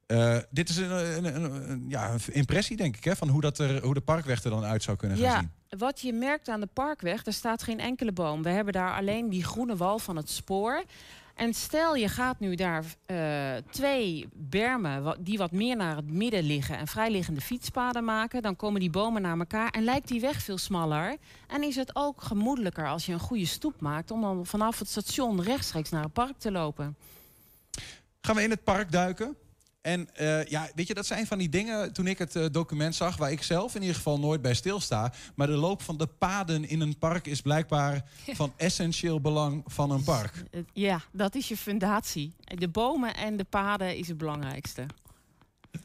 Uh, 0.07 0.37
dit 0.49 0.69
is 0.69 0.77
een, 0.77 0.91
een, 0.91 1.35
een, 1.35 1.69
een, 1.69 1.85
ja, 1.87 2.15
impressie, 2.31 2.77
denk 2.77 2.97
ik, 2.97 3.03
hè, 3.03 3.15
van 3.15 3.29
hoe, 3.29 3.41
dat 3.41 3.59
er, 3.59 3.83
hoe 3.83 3.93
de 3.93 4.01
parkweg 4.01 4.43
er 4.43 4.49
dan 4.49 4.63
uit 4.63 4.83
zou 4.83 4.97
kunnen 4.97 5.17
gaan 5.17 5.25
ja, 5.27 5.39
zien. 5.39 5.79
Wat 5.79 6.01
je 6.01 6.13
merkt 6.13 6.49
aan 6.49 6.59
de 6.59 6.69
parkweg, 6.73 7.25
er 7.25 7.33
staat 7.33 7.63
geen 7.63 7.79
enkele 7.79 8.11
boom. 8.11 8.43
We 8.43 8.49
hebben 8.49 8.73
daar 8.73 8.97
alleen 8.97 9.29
die 9.29 9.43
groene 9.43 9.75
wal 9.75 9.99
van 9.99 10.15
het 10.15 10.29
spoor. 10.29 10.83
En 11.35 11.53
stel 11.53 11.95
je 11.95 12.07
gaat 12.07 12.39
nu 12.39 12.55
daar 12.55 12.83
uh, 13.07 13.17
twee 13.69 14.27
bermen 14.33 15.17
die 15.19 15.37
wat 15.37 15.51
meer 15.51 15.75
naar 15.75 15.95
het 15.95 16.11
midden 16.11 16.43
liggen 16.43 16.77
en 16.77 16.87
vrijliggende 16.87 17.41
fietspaden 17.41 18.03
maken, 18.03 18.41
dan 18.41 18.55
komen 18.55 18.79
die 18.79 18.89
bomen 18.89 19.21
naar 19.21 19.37
elkaar 19.37 19.69
en 19.69 19.83
lijkt 19.83 20.07
die 20.07 20.21
weg 20.21 20.41
veel 20.41 20.57
smaller. 20.57 21.17
En 21.47 21.63
is 21.63 21.75
het 21.75 21.95
ook 21.95 22.21
gemoedelijker 22.21 22.87
als 22.87 23.05
je 23.05 23.13
een 23.13 23.19
goede 23.19 23.45
stoep 23.45 23.81
maakt 23.81 24.11
om 24.11 24.21
dan 24.21 24.45
vanaf 24.45 24.79
het 24.79 24.89
station 24.89 25.41
rechtstreeks 25.41 25.89
naar 25.89 26.03
het 26.03 26.13
park 26.13 26.37
te 26.37 26.51
lopen. 26.51 26.95
Gaan 28.21 28.35
we 28.35 28.43
in 28.43 28.49
het 28.49 28.63
park 28.63 28.91
duiken? 28.91 29.35
En 29.85 30.09
uh, 30.21 30.45
ja, 30.45 30.69
weet 30.75 30.87
je, 30.87 30.93
dat 30.93 31.05
zijn 31.05 31.27
van 31.27 31.37
die 31.37 31.49
dingen 31.49 31.93
toen 31.93 32.07
ik 32.07 32.17
het 32.17 32.35
uh, 32.35 32.45
document 32.51 32.95
zag, 32.95 33.17
waar 33.17 33.31
ik 33.31 33.43
zelf 33.43 33.75
in 33.75 33.81
ieder 33.81 33.95
geval 33.95 34.19
nooit 34.19 34.41
bij 34.41 34.53
stilsta. 34.53 35.13
Maar 35.35 35.47
de 35.47 35.53
loop 35.53 35.81
van 35.81 35.97
de 35.97 36.07
paden 36.07 36.69
in 36.69 36.81
een 36.81 36.97
park 36.97 37.27
is 37.27 37.41
blijkbaar 37.41 38.03
van 38.33 38.53
essentieel 38.55 39.21
belang 39.21 39.63
van 39.65 39.91
een 39.91 40.03
park. 40.03 40.43
Ja, 40.73 41.01
dat 41.11 41.35
is 41.35 41.47
je 41.47 41.57
fundatie. 41.57 42.33
De 42.43 42.67
bomen 42.67 43.15
en 43.15 43.37
de 43.37 43.43
paden 43.43 43.97
is 43.97 44.07
het 44.07 44.17
belangrijkste. 44.17 44.85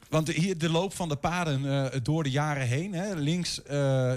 Want 0.09 0.29
hier 0.29 0.59
de 0.59 0.71
loop 0.71 0.95
van 0.95 1.09
de 1.09 1.17
paden 1.17 1.65
uh, 1.65 1.87
door 2.03 2.23
de 2.23 2.31
jaren 2.31 2.67
heen. 2.67 2.93
Hè. 2.93 3.15
Links 3.15 3.55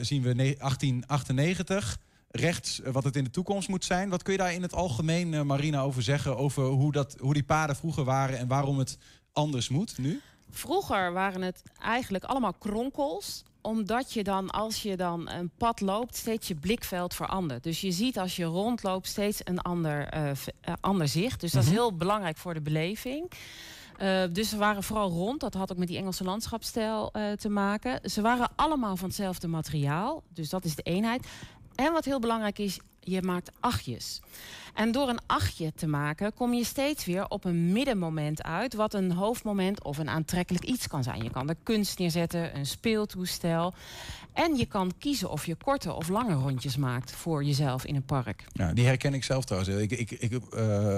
zien 0.01 0.21
we 0.21 0.35
1898 0.35 1.97
rechts 2.29 2.81
wat 2.91 3.03
het 3.03 3.15
in 3.15 3.23
de 3.23 3.29
toekomst 3.29 3.67
moet 3.67 3.85
zijn. 3.85 4.09
Wat 4.09 4.23
kun 4.23 4.33
je 4.33 4.39
daar 4.39 4.53
in 4.53 4.61
het 4.61 4.73
algemeen, 4.73 5.33
uh, 5.33 5.41
Marina, 5.41 5.81
over 5.81 6.01
zeggen? 6.01 6.37
Over 6.37 6.63
hoe, 6.63 6.91
dat, 6.91 7.15
hoe 7.19 7.33
die 7.33 7.43
paden 7.43 7.75
vroeger 7.75 8.03
waren 8.03 8.37
en 8.37 8.47
waarom 8.47 8.79
het 8.79 8.97
anders 9.33 9.69
moet 9.69 9.97
nu? 9.97 10.21
Vroeger 10.49 11.13
waren 11.13 11.41
het 11.41 11.63
eigenlijk 11.79 12.23
allemaal 12.23 12.53
kronkels 12.53 13.43
omdat 13.63 14.13
je 14.13 14.23
dan, 14.23 14.49
als 14.49 14.81
je 14.81 14.97
dan 14.97 15.29
een 15.29 15.51
pad 15.57 15.81
loopt, 15.81 16.15
steeds 16.15 16.47
je 16.47 16.55
blikveld 16.55 17.13
verandert. 17.13 17.63
Dus 17.63 17.81
je 17.81 17.91
ziet 17.91 18.19
als 18.19 18.35
je 18.35 18.43
rondloopt 18.43 19.07
steeds 19.07 19.41
een 19.43 19.59
ander, 19.59 20.15
uh, 20.15 20.29
uh, 20.29 20.73
ander 20.79 21.07
zicht. 21.07 21.39
Dus 21.39 21.51
dat 21.51 21.63
is 21.63 21.69
heel 21.69 21.95
belangrijk 21.95 22.37
voor 22.37 22.53
de 22.53 22.61
beleving. 22.61 23.31
Uh, 24.01 24.23
dus 24.31 24.49
ze 24.49 24.57
waren 24.57 24.83
vooral 24.83 25.09
rond. 25.09 25.39
Dat 25.39 25.53
had 25.53 25.71
ook 25.71 25.77
met 25.77 25.87
die 25.87 25.97
Engelse 25.97 26.23
landschapsstijl 26.23 27.11
te 27.37 27.49
maken. 27.49 28.09
Ze 28.09 28.21
waren 28.21 28.49
allemaal 28.55 28.97
van 28.97 29.07
hetzelfde 29.07 29.47
materiaal. 29.47 30.23
Dus 30.33 30.49
dat 30.49 30.65
is 30.65 30.75
de 30.75 30.83
eenheid. 30.83 31.27
En 31.75 31.91
wat 31.91 32.05
heel 32.05 32.19
belangrijk 32.19 32.59
is, 32.59 32.79
je 33.03 33.21
maakt 33.21 33.51
achtjes. 33.59 34.21
En 34.73 34.91
door 34.91 35.09
een 35.09 35.19
achtje 35.25 35.73
te 35.75 35.87
maken, 35.87 36.33
kom 36.33 36.53
je 36.53 36.63
steeds 36.63 37.05
weer 37.05 37.27
op 37.27 37.45
een 37.45 37.71
middenmoment 37.71 38.43
uit, 38.43 38.73
wat 38.73 38.93
een 38.93 39.11
hoofdmoment 39.11 39.83
of 39.83 39.97
een 39.97 40.09
aantrekkelijk 40.09 40.65
iets 40.65 40.87
kan 40.87 41.03
zijn. 41.03 41.23
Je 41.23 41.29
kan 41.29 41.49
er 41.49 41.55
kunst 41.63 41.99
neerzetten, 41.99 42.57
een 42.57 42.65
speeltoestel. 42.65 43.73
En 44.33 44.55
je 44.55 44.65
kan 44.65 44.93
kiezen 44.99 45.29
of 45.29 45.45
je 45.45 45.55
korte 45.55 45.93
of 45.93 46.09
lange 46.09 46.33
rondjes 46.33 46.77
maakt 46.77 47.11
voor 47.11 47.43
jezelf 47.43 47.85
in 47.85 47.95
een 47.95 48.05
park. 48.05 48.45
Ja, 48.51 48.73
die 48.73 48.85
herken 48.85 49.13
ik 49.13 49.23
zelf 49.23 49.45
trouwens. 49.45 49.75
Ik, 49.75 49.91
ik, 49.91 50.11
ik 50.11 50.31
uh, 50.31 50.39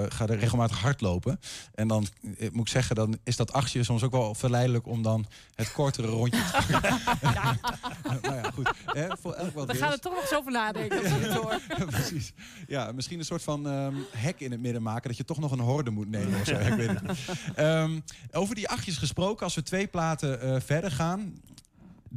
ga 0.08 0.26
er 0.26 0.38
regelmatig 0.38 0.80
hardlopen. 0.80 1.40
En 1.74 1.88
dan 1.88 2.06
ik 2.36 2.52
moet 2.52 2.66
ik 2.66 2.72
zeggen, 2.72 2.96
dan 2.96 3.18
is 3.24 3.36
dat 3.36 3.52
achtje 3.52 3.84
soms 3.84 4.02
ook 4.02 4.12
wel 4.12 4.34
verleidelijk 4.34 4.86
om 4.86 5.02
dan 5.02 5.26
het 5.54 5.72
kortere 5.72 6.06
rondje 6.06 6.42
te 6.44 6.72
maken. 6.72 7.00
ja. 7.20 7.56
nou 8.22 8.34
ja, 8.34 8.50
goed. 8.50 8.70
Hè, 8.84 9.08
voor 9.20 9.32
elk 9.32 9.54
wat 9.54 9.66
Dan 9.66 9.76
gaan 9.76 9.90
we 9.90 9.98
toch 9.98 10.12
nog 10.12 10.22
eens 10.22 10.34
over 10.34 10.52
nadenken. 10.52 11.02
Precies. 12.00 12.32
Ja, 12.66 12.92
misschien 12.92 13.18
een 13.18 13.24
soort 13.24 13.42
van 13.42 13.66
um, 13.66 14.04
hek 14.10 14.40
in 14.40 14.50
het 14.50 14.60
midden 14.60 14.82
maken. 14.82 15.08
Dat 15.08 15.16
je 15.16 15.24
toch 15.24 15.38
nog 15.38 15.52
een 15.52 15.58
horde 15.58 15.90
moet 15.90 16.10
nemen 16.10 16.40
of 16.40 16.46
zo. 16.46 16.58
ik 16.58 16.74
weet 16.74 16.88
het 16.88 17.02
niet. 17.02 17.18
Um, 17.58 18.04
over 18.30 18.54
die 18.54 18.68
achtjes 18.68 18.96
gesproken, 18.96 19.44
als 19.44 19.54
we 19.54 19.62
twee 19.62 19.86
platen 19.86 20.44
uh, 20.44 20.60
verder 20.60 20.90
gaan 20.90 21.40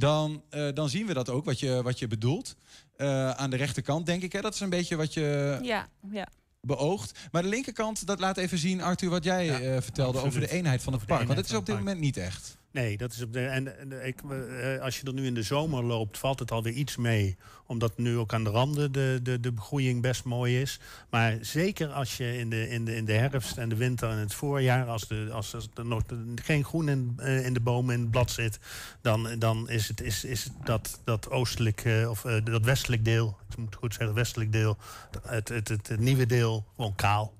dan, 0.00 0.42
uh, 0.50 0.68
dan 0.74 0.88
zien 0.88 1.06
we 1.06 1.14
dat 1.14 1.28
ook, 1.28 1.44
wat 1.44 1.60
je, 1.60 1.82
wat 1.82 1.98
je 1.98 2.06
bedoelt. 2.06 2.56
Uh, 2.96 3.30
aan 3.30 3.50
de 3.50 3.56
rechterkant, 3.56 4.06
denk 4.06 4.22
ik. 4.22 4.32
Hè? 4.32 4.40
Dat 4.40 4.54
is 4.54 4.60
een 4.60 4.70
beetje 4.70 4.96
wat 4.96 5.14
je 5.14 5.58
ja, 5.62 5.88
ja. 6.10 6.28
beoogt. 6.60 7.18
Maar 7.32 7.42
de 7.42 7.48
linkerkant, 7.48 8.06
dat 8.06 8.20
laat 8.20 8.36
even 8.36 8.58
zien, 8.58 8.82
Arthur, 8.82 9.10
wat 9.10 9.24
jij 9.24 9.46
ja, 9.46 9.60
uh, 9.60 9.80
vertelde 9.80 10.18
absoluut. 10.18 10.26
over 10.26 10.40
de 10.40 10.56
eenheid 10.56 10.82
van 10.82 10.92
het 10.92 11.06
park. 11.06 11.24
Want 11.24 11.36
dat 11.38 11.48
is 11.48 11.54
op 11.54 11.66
dit 11.66 11.76
moment 11.76 12.00
niet 12.00 12.16
echt. 12.16 12.58
Nee, 12.72 12.96
dat 12.96 13.12
is 13.12 13.22
op 13.22 13.32
de. 13.32 13.46
En, 13.46 13.78
en 13.78 14.06
ik, 14.06 14.22
uh, 14.22 14.80
als 14.80 15.00
je 15.00 15.06
er 15.06 15.12
nu 15.12 15.26
in 15.26 15.34
de 15.34 15.42
zomer 15.42 15.84
loopt, 15.84 16.18
valt 16.18 16.38
het 16.38 16.50
alweer 16.50 16.72
iets 16.72 16.96
mee. 16.96 17.36
Omdat 17.66 17.98
nu 17.98 18.16
ook 18.16 18.32
aan 18.32 18.44
de 18.44 18.50
randen 18.50 18.92
de, 18.92 19.20
de, 19.22 19.40
de 19.40 19.52
begroeiing 19.52 20.02
best 20.02 20.24
mooi 20.24 20.60
is. 20.60 20.80
Maar 21.10 21.38
zeker 21.40 21.88
als 21.88 22.16
je 22.16 22.38
in 22.38 22.50
de, 22.50 22.68
in 22.68 22.84
de, 22.84 22.96
in 22.96 23.04
de 23.04 23.12
herfst 23.12 23.56
en 23.56 23.68
de 23.68 23.76
winter 23.76 24.10
en 24.10 24.16
het 24.16 24.34
voorjaar, 24.34 24.86
als, 24.86 25.08
de, 25.08 25.28
als 25.32 25.52
er 25.52 25.86
nog 25.86 26.02
geen 26.34 26.64
groen 26.64 26.88
in, 26.88 27.18
in 27.18 27.52
de 27.52 27.60
bomen 27.60 27.94
in 27.94 28.00
het 28.00 28.10
blad 28.10 28.30
zit, 28.30 28.58
dan, 29.00 29.38
dan 29.38 29.68
is, 29.68 29.88
het, 29.88 30.00
is, 30.00 30.24
is 30.24 30.48
dat, 30.64 31.00
dat 31.04 31.30
oostelijk 31.30 31.84
of 32.08 32.22
dat 32.22 32.64
westelijk 32.64 33.04
deel, 33.04 33.36
ik 33.50 33.56
moet 33.56 33.74
goed 33.74 33.94
zeggen, 33.94 34.14
westelijk 34.14 34.52
deel, 34.52 34.76
het, 35.22 35.48
het, 35.48 35.68
het, 35.68 35.88
het 35.88 36.00
nieuwe 36.00 36.26
deel 36.26 36.64
gewoon 36.76 36.94
kaal. 36.94 37.34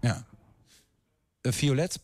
Ja. 0.00 0.24
Violet, 1.42 2.00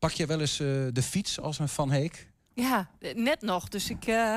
Pak 0.00 0.10
je 0.10 0.26
wel 0.26 0.40
eens 0.40 0.60
uh, 0.60 0.86
de 0.92 1.02
fiets 1.02 1.40
als 1.40 1.58
een 1.58 1.68
Van 1.68 1.90
Heek? 1.90 2.28
Ja, 2.54 2.90
net 3.14 3.42
nog. 3.42 3.68
Dus 3.68 3.90
ik 3.90 4.06
uh, 4.08 4.36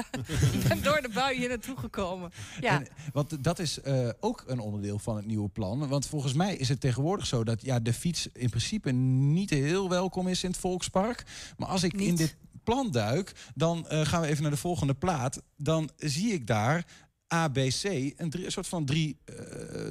ben 0.68 0.84
door 0.84 1.02
de 1.02 1.10
bui 1.14 1.38
hier 1.38 1.50
naartoe 1.50 1.78
gekomen. 1.78 2.32
Ja. 2.62 2.80
En, 2.80 2.88
want 3.14 3.44
dat 3.44 3.60
is 3.60 3.80
uh, 3.86 4.10
ook 4.20 4.44
een 4.48 4.60
onderdeel 4.60 5.00
van 5.00 5.16
het 5.16 5.26
nieuwe 5.26 5.50
plan. 5.50 5.88
Want 5.88 6.06
volgens 6.06 6.34
mij 6.34 6.56
is 6.56 6.70
het 6.70 6.80
tegenwoordig 6.80 7.26
zo 7.26 7.44
dat 7.44 7.62
ja, 7.62 7.80
de 7.80 7.94
fiets 7.94 8.28
in 8.34 8.50
principe 8.50 8.92
niet 8.92 9.50
heel 9.50 9.90
welkom 9.90 10.28
is 10.28 10.44
in 10.44 10.50
het 10.50 10.60
Volkspark. 10.60 11.24
Maar 11.58 11.68
als 11.68 11.84
ik 11.84 11.94
niet. 11.94 12.08
in 12.08 12.16
dit 12.16 12.38
plan 12.64 12.92
duik, 12.92 13.32
dan 13.56 13.86
uh, 13.92 14.06
gaan 14.06 14.22
we 14.22 14.28
even 14.28 14.42
naar 14.42 14.52
de 14.52 14.58
volgende 14.58 14.94
plaat. 14.94 15.42
Dan 15.58 15.90
zie 15.98 16.34
ik 16.34 16.48
daar 16.48 16.86
ABC, 17.28 17.84
een, 17.84 18.30
drie, 18.30 18.46
een 18.46 18.52
soort 18.52 18.68
van 18.68 18.86
drie 18.86 19.18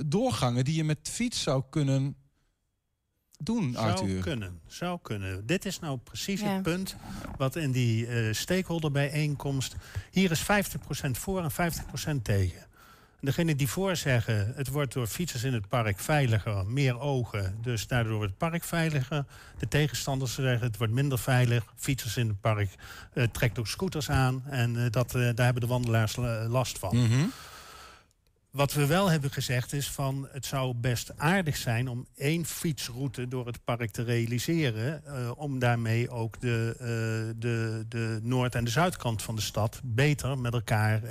doorgangen 0.06 0.64
die 0.64 0.74
je 0.74 0.84
met 0.84 0.98
fiets 1.02 1.42
zou 1.42 1.62
kunnen 1.70 2.16
doen, 3.44 3.76
Arthur? 3.76 4.08
Zou 4.08 4.20
kunnen, 4.20 4.60
zou 4.66 4.98
kunnen. 5.02 5.46
Dit 5.46 5.64
is 5.64 5.78
nou 5.78 5.98
precies 5.98 6.40
ja. 6.40 6.52
het 6.52 6.62
punt 6.62 6.96
wat 7.36 7.56
in 7.56 7.72
die 7.72 8.06
uh, 8.06 8.32
stakeholderbijeenkomst... 8.32 9.76
Hier 10.10 10.30
is 10.30 10.42
50% 10.42 10.44
voor 11.10 11.42
en 11.42 11.72
50% 12.18 12.22
tegen. 12.22 12.66
Degenen 13.20 13.56
die 13.56 13.68
voor 13.68 13.96
zeggen, 13.96 14.52
het 14.56 14.68
wordt 14.68 14.92
door 14.92 15.06
fietsers 15.06 15.42
in 15.42 15.52
het 15.52 15.68
park 15.68 15.98
veiliger, 15.98 16.66
meer 16.66 17.00
ogen, 17.00 17.58
dus 17.60 17.86
daardoor 17.86 18.14
wordt 18.14 18.28
het 18.28 18.38
park 18.38 18.64
veiliger. 18.64 19.24
De 19.58 19.68
tegenstanders 19.68 20.34
zeggen, 20.34 20.66
het 20.66 20.76
wordt 20.76 20.92
minder 20.92 21.18
veilig, 21.18 21.64
fietsers 21.76 22.16
in 22.16 22.28
het 22.28 22.40
park 22.40 22.68
uh, 23.14 23.24
trekt 23.24 23.58
ook 23.58 23.66
scooters 23.66 24.10
aan 24.10 24.42
en 24.46 24.74
uh, 24.74 24.84
dat, 24.90 25.10
daar 25.12 25.44
hebben 25.44 25.60
de 25.60 25.66
wandelaars 25.66 26.16
last 26.48 26.78
van. 26.78 26.96
Mm 26.96 27.06
-hmm. 27.06 27.32
Wat 28.52 28.72
we 28.72 28.86
wel 28.86 29.10
hebben 29.10 29.30
gezegd 29.30 29.72
is 29.72 29.90
van 29.90 30.28
het 30.32 30.46
zou 30.46 30.74
best 30.74 31.12
aardig 31.16 31.56
zijn 31.56 31.88
om 31.88 32.06
één 32.16 32.44
fietsroute 32.44 33.28
door 33.28 33.46
het 33.46 33.64
park 33.64 33.90
te 33.90 34.02
realiseren. 34.02 35.04
eh, 35.04 35.30
om 35.36 35.58
daarmee 35.58 36.10
ook 36.10 36.40
de, 36.40 36.74
eh, 36.78 36.86
de, 37.40 37.84
de 37.88 38.18
noord- 38.22 38.54
en 38.54 38.64
de 38.64 38.70
zuidkant 38.70 39.22
van 39.22 39.34
de 39.36 39.40
stad 39.42 39.80
beter 39.84 40.38
met 40.38 40.52
elkaar 40.52 41.02
eh, 41.02 41.10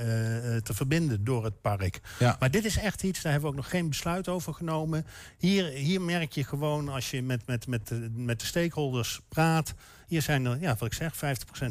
te 0.58 0.74
verbinden 0.74 1.24
door 1.24 1.44
het 1.44 1.62
park. 1.62 2.02
Ja. 2.20 2.36
Maar 2.40 2.52
dit 2.52 2.66
is 2.66 2.78
echt 2.78 3.04
iets, 3.04 3.22
daar 3.22 3.32
hebben 3.32 3.50
we 3.52 3.56
ook 3.58 3.62
nog 3.64 3.72
geen 3.72 3.90
besluit 3.90 4.28
over 4.28 4.54
genomen. 4.54 5.06
Hier, 5.38 5.66
hier 5.66 6.02
merk 6.02 6.32
je 6.32 6.44
gewoon 6.44 6.90
als 6.90 7.12
je 7.12 7.22
met, 7.22 7.48
met, 7.48 7.68
met, 7.68 7.88
de, 7.88 8.10
met 8.16 8.40
de 8.40 8.46
stakeholders 8.46 9.22
praat. 9.30 9.74
Hier 10.12 10.22
zijn 10.22 10.46
er, 10.46 10.58
ja, 10.60 10.76
wat 10.80 10.88
ik 10.88 10.94
zeg, 10.94 11.14
50% 11.16 11.18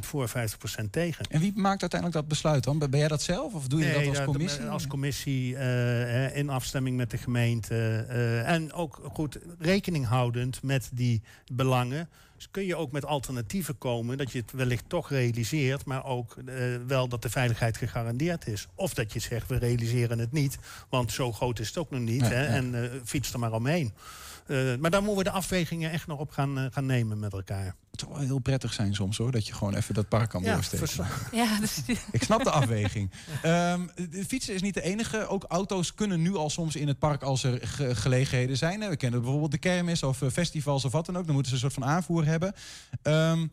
voor, 0.01 0.28
50% 0.28 0.91
tegen. 0.91 1.24
En 1.30 1.41
wie 1.41 1.53
maakt 1.55 1.80
uiteindelijk 1.80 2.20
dat 2.20 2.28
besluit 2.28 2.64
dan? 2.64 2.78
Ben 2.78 2.99
jij 2.99 3.09
dat 3.09 3.22
zelf 3.22 3.55
of 3.55 3.66
doe 3.68 3.80
je 3.80 3.93
dat 3.93 4.07
als 4.07 4.24
commissie? 4.24 4.64
Als 4.64 4.86
commissie 4.86 5.57
eh, 5.57 6.36
in 6.36 6.49
afstemming 6.49 6.97
met 6.97 7.11
de 7.11 7.18
gemeente. 7.18 8.07
eh, 8.09 8.49
en 8.49 8.72
ook 8.72 9.01
goed 9.12 9.38
rekening 9.59 10.07
houdend 10.07 10.62
met 10.62 10.91
die 10.93 11.22
belangen. 11.53 12.09
Dus 12.36 12.51
kun 12.51 12.66
je 12.66 12.76
ook 12.76 12.93
met 12.93 13.05
alternatieven 13.05 13.78
komen 13.78 14.18
dat 14.18 14.32
je 14.32 14.38
het 14.38 14.53
wellicht 14.53 14.84
toch 14.88 15.11
realiseert, 15.11 15.84
maar 15.84 16.05
ook 16.05 16.36
eh, 16.47 16.55
wel 16.86 17.09
dat 17.09 17.22
de 17.22 17.30
veiligheid 17.30 17.76
gegarandeerd 17.76 18.47
is. 18.47 18.66
Of 18.74 18.95
dat 18.95 19.12
je 19.12 19.18
zegt, 19.18 19.49
we 19.49 19.57
realiseren 19.57 20.18
het 20.18 20.32
niet, 20.32 20.59
want 20.88 21.12
zo 21.12 21.32
groot 21.32 21.59
is 21.59 21.68
het 21.68 21.78
ook 21.78 21.91
nog 21.91 22.01
niet. 22.01 22.28
Hè. 22.28 22.45
En 22.45 23.01
fiets 23.05 23.32
er 23.32 23.38
maar 23.38 23.53
omheen. 23.53 23.93
Eh, 24.51 24.57
maar 24.80 24.90
daar 24.90 25.01
moeten 25.03 25.24
we 25.24 25.30
de 25.30 25.36
afwegingen 25.36 25.90
echt 25.90 26.07
nog 26.07 26.18
op 26.18 26.30
gaan, 26.30 26.59
eh, 26.59 26.64
gaan 26.70 26.86
nemen 26.86 27.18
met 27.18 27.32
elkaar. 27.32 27.74
Het 27.90 28.01
zou 28.01 28.12
wel 28.12 28.20
heel 28.20 28.38
prettig 28.38 28.72
zijn 28.72 28.94
soms 28.94 29.16
hoor, 29.16 29.30
dat 29.30 29.46
je 29.46 29.53
gewoon 29.53 29.74
even 29.74 29.94
dat 29.94 30.09
park 30.09 30.30
kan 30.30 30.42
Ja, 30.42 30.55
doorsteken. 30.55 31.07
Ja, 31.32 31.59
dus, 31.61 31.82
Ik 32.12 32.22
snap 32.22 32.44
de 32.44 32.51
afweging. 32.61 33.11
Ehm, 33.42 33.86
de 34.11 34.24
fietsen 34.28 34.55
is 34.55 34.62
niet 34.62 34.74
de 34.74 34.82
enige. 34.82 35.26
Ook 35.26 35.44
auto's 35.48 35.94
kunnen 35.94 36.22
nu 36.22 36.34
al 36.36 36.51
soms 36.51 36.76
in 36.76 36.88
het 36.88 36.98
park 36.98 37.22
als 37.22 37.44
er 37.44 37.59
ge- 37.68 37.94
gelegenheden 37.94 38.57
zijn. 38.57 38.80
hè. 38.80 38.88
We 38.88 38.96
kennen 38.96 39.20
bijvoorbeeld 39.20 39.51
de 39.53 39.59
kermis 39.59 40.03
of 40.03 40.22
eh, 40.22 40.28
festivals 40.30 40.84
of 40.84 40.92
wat 40.92 41.07
dan 41.07 41.16
ook. 41.18 41.24
Dan 41.24 41.34
moeten 41.34 41.57
ze 41.57 41.64
een 41.64 41.70
soort 41.70 41.84
van 41.84 41.92
aanvoer 41.94 42.24
hebben. 42.24 42.53
Ehm, 43.03 43.40
eh, 43.40 43.46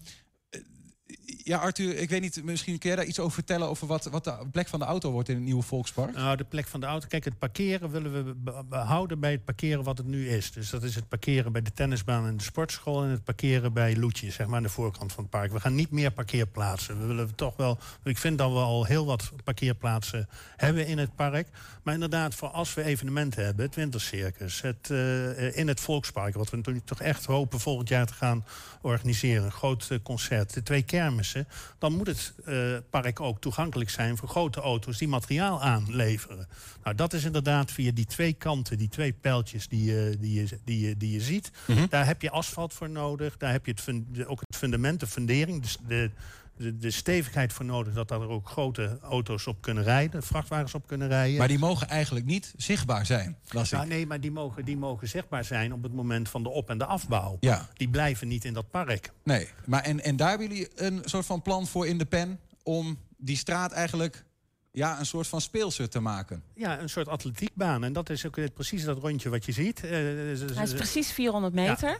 ja, 1.28 1.57
Arthur, 1.57 1.97
ik 1.97 2.09
weet 2.09 2.21
niet, 2.21 2.43
misschien 2.43 2.78
kun 2.78 2.89
jij 2.89 2.97
daar 2.97 3.07
iets 3.07 3.19
over 3.19 3.34
vertellen... 3.34 3.67
over 3.67 3.88
wat, 3.88 4.05
wat 4.05 4.23
de 4.23 4.38
plek 4.51 4.67
van 4.67 4.80
de 4.80 4.86
auto 4.86 5.11
wordt 5.11 5.30
in 5.30 5.36
het 5.36 5.43
nieuwe 5.43 5.61
Volkspark? 5.61 6.15
Nou, 6.15 6.38
de 6.38 6.43
plek 6.43 6.67
van 6.67 6.80
de 6.80 6.86
auto. 6.86 7.07
Kijk, 7.07 7.25
het 7.25 7.39
parkeren 7.39 7.89
willen 7.89 8.13
we 8.13 8.34
be- 8.34 8.63
behouden 8.69 9.19
bij 9.19 9.32
het 9.32 9.45
parkeren 9.45 9.84
wat 9.84 9.97
het 9.97 10.07
nu 10.07 10.30
is. 10.30 10.51
Dus 10.51 10.69
dat 10.69 10.84
is 10.84 10.95
het 10.95 11.07
parkeren 11.07 11.51
bij 11.51 11.61
de 11.61 11.73
tennisbaan 11.73 12.28
en 12.28 12.38
de 12.38 12.43
sportschool... 12.43 13.03
en 13.03 13.09
het 13.09 13.23
parkeren 13.23 13.73
bij 13.73 13.95
Loetje, 13.97 14.32
zeg 14.32 14.47
maar, 14.47 14.55
aan 14.55 14.63
de 14.63 14.69
voorkant 14.69 15.13
van 15.13 15.23
het 15.23 15.32
park. 15.32 15.51
We 15.51 15.59
gaan 15.59 15.75
niet 15.75 15.91
meer 15.91 16.11
parkeerplaatsen. 16.11 16.99
We 16.99 17.05
willen 17.05 17.36
toch 17.36 17.55
wel... 17.55 17.78
Ik 18.03 18.17
vind 18.17 18.38
dat 18.38 18.51
we 18.51 18.57
al 18.57 18.86
heel 18.86 19.05
wat 19.05 19.32
parkeerplaatsen 19.43 20.30
hebben 20.55 20.88
in 20.88 20.97
het 20.97 21.15
park. 21.15 21.47
Maar 21.84 21.93
inderdaad, 21.93 22.36
voor 22.36 22.49
als 22.49 22.73
we 22.73 22.84
evenementen 22.84 23.45
hebben... 23.45 23.65
het 23.65 23.75
wintercircus, 23.75 24.61
het, 24.61 24.89
eh, 24.89 25.57
in 25.57 25.67
het 25.67 25.80
Volkspark... 25.80 26.34
wat 26.34 26.49
we 26.49 26.57
natuurlijk 26.57 26.86
toch 26.86 27.01
echt 27.01 27.25
hopen 27.25 27.59
volgend 27.59 27.89
jaar 27.89 28.05
te 28.05 28.13
gaan 28.13 28.45
organiseren. 28.82 29.45
Een 29.45 29.51
groot 29.51 29.88
eh, 29.89 29.97
concert, 30.03 30.53
de 30.53 30.63
twee 30.63 30.84
kermissen. 31.18 31.47
Dan 31.78 31.93
moet 31.93 32.07
het 32.07 32.34
eh, 32.45 32.78
park 32.89 33.20
ook 33.20 33.39
toegankelijk 33.41 33.89
zijn 33.89 34.18
voor 34.18 34.30
grote 34.30 34.61
auto's... 34.61 34.97
die 34.97 35.07
materiaal 35.07 35.61
aanleveren. 35.61 36.47
Nou, 36.84 36.95
dat 36.95 37.13
is 37.13 37.24
inderdaad 37.24 37.72
via 37.72 37.91
die 37.91 38.05
twee 38.05 38.34
kanten, 38.34 38.78
die 38.78 38.89
twee 38.89 39.13
pijltjes 39.13 39.68
die, 39.68 39.84
je- 39.84 40.18
die, 40.20 40.34
je, 40.34 40.59
die, 40.65 40.88
je, 40.88 40.97
die 40.97 41.11
je 41.11 41.22
ziet. 41.22 41.51
Daar 41.89 42.05
heb 42.05 42.22
je 42.22 42.30
asfalt 42.30 42.74
voor 42.74 42.89
nodig. 42.89 43.38
Daar 43.38 43.51
heb 43.51 43.65
je 43.65 43.74
het, 43.76 44.28
ook 44.28 44.39
het 44.47 44.55
fundament, 44.57 44.99
de 44.99 45.07
fundering, 45.07 45.61
dus 45.61 45.78
de, 45.88 46.11
de, 46.58 46.78
de 46.78 46.91
stevigheid 46.91 47.53
voor 47.53 47.66
nodig... 47.66 47.93
dat 47.93 48.08
daar 48.08 48.22
ook 48.28 48.49
grote 48.49 48.97
auto's 49.01 49.47
op 49.47 49.62
kunnen 49.62 49.84
rijden, 49.84 50.24
vrachtwagens 50.24 50.74
op 50.74 50.88
kunnen 50.88 51.08
rijden. 51.08 51.38
Maar 51.38 51.47
die 51.47 51.60
mogen 51.60 51.88
eigenlijk 51.88 52.26
niet 52.26 52.53
zichtbaar 52.58 53.05
zijn, 53.05 53.38
las 53.49 53.72
ik. 53.72 53.78
Nou, 53.78 53.88
nee, 53.89 54.05
maar 54.08 54.20
die 54.20 54.32
mogen, 54.32 54.66
die 54.66 54.78
mogen 54.78 55.08
zichtbaar 55.08 55.43
zijn 55.43 55.74
op 55.74 55.84
het 55.84 55.93
moment 55.93 56.30
van 56.30 56.43
de 56.43 56.49
op- 56.49 56.70
en 56.70 56.78
de 56.78 56.86
afbouw. 56.86 57.38
Ja, 57.39 57.70
Die 57.74 57.89
blijven 57.89 58.28
niet 58.28 58.45
in 58.45 58.53
dat 58.53 58.70
park. 58.70 59.12
nee. 59.24 59.49
Maar 59.66 59.84
en, 59.84 60.03
en 60.03 60.16
daar 60.16 60.30
hebben 60.30 60.47
jullie 60.47 60.68
een 60.76 61.01
soort 61.05 61.26
van 61.26 61.41
plan 61.41 61.68
voor 61.68 61.88
in 61.88 61.97
de 61.97 62.05
pen... 62.05 62.39
om 62.64 62.97
die 63.18 63.38
straat 63.38 63.72
eigenlijk 63.72 64.26
ja, 64.72 64.99
een 64.99 65.05
soort 65.05 65.28
van 65.28 65.41
speelse 65.41 65.88
te 65.88 65.99
maken. 65.99 66.43
Ja, 66.55 66.80
een 66.80 66.89
soort 66.89 67.08
atletiekbaan. 67.08 67.84
En 67.84 67.93
dat 67.93 68.10
is 68.10 68.26
ook 68.26 68.53
precies 68.53 68.84
dat 68.84 68.97
rondje 68.97 69.30
wat 69.30 69.45
je 69.45 69.51
ziet. 69.51 69.84
Eh, 69.84 69.89
z- 69.89 70.53
Hij 70.53 70.64
is 70.64 70.74
precies 70.74 71.12
400 71.12 71.53
meter. 71.53 71.99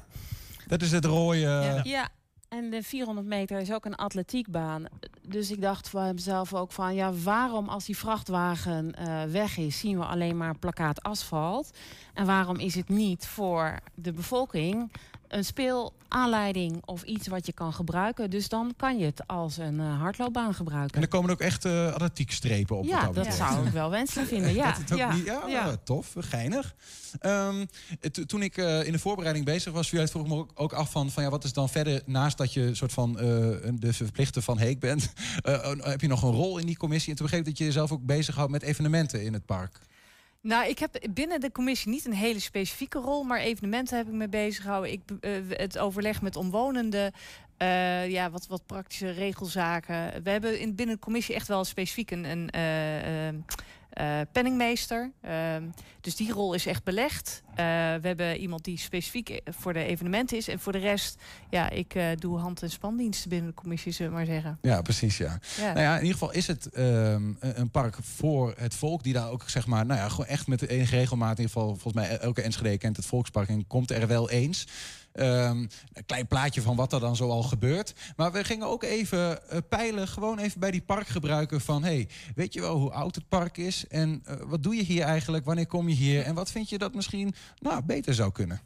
Dat 0.68 0.82
is 0.82 0.92
het 0.92 1.06
rode... 1.06 1.82
Ja. 1.84 2.10
En 2.50 2.70
de 2.70 2.84
400 2.84 3.28
meter 3.28 3.60
is 3.60 3.72
ook 3.72 3.86
een 3.86 3.96
atletiekbaan. 3.96 4.86
Dus 5.22 5.52
ik 5.52 5.62
dacht 5.62 5.90
van 5.90 6.14
mezelf 6.14 6.54
ook 6.54 6.72
van... 6.72 6.96
ja, 6.96 7.14
waarom 7.14 7.70
als 7.70 7.86
die 7.86 7.98
vrachtwagen 7.98 8.96
eh, 8.96 9.24
weg 9.24 9.58
is... 9.58 9.80
zien 9.80 9.98
we 9.98 10.06
alleen 10.06 10.38
maar 10.38 10.58
plakkaat 10.58 11.04
asfalt? 11.04 11.78
En 12.14 12.26
waarom 12.26 12.60
is 12.60 12.76
het 12.76 12.90
niet 12.90 13.26
voor 13.26 13.80
de 13.96 14.12
bevolking... 14.12 14.92
een 15.28 15.44
speelaanleiding 15.46 16.82
of 16.86 17.04
iets 17.04 17.28
wat 17.28 17.46
je 17.46 17.54
kan 17.54 17.74
gebruiken? 17.74 18.30
Dus 18.30 18.50
dan 18.50 18.74
kan 18.78 18.98
je 18.98 19.06
het 19.06 19.28
als 19.28 19.58
een 19.58 19.80
eh, 19.80 20.00
hardloopbaan 20.00 20.48
En 20.48 20.54
gebruiken. 20.54 21.02
er 21.02 21.08
komen 21.08 21.30
ook 21.30 21.40
echt 21.40 21.66
eh 21.66 21.94
atletiekstrepen 21.94 22.78
op. 22.78 22.86
ja, 22.86 23.12
dat 23.12 23.34
zou 23.34 23.66
ik 23.66 23.72
wel 23.72 23.90
wenselijk 23.90 24.28
vinden. 24.34 24.54
Ja, 24.54 24.66
dat 24.72 24.78
het 24.78 24.92
ook 24.92 24.98
ja, 24.98 25.14
niet, 25.14 25.26
ja, 25.26 25.42
ja. 25.48 25.76
tof, 25.84 26.14
geinig. 26.20 26.76
Ehm, 27.20 27.66
to- 28.12 28.24
toen 28.26 28.42
ik 28.42 28.58
eh, 28.58 28.86
in 28.86 28.92
de 28.92 29.00
voorbereiding 29.00 29.46
bezig 29.46 29.74
was, 29.74 29.92
het 29.92 30.12
vroeg 30.12 30.28
me 30.28 30.46
ook, 30.54 30.74
af 30.74 30.92
van, 30.92 31.10
van 31.12 31.24
ja, 31.24 31.30
wat 31.30 31.44
is 31.44 31.54
dan 31.54 31.70
verder 31.70 32.02
naast 32.06 32.38
dat 32.38 32.54
je 32.54 32.76
soort 32.76 32.94
van 32.94 33.20
eh, 33.20 33.26
de 33.74 33.94
verplichte 33.94 34.42
van 34.42 34.58
Heek 34.58 34.80
bent, 34.80 35.14
eh, 35.44 35.72
heb 35.80 36.02
je 36.02 36.08
nog 36.08 36.22
een 36.24 36.32
rol 36.32 36.58
in 36.58 36.66
die 36.66 36.78
commissie? 36.78 37.10
En 37.10 37.16
toen 37.16 37.26
begreep 37.26 37.44
ik 37.46 37.50
dat 37.50 37.58
je 37.58 37.64
jezelf 37.66 37.92
ook 37.92 38.06
bezighoudt 38.06 38.52
met 38.52 38.62
evenementen 38.62 39.24
in 39.24 39.34
het 39.34 39.46
park. 39.46 39.80
Nou, 40.48 40.70
ik 40.70 40.80
heb 40.80 41.00
binnen 41.10 41.40
de 41.40 41.52
commissie 41.52 41.92
niet 41.92 42.06
een 42.06 42.14
hele 42.14 42.40
specifieke 42.40 43.00
rol, 43.00 43.24
maar 43.24 43.40
evenementen 43.40 43.98
heb 43.98 44.08
ik 44.08 44.14
me 44.14 44.28
bezig 44.28 44.64
gehouden. 44.64 44.92
Ik, 44.92 45.02
eh, 45.20 45.32
het 45.50 45.78
overleg 45.78 46.22
met 46.22 46.36
omwonenden, 46.36 47.12
eh, 47.58 48.10
ja, 48.10 48.30
wat, 48.30 48.48
wat 48.48 48.66
praktische 48.66 49.12
regelzaken. 49.12 50.24
We 50.24 50.30
hebben 50.30 50.60
in, 50.60 50.76
binnen 50.76 50.96
de 50.96 51.02
commissie 51.02 51.36
echt 51.36 51.48
wel 51.48 51.64
specifiek 51.64 52.12
een, 52.12 52.50
eh, 52.50 53.28
penningmeester. 54.32 55.12
Ehm, 55.22 55.64
dus 56.02 56.16
die 56.16 56.32
rol 56.32 56.54
is 56.54 56.66
echt 56.66 56.84
belegd. 56.84 57.44
Eh, 57.50 57.56
we 58.02 58.08
hebben 58.08 58.38
iemand 58.38 58.64
die 58.64 58.78
specifiek 58.78 59.42
voor 59.46 59.74
de 59.74 59.84
evenementen 59.84 60.38
is. 60.38 60.48
En 60.48 60.60
voor 60.60 60.72
de 60.72 60.78
rest, 60.78 61.22
ja, 61.50 61.70
ik 61.70 61.96
eh, 61.96 62.06
doe 62.16 62.38
hand- 62.40 62.62
en 62.62 62.70
spandiensten 62.70 63.30
binnen 63.30 63.50
de 63.50 63.56
commissie, 63.56 63.92
zullen 63.92 64.12
we 64.12 64.18
maar 64.18 64.26
zeggen. 64.26 64.58
Ja, 64.62 64.82
precies, 64.82 65.18
ja. 65.18 65.40
Ja. 65.58 65.68
Nou 65.68 65.80
ja, 65.80 65.96
in 65.96 66.02
ieder 66.02 66.18
geval 66.18 66.34
is 66.34 66.48
het 66.48 66.66
ehm, 66.70 66.86
een 67.40 67.60
een 67.60 67.72
park 67.72 67.96
voor 68.02 68.54
het 68.58 68.76
volk, 68.76 69.04
die 69.04 69.14
daar 69.14 69.30
ook 69.30 69.50
zeg 69.50 69.68
maar, 69.68 69.86
nou 69.86 70.00
ja, 70.00 70.10
gewoon 70.10 70.26
echt 70.26 70.48
met 70.48 70.60
de 70.60 70.68
enige 70.70 70.96
regelmaat, 70.96 71.38
in 71.38 71.44
ieder 71.44 71.52
geval, 71.52 71.68
volgens 71.68 71.94
mij 71.94 72.18
elke 72.18 72.42
Enschede 72.42 72.78
kent 72.78 72.96
het 72.98 73.06
Volkspark 73.06 73.50
en 73.50 73.68
komt 73.68 73.92
er 73.92 74.08
wel 74.08 74.30
eens. 74.30 74.68
Ehm, 75.18 75.58
een 75.94 76.06
klein 76.06 76.28
plaatje 76.28 76.62
van 76.62 76.76
wat 76.76 76.94
er 76.94 77.00
dan 77.00 77.16
zoal 77.16 77.44
gebeurt. 77.44 77.94
Maar 78.16 78.32
we 78.32 78.44
gingen 78.44 78.68
ook 78.68 78.84
even 78.84 79.50
eh, 79.50 79.58
peilen, 79.70 80.08
gewoon 80.08 80.40
even 80.40 80.60
bij 80.60 80.72
die 80.72 80.82
parkgebruiker 80.82 81.62
van... 81.62 81.84
hey, 81.84 82.08
weet 82.36 82.54
je 82.54 82.62
wel 82.62 82.78
hoe 82.78 82.92
oud 82.92 83.16
het 83.16 83.28
park 83.30 83.58
is? 83.58 83.88
En 83.88 84.22
eh, 84.26 84.36
wat 84.46 84.64
doe 84.64 84.76
je 84.76 84.84
hier 84.84 85.04
eigenlijk? 85.04 85.46
Wanneer 85.46 85.68
kom 85.68 85.90
je 85.90 85.96
hier? 85.96 86.24
En 86.24 86.36
wat 86.36 86.52
vind 86.52 86.70
je 86.70 86.78
dat 86.78 86.94
misschien 86.94 87.34
nou, 87.60 87.84
beter 87.84 88.14
zou 88.14 88.32
kunnen? 88.32 88.62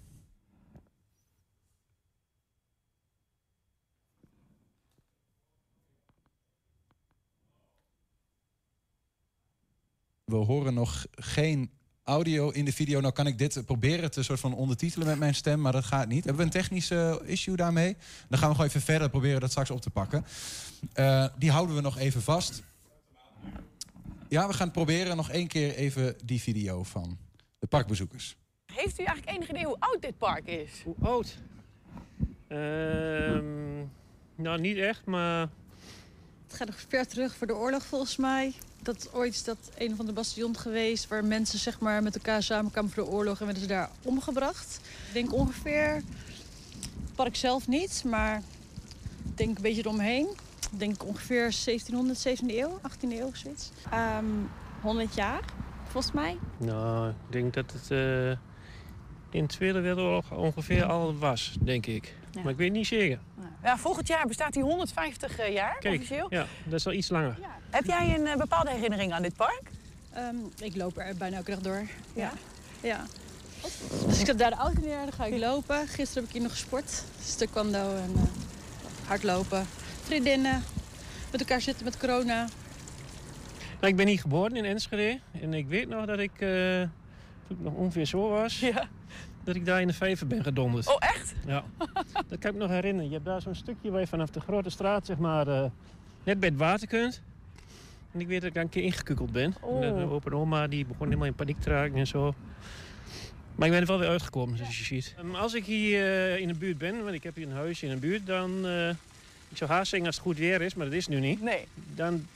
We 10.26 10.36
horen 10.36 10.74
nog 10.74 11.06
geen 11.12 11.72
audio 12.04 12.50
in 12.50 12.66
de 12.66 12.74
video. 12.74 13.00
Nou 13.00 13.14
kan 13.14 13.28
ik 13.28 13.38
dit 13.38 13.66
proberen 13.66 14.12
te 14.12 14.24
soort 14.24 14.40
van 14.40 14.54
ondertitelen 14.54 15.08
met 15.08 15.20
mijn 15.20 15.36
stem, 15.36 15.62
maar 15.62 15.72
dat 15.72 15.86
gaat 15.86 16.08
niet. 16.08 16.26
Hebben 16.26 16.36
we 16.36 16.44
een 16.44 16.62
technische 16.62 17.22
issue 17.26 17.56
daarmee? 17.56 17.98
Dan 18.30 18.40
gaan 18.40 18.50
we 18.50 18.56
gewoon 18.56 18.70
even 18.70 18.82
verder 18.82 19.10
proberen 19.10 19.40
dat 19.40 19.50
straks 19.50 19.72
op 19.72 19.82
te 19.82 19.90
pakken. 19.90 20.26
Eh, 20.94 21.26
die 21.38 21.52
houden 21.52 21.76
we 21.76 21.82
nog 21.82 21.98
even 21.98 22.22
vast. 22.22 22.64
Ja, 24.30 24.48
we 24.48 24.54
gaan 24.54 24.72
proberen 24.72 25.16
nog 25.16 25.30
één 25.30 25.48
keer 25.48 25.76
even 25.76 26.16
die 26.24 26.42
video 26.42 26.84
van 26.84 27.18
de 27.60 27.68
parkbezoekers. 27.68 28.36
Heeft 28.74 29.00
u 29.00 29.04
eigenlijk 29.04 29.38
enig 29.38 29.50
idee 29.50 29.66
hoe 29.66 29.80
oud 29.80 30.02
dit 30.02 30.18
park 30.18 30.48
is? 30.48 30.82
Hoe 30.84 30.96
oud? 31.02 31.38
Ehm, 32.48 33.78
nou, 34.36 34.60
niet 34.60 34.78
echt, 34.78 35.06
maar 35.06 35.50
Het 36.52 36.60
gaat 36.60 36.70
nog 36.70 36.86
ver 36.88 37.08
terug 37.08 37.36
voor 37.36 37.48
de 37.48 37.56
oorlog 37.56 37.86
volgens 37.86 38.16
mij. 38.18 38.54
Dat 38.82 39.10
ooit 39.14 39.34
is 39.34 39.44
dat 39.44 39.58
een 39.78 39.96
van 39.96 40.06
de 40.06 40.14
bastions 40.14 40.58
geweest 40.58 41.08
waar 41.08 41.26
mensen 41.26 41.60
zeg 41.60 41.80
maar, 41.80 42.04
met 42.04 42.16
elkaar 42.16 42.44
samenkwamen 42.44 42.92
voor 42.92 43.04
de 43.04 43.10
oorlog 43.10 43.40
en 43.40 43.46
werden 43.46 43.64
ze 43.64 43.70
daar 43.70 43.90
omgebracht. 44.02 44.80
Ik 45.08 45.14
denk 45.14 45.34
ongeveer, 45.34 46.04
park 47.16 47.36
zelf 47.36 47.68
niet, 47.68 48.04
maar 48.06 48.38
ik 49.26 49.38
denk 49.38 49.56
een 49.56 49.64
beetje 49.64 49.82
eromheen. 49.82 50.28
Ik 50.72 50.80
denk 50.80 51.06
ongeveer 51.06 51.54
1700, 51.66 52.28
17e 52.28 52.56
eeuw, 52.56 52.80
18e 52.80 53.10
eeuw 53.10 53.28
of 53.28 53.36
zoiets. 53.36 53.70
Ehm 53.92 54.26
100 54.82 55.16
jaar, 55.16 55.44
volgens 55.84 56.14
mij. 56.14 56.38
nou, 56.58 57.10
ik 57.10 57.32
denk 57.32 57.54
dat 57.54 57.72
het 57.72 57.92
eh, 57.92 58.30
in 59.30 59.42
de 59.42 59.48
Tweede 59.48 59.80
Wereldoorlog 59.80 60.32
ongeveer 60.32 60.84
al 60.84 61.18
was, 61.18 61.58
denk 61.62 61.86
ik. 61.86 62.16
Ja. 62.32 62.42
Maar 62.42 62.52
ik 62.52 62.58
weet 62.58 62.72
niet 62.72 62.88
zeker. 62.88 63.20
Ja, 63.64 63.78
volgend 63.78 64.08
jaar 64.08 64.28
bestaat 64.28 64.54
hij 64.54 64.64
150 64.64 65.52
jaar 65.52 65.78
Kijk, 65.80 65.96
officieel. 65.96 66.28
ja, 66.30 66.46
dat 66.64 66.80
is 66.80 66.86
al 66.86 66.94
iets 66.94 67.10
langer. 67.10 67.38
Heb 67.70 67.86
jij 67.86 68.16
een 68.16 68.28
eh, 68.28 68.36
bepaalde 68.36 68.70
herinnering 68.70 69.14
aan 69.14 69.22
dit 69.22 69.36
park? 69.36 69.62
Ehm, 70.14 70.36
ik 70.60 70.76
loop 70.76 70.98
er 70.98 71.16
bijna 71.18 71.36
elke 71.38 71.52
dag 71.52 71.60
door. 71.60 71.82
Ja. 72.14 72.32
ja. 72.82 73.06
Dus 74.08 74.20
ik 74.20 74.26
zet 74.26 74.38
daar 74.40 74.50
de 74.50 74.56
auto 74.56 74.82
neer, 74.82 74.98
dan 74.98 75.12
ga 75.12 75.26
ik 75.26 75.38
lopen. 75.38 75.88
Gisteren 75.88 76.14
heb 76.14 76.24
ik 76.24 76.32
hier 76.32 76.42
nog 76.42 76.52
gesport. 76.52 77.04
Dus 77.18 77.36
taekwondo 77.36 77.96
en 77.96 78.12
eh, 78.16 79.08
hardlopen. 79.08 79.66
Vriendinnen, 80.04 80.64
met 81.32 81.40
elkaar 81.40 81.62
zitten 81.62 81.86
met 81.86 81.98
corona. 81.98 82.48
Nou, 83.80 83.94
ik 83.94 83.96
ben 83.96 84.08
hier 84.08 84.20
geboren 84.20 84.56
in 84.56 84.66
Enschede. 84.66 85.20
En 85.42 85.54
ik 85.54 85.68
weet 85.68 85.88
nog 85.88 86.06
dat 86.06 86.20
ik, 86.20 86.32
eh, 86.32 86.82
toen 87.48 87.58
ik 87.58 87.60
nog 87.60 87.74
ongeveer 87.74 88.06
zo 88.06 88.30
was, 88.30 88.60
dat 89.44 89.56
ik 89.56 89.66
daar 89.66 89.82
in 89.82 89.88
de 89.88 89.94
vijver 89.94 90.28
ben 90.28 90.44
gedonderd. 90.44 90.88
Oh, 90.88 90.96
echt? 91.00 91.34
Ja, 91.46 91.64
dat 92.28 92.40
kan 92.40 92.52
ik 92.52 92.58
me 92.58 92.62
nog 92.64 92.70
herinneren. 92.70 93.08
Je 93.10 93.14
hebt 93.16 93.26
daar 93.26 93.42
zo'n 93.42 93.56
stukje 93.56 93.92
waar 93.92 94.00
je 94.00 94.08
vanaf 94.08 94.30
de 94.30 94.40
grote 94.40 94.70
straat, 94.70 95.06
zeg 95.06 95.18
maar, 95.18 95.48
eh, 95.48 95.64
net 96.24 96.40
bij 96.40 96.50
het 96.50 96.58
water 96.58 96.88
kunt. 96.88 97.22
En 98.12 98.20
ik 98.20 98.28
weet 98.28 98.40
dat 98.40 98.50
ik 98.50 98.56
daar 98.56 98.64
een 98.64 98.70
keer 98.70 98.84
ingekukkeld 98.84 99.32
ben. 99.32 99.56
Oh. 99.62 99.86
En 99.86 99.96
de 99.96 100.10
opa 100.10 100.30
en 100.30 100.36
oma 100.38 100.68
die 100.68 100.86
begon 100.86 101.06
helemaal 101.06 101.28
in 101.28 101.34
paniek 101.34 101.60
te 101.60 101.70
raken 101.70 101.98
en 101.98 102.08
zo. 102.08 102.34
Maar 103.56 103.68
ik 103.68 103.74
ben 103.74 103.82
er 103.82 103.88
wel 103.88 104.00
weer 104.00 104.10
uitgekomen, 104.10 104.58
zoals 104.58 104.78
je 104.78 104.84
ziet. 104.84 105.16
Ehm, 105.18 105.36
als 105.36 105.54
ik 105.54 105.66
hier 105.66 106.02
eh, 106.02 106.38
in 106.38 106.48
de 106.48 106.54
buurt 106.54 106.78
ben, 106.78 107.04
want 107.04 107.16
ik 107.16 107.24
heb 107.24 107.36
hier 107.36 107.48
een 107.48 107.54
huis 107.54 107.84
in 107.84 107.90
de 107.90 107.98
buurt, 107.98 108.26
dan... 108.26 108.66
eh, 108.66 108.90
ik 109.50 109.58
zou 109.58 109.70
haast 109.72 109.90
zeggen 109.90 110.08
als 110.08 110.16
het 110.16 110.26
goed 110.26 110.38
weer 110.38 110.62
is, 110.62 110.74
maar 110.76 110.86
dat 110.86 110.96
is 110.96 111.08
nu 111.08 111.20
niet. 111.20 111.42
Nee. 111.42 111.68
Dan 111.96 112.28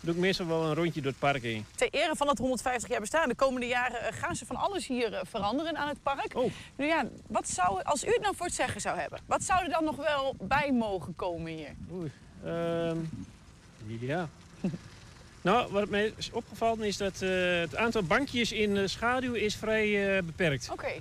doe 0.00 0.14
ik 0.14 0.20
meestal 0.20 0.46
wel 0.46 0.64
een 0.64 0.74
rondje 0.74 1.00
door 1.00 1.10
het 1.10 1.20
park 1.20 1.42
heen. 1.42 1.64
Ter 1.74 1.88
ere 1.90 2.16
van 2.16 2.28
het 2.28 2.38
150 2.38 2.88
jaar 2.90 3.00
bestaan, 3.00 3.28
de 3.28 3.34
komende 3.34 3.66
jaren 3.66 4.02
eh, 4.02 4.18
gaan 4.18 4.36
ze 4.36 4.46
van 4.46 4.56
alles 4.56 4.86
hier 4.86 5.12
eh, 5.12 5.20
veranderen 5.24 5.76
aan 5.76 5.88
het 5.88 6.02
park. 6.02 6.34
Oh. 6.34 6.52
Nu 6.76 6.86
ja, 6.86 7.04
wat 7.26 7.48
zou, 7.48 7.82
als 7.82 8.04
u 8.04 8.08
het 8.08 8.20
nou 8.20 8.36
voor 8.36 8.46
het 8.46 8.54
zeggen 8.54 8.80
zou 8.80 8.98
hebben, 8.98 9.20
wat 9.26 9.42
zou 9.42 9.64
er 9.64 9.70
dan 9.70 9.84
nog 9.84 9.96
wel 9.96 10.36
bij 10.40 10.72
mogen 10.72 11.16
komen 11.16 11.52
hier? 11.52 11.74
Oei. 11.92 12.10
Ehm, 12.44 12.98
ja. 14.00 14.28
nou, 15.42 15.72
wat 15.72 15.88
mij 15.88 16.12
is 16.16 16.30
opgevallen 16.30 16.86
is 16.86 16.96
dat 16.96 17.22
eh, 17.22 17.30
het 17.60 17.76
aantal 17.76 18.02
bankjes 18.02 18.52
in 18.52 18.74
de 18.74 18.88
schaduw 18.88 19.34
is 19.34 19.56
vrij 19.56 20.16
eh, 20.16 20.22
beperkt. 20.22 20.68
Oké. 20.72 20.92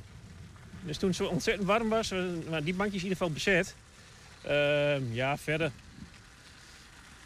Dus 0.83 0.97
toen 0.97 1.09
het 1.09 1.17
zo 1.17 1.25
ontzettend 1.25 1.67
warm 1.67 1.89
was, 1.89 2.09
waren 2.09 2.63
die 2.63 2.73
bankjes 2.73 3.03
in 3.03 3.09
ieder 3.09 3.17
geval 3.17 3.31
bezet. 3.31 3.75
Ehm, 4.41 5.13
ja, 5.13 5.37
verder. 5.37 5.71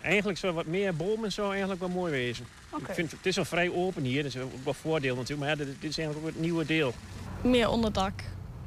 Eigenlijk 0.02 0.38
zou 0.38 0.54
wat 0.54 0.66
meer 0.66 0.95
bomen 0.95 1.26
en 1.26 1.32
zo 1.32 1.49
eigenlijk 1.49 1.80
wel 1.80 1.89
mooi 1.89 2.12
wezen. 2.12 2.45
Ik 2.78 2.86
vind, 2.93 3.12
het 3.12 3.26
is 3.26 3.36
wel 3.36 3.45
vrij 3.45 3.72
open 3.72 4.04
hier, 4.04 4.24
dat 4.24 4.36
is 4.36 4.41
ook 4.41 4.52
wel 4.64 4.74
voordeel 4.74 5.16
natuurlijk. 5.16 5.39
Maar 5.39 5.49
ja, 5.49 5.56
dit, 5.56 5.82
dit 5.82 5.89
is 5.89 5.97
eigenlijk 5.97 6.28
ook 6.28 6.34
het 6.34 6.41
nieuwe 6.43 6.66
deel. 6.66 6.93
Meer 7.43 7.70
onderdak. 7.70 8.14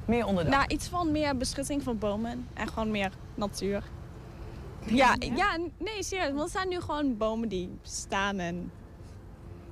Meer 0.04 0.26
onderdak? 0.26 0.52
Nou, 0.54 0.64
iets 0.68 0.88
van 0.88 1.12
meer 1.12 1.36
beschutting 1.36 1.82
van 1.82 1.98
bomen 1.98 2.46
en 2.54 2.68
gewoon 2.68 2.90
meer 2.90 3.10
natuur. 3.34 3.82
Ja, 4.86 5.16
ja, 5.18 5.58
nee, 5.78 6.02
serieus. 6.02 6.28
Want 6.32 6.40
er 6.44 6.48
zijn 6.48 6.68
nu 6.68 6.80
gewoon 6.80 7.16
bomen 7.16 7.48
die 7.48 7.68
staan 7.82 8.38
en... 8.38 8.70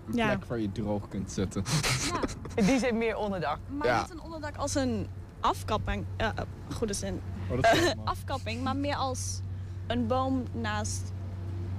Een 0.06 0.14
Ja. 0.14 0.26
plek 0.26 0.44
waar 0.44 0.58
je 0.58 0.72
droog 0.72 1.08
kunt 1.08 1.32
zetten. 1.32 1.64
In 2.54 2.64
die 2.64 2.78
zin 2.78 2.98
meer 2.98 3.16
onderdak. 3.16 3.58
Maar 3.68 3.86
Ja. 3.86 4.00
niet 4.00 4.10
een 4.10 4.20
onderdak 4.20 4.56
als 4.56 4.74
een 4.74 5.06
afkapping. 5.40 6.04
Ja, 6.16 6.32
eh, 6.36 6.44
goede 6.74 6.92
zin. 6.92 7.20
Oh, 7.50 7.58
afkapping, 8.04 8.62
maar 8.62 8.76
meer 8.76 8.94
als 8.96 9.40
een 9.86 10.06
boom 10.06 10.42
naast 10.52 11.12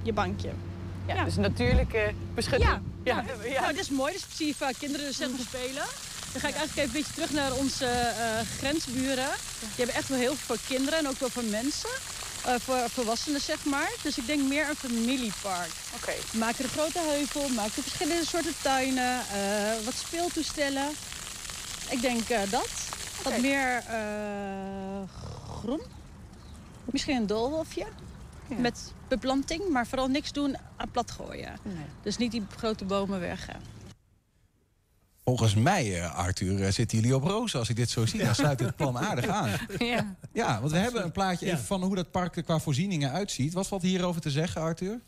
je 0.04 0.12
bankje. 0.12 0.50
Ja, 1.06 1.24
dus 1.24 1.36
natuurlijke 1.36 2.12
beschutting. 2.34 2.70
Ja, 2.70 2.80
Ja. 3.04 3.24
ja. 3.44 3.60
Nou, 3.60 3.72
dat 3.72 3.82
is 3.82 3.90
mooi. 3.90 4.14
Ik 4.14 4.20
zie 4.34 4.56
vaak 4.56 4.74
kinderen 4.78 5.06
dus 5.06 5.16
zeggen 5.16 5.38
spelen. 5.38 5.84
Dan 6.32 6.40
ga 6.40 6.48
ik 6.48 6.54
eigenlijk 6.54 6.76
even 6.76 6.82
een 6.84 6.92
beetje 6.92 7.12
terug 7.12 7.30
naar 7.32 7.52
onze 7.52 7.86
eh, 7.86 8.40
grensburen. 8.58 9.30
Die 9.58 9.68
hebben 9.76 9.94
echt 9.94 10.08
wel 10.08 10.18
heel 10.18 10.34
veel 10.34 10.56
voor 10.56 10.66
kinderen 10.66 10.98
en 10.98 11.08
ook 11.08 11.18
wel 11.18 11.30
voor 11.30 11.44
mensen. 11.44 11.88
Eh, 12.44 12.54
voor 12.58 12.90
volwassenen, 12.90 13.40
zeg 13.40 13.64
maar. 13.64 13.90
Dus 14.02 14.18
ik 14.18 14.26
denk 14.26 14.48
meer 14.48 14.68
een 14.68 14.76
familiepark. 14.76 15.70
Oké. 15.94 16.12
We 16.32 16.38
maken 16.38 16.64
een 16.64 16.70
grote 16.70 17.00
heuvel, 17.00 17.46
we 17.46 17.52
maken 17.52 17.82
verschillende 17.82 18.26
soorten 18.26 18.54
tuinen, 18.62 19.20
eh, 19.20 19.84
wat 19.84 19.94
speeltoestellen. 19.94 20.88
Ik 21.88 22.00
denk 22.00 22.28
dat. 22.50 22.68
Wat 23.22 23.38
meer 23.40 23.82
groen. 25.60 25.80
Misschien 26.84 27.16
een 27.16 27.26
doolhofje. 27.26 27.86
Met 28.58 28.92
beplanting, 29.08 29.68
maar 29.68 29.86
vooral 29.86 30.08
niks 30.08 30.32
doen 30.32 30.56
aan 30.76 30.90
plat 30.90 31.10
gooien. 31.10 31.52
Dus 32.02 32.16
niet 32.16 32.30
die 32.30 32.42
grote 32.56 32.84
bomen 32.84 33.20
weg. 33.20 33.48
Volgens 35.24 35.54
mij, 35.54 36.00
eh, 36.00 36.14
Arthur, 36.14 36.62
eh, 36.64 36.72
zitten 36.72 36.98
jullie 36.98 37.14
op 37.16 37.22
rozen 37.22 37.58
als 37.58 37.68
ik 37.68 37.76
dit 37.76 37.90
zo 37.90 38.06
zie. 38.06 38.24
Dan 38.24 38.34
sluit 38.34 38.60
het 38.60 38.76
plan 38.76 38.98
aardig 38.98 39.26
aan. 39.26 39.50
Ja. 39.78 40.14
Ja, 40.32 40.60
want 40.60 40.72
we 40.72 40.78
hebben 40.78 41.04
een 41.04 41.12
plaatje 41.12 41.46
Ja. 41.46 41.52
even 41.52 41.64
van 41.64 41.82
hoe 41.82 41.94
dat 41.94 42.10
park 42.10 42.36
er 42.36 42.42
qua 42.42 42.58
voorzieningen 42.58 43.10
uitziet. 43.12 43.52
Wat 43.52 43.66
valt 43.68 43.82
hierover 43.82 44.20
te 44.20 44.30
zeggen, 44.30 44.60
Arthur? 44.62 45.00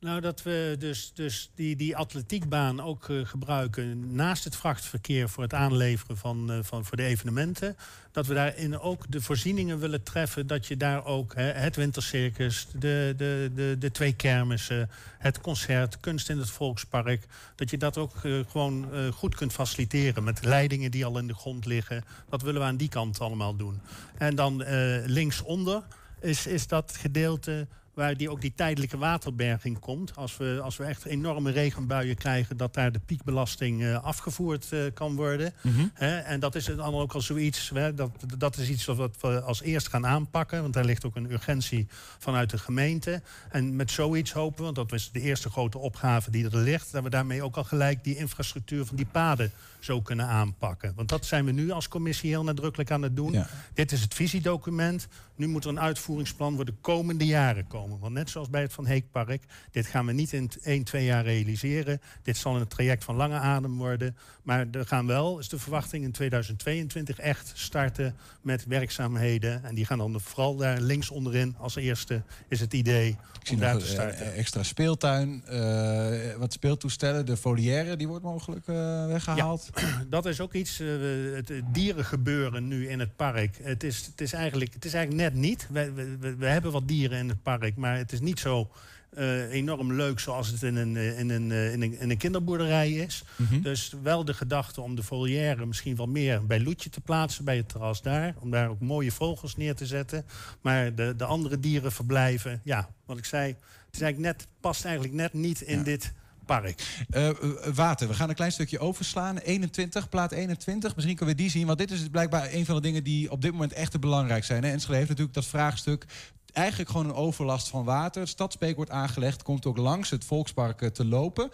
Nou, 0.00 0.20
dat 0.20 0.42
we 0.42 0.76
dus, 0.78 1.12
dus 1.14 1.50
die, 1.54 1.76
die 1.76 1.96
atletiekbaan 1.96 2.80
ook 2.80 3.08
eh, 3.08 3.16
gebruiken 3.24 4.14
naast 4.14 4.44
het 4.44 4.56
vrachtverkeer 4.56 5.28
voor 5.28 5.42
het 5.42 5.54
aanleveren 5.54 6.16
van, 6.16 6.50
eh, 6.52 6.58
van 6.62 6.84
voor 6.84 6.96
de 6.96 7.02
evenementen. 7.02 7.76
Dat 8.12 8.26
we 8.26 8.34
daarin 8.34 8.78
ook 8.78 9.04
de 9.08 9.20
voorzieningen 9.20 9.78
willen 9.78 10.02
treffen. 10.02 10.46
Dat 10.46 10.66
je 10.66 10.76
daar 10.76 11.04
ook 11.04 11.34
hè, 11.34 11.42
het 11.42 11.76
wintercircus, 11.76 12.66
de, 12.72 13.14
de, 13.16 13.50
de, 13.54 13.76
de 13.78 13.90
twee 13.90 14.12
kermissen, 14.12 14.90
het 15.18 15.40
concert, 15.40 16.00
kunst 16.00 16.28
in 16.28 16.38
het 16.38 16.50
volkspark. 16.50 17.26
Dat 17.54 17.70
je 17.70 17.78
dat 17.78 17.98
ook 17.98 18.24
eh, 18.24 18.38
gewoon 18.48 18.88
goed 19.12 19.34
kunt 19.34 19.52
faciliteren 19.52 20.24
met 20.24 20.44
leidingen 20.44 20.90
die 20.90 21.04
al 21.04 21.18
in 21.18 21.26
de 21.26 21.34
grond 21.34 21.66
liggen. 21.66 22.04
Dat 22.28 22.42
willen 22.42 22.60
we 22.60 22.66
aan 22.66 22.76
die 22.76 22.88
kant 22.88 23.20
allemaal 23.20 23.56
doen. 23.56 23.80
En 24.18 24.34
dan 24.34 24.64
linksonder 25.06 25.82
is, 26.20 26.46
is 26.46 26.66
dat 26.66 26.96
gedeelte 26.96 27.66
waar 27.94 28.16
die 28.16 28.30
ook 28.30 28.40
die 28.40 28.52
tijdelijke 28.54 28.98
waterberging 28.98 29.78
komt. 29.78 30.16
Als 30.16 30.36
we, 30.36 30.60
als 30.62 30.76
we 30.76 30.84
echt 30.84 31.04
enorme 31.04 31.50
regenbuien 31.50 32.16
krijgen, 32.16 32.56
dat 32.56 32.74
daar 32.74 32.92
de 32.92 33.00
piekbelasting 33.06 33.82
eh, 33.82 34.04
afgevoerd 34.04 34.72
eh, 34.72 34.80
kan 34.94 35.16
worden. 35.16 35.52
Mhm. 35.60 35.86
En 36.24 36.40
dat 36.40 36.54
is 36.54 36.64
dan 36.64 36.94
ook 36.94 37.12
al 37.12 37.20
zoiets, 37.20 37.70
hè, 37.74 37.94
dat, 37.94 38.10
dat 38.38 38.56
is 38.56 38.68
iets 38.68 38.84
wat 38.84 39.20
we 39.20 39.40
als 39.40 39.62
eerst 39.62 39.88
gaan 39.88 40.06
aanpakken. 40.06 40.62
Want 40.62 40.74
daar 40.74 40.84
ligt 40.84 41.04
ook 41.04 41.16
een 41.16 41.32
urgentie 41.32 41.86
vanuit 42.18 42.50
de 42.50 42.58
gemeente. 42.58 43.22
En 43.50 43.76
met 43.76 43.90
zoiets 43.90 44.32
hopen 44.32 44.56
we, 44.56 44.62
want 44.62 44.76
dat 44.76 44.92
is 44.92 45.10
de 45.10 45.20
eerste 45.20 45.50
grote 45.50 45.78
opgave 45.78 46.30
die 46.30 46.44
er 46.44 46.56
ligt... 46.56 46.92
dat 46.92 47.02
we 47.02 47.10
daarmee 47.10 47.42
ook 47.42 47.56
al 47.56 47.64
gelijk 47.64 48.04
die 48.04 48.16
infrastructuur 48.16 48.84
van 48.84 48.96
die 48.96 49.06
paden 49.06 49.52
zo 49.80 50.00
kunnen 50.00 50.26
aanpakken. 50.26 50.92
Want 50.94 51.08
dat 51.08 51.26
zijn 51.26 51.44
we 51.44 51.52
nu 51.52 51.70
als 51.70 51.88
commissie 51.88 52.30
heel 52.30 52.44
nadrukkelijk 52.44 52.90
aan 52.90 53.02
het 53.02 53.16
doen. 53.16 53.44
Dit 53.74 53.92
is 53.92 54.00
het 54.00 54.14
visiedocument. 54.14 55.08
Nu 55.40 55.48
moet 55.48 55.64
er 55.64 55.70
een 55.70 55.80
uitvoeringsplan 55.80 56.56
voor 56.56 56.64
de 56.64 56.74
komende 56.80 57.26
jaren 57.26 57.66
komen. 57.66 57.98
Want 57.98 58.12
net 58.12 58.30
zoals 58.30 58.50
bij 58.50 58.62
het 58.62 58.72
Van 58.72 58.86
Heekpark, 58.86 59.42
dit 59.70 59.86
gaan 59.86 60.06
we 60.06 60.12
niet 60.12 60.32
in 60.32 60.50
1, 60.62 60.84
2 60.84 61.04
jaar 61.04 61.24
realiseren. 61.24 62.00
Dit 62.22 62.36
zal 62.36 62.56
een 62.56 62.66
traject 62.66 63.04
van 63.04 63.16
lange 63.16 63.38
adem 63.38 63.76
worden. 63.76 64.16
Maar 64.42 64.66
er 64.70 64.86
gaan 64.86 65.06
wel, 65.06 65.38
is 65.38 65.48
de 65.48 65.58
verwachting 65.58 66.04
in 66.04 66.12
2022 66.12 67.18
echt 67.18 67.52
starten 67.54 68.16
met 68.42 68.64
werkzaamheden. 68.64 69.64
En 69.64 69.74
die 69.74 69.84
gaan 69.84 69.98
dan 69.98 70.20
vooral 70.20 70.56
daar 70.56 70.80
links 70.80 71.10
onderin 71.10 71.54
als 71.58 71.76
eerste 71.76 72.22
is 72.48 72.60
het 72.60 72.72
idee 72.72 73.08
Ik 73.08 73.16
zie 73.42 73.54
om 73.54 73.60
daar 73.60 73.78
te 73.78 73.86
starten. 73.86 74.32
eh, 74.32 74.38
extra 74.38 74.62
speeltuin, 74.62 75.42
eh, 75.46 76.36
wat 76.36 76.52
speeltoestellen. 76.52 77.26
De 77.26 77.36
foliaire, 77.36 77.96
die 77.96 78.08
wordt 78.08 78.24
mogelijk 78.24 78.66
eh, 78.66 79.06
weggehaald. 79.06 79.70
Dat 80.08 80.26
is 80.26 80.40
ook 80.40 80.52
iets, 80.52 80.78
het 80.78 81.48
het 81.48 81.62
dierengebeuren 81.74 82.68
nu 82.68 82.88
in 82.88 83.00
het 83.00 83.16
park. 83.16 83.58
Het 83.62 83.84
is, 83.84 84.06
het 84.06 84.20
is, 84.20 84.32
eigenlijk, 84.32 84.74
het 84.74 84.84
is 84.84 84.94
eigenlijk 84.94 85.22
net 85.22 85.29
niet. 85.34 85.66
We, 85.70 86.16
we, 86.38 86.46
hebben 86.46 86.72
wat 86.72 86.88
dieren 86.88 87.18
in 87.18 87.28
het 87.28 87.42
park, 87.42 87.76
maar 87.76 87.96
het 87.96 88.12
is 88.12 88.20
niet 88.20 88.40
zo 88.40 88.70
eh, 89.10 89.50
enorm 89.52 89.92
leuk 89.92 90.20
zoals 90.20 90.48
het 90.48 90.62
in 90.62 90.76
een, 90.76 90.96
eh, 90.96 91.18
in 91.18 91.30
een, 91.30 91.50
eh, 91.50 91.72
in 91.72 91.82
een, 91.82 91.98
in 91.98 92.10
een 92.10 92.16
kinderboerderij 92.16 92.90
is. 92.90 93.24
Mhm. 93.36 93.60
Dus 93.60 93.94
wel 94.02 94.24
de 94.24 94.34
gedachte 94.34 94.80
om 94.80 94.94
de 94.94 95.02
volière 95.02 95.66
misschien 95.66 95.96
wel 95.96 96.06
meer 96.06 96.46
bij 96.46 96.60
Loetje 96.60 96.90
te 96.90 97.00
plaatsen, 97.00 97.44
bij 97.44 97.56
het 97.56 97.68
terras 97.68 98.02
daar. 98.02 98.34
Om 98.40 98.50
daar 98.50 98.68
ook 98.68 98.80
mooie 98.80 99.12
vogels 99.12 99.56
neer 99.56 99.74
te 99.74 99.86
zetten. 99.86 100.24
Maar 100.60 100.94
de, 100.94 101.14
de 101.16 101.24
andere 101.24 101.60
dieren 101.60 101.92
verblijven, 101.92 102.60
ja, 102.64 102.88
wat 103.06 103.18
ik 103.18 103.24
zei, 103.24 103.48
het 103.86 103.94
is 103.94 104.00
eigenlijk 104.00 104.36
net, 104.36 104.46
past 104.60 104.84
eigenlijk 104.84 105.14
net 105.14 105.32
niet 105.32 105.60
in 105.60 105.82
dit 105.82 106.12
park. 106.50 107.04
Eh, 107.10 107.28
eh, 107.28 107.34
water, 107.74 108.08
we 108.08 108.14
gaan 108.14 108.28
een 108.28 108.34
klein 108.34 108.52
stukje 108.52 108.78
overslaan. 108.78 109.38
21, 109.38 110.08
plaat 110.08 110.32
21. 110.32 110.94
Misschien 110.94 111.16
kunnen 111.16 111.36
we 111.36 111.42
die 111.42 111.50
zien. 111.50 111.66
Want 111.66 111.78
dit 111.78 111.90
is 111.90 112.08
blijkbaar 112.08 112.52
een 112.52 112.64
van 112.64 112.74
de 112.74 112.80
dingen 112.80 113.04
die 113.04 113.30
op 113.30 113.42
dit 113.42 113.52
moment 113.52 113.72
echt 113.72 113.90
te 113.90 113.98
belangrijk 113.98 114.44
zijn. 114.44 114.64
Hè? 114.64 114.70
Enschede 114.70 114.96
heeft 114.96 115.08
natuurlijk 115.08 115.34
dat 115.34 115.46
vraagstuk. 115.46 116.04
Eigenlijk 116.52 116.90
gewoon 116.90 117.06
een 117.06 117.14
overlast 117.14 117.68
van 117.68 117.84
water. 117.84 118.20
Het 118.20 118.30
stadsbeek 118.30 118.76
wordt 118.76 118.90
aangelegd. 118.90 119.42
Komt 119.42 119.66
ook 119.66 119.76
langs 119.76 120.10
het 120.10 120.24
Volkspark 120.24 120.82
eh, 120.82 120.88
te 120.88 121.04
lopen. 121.04 121.50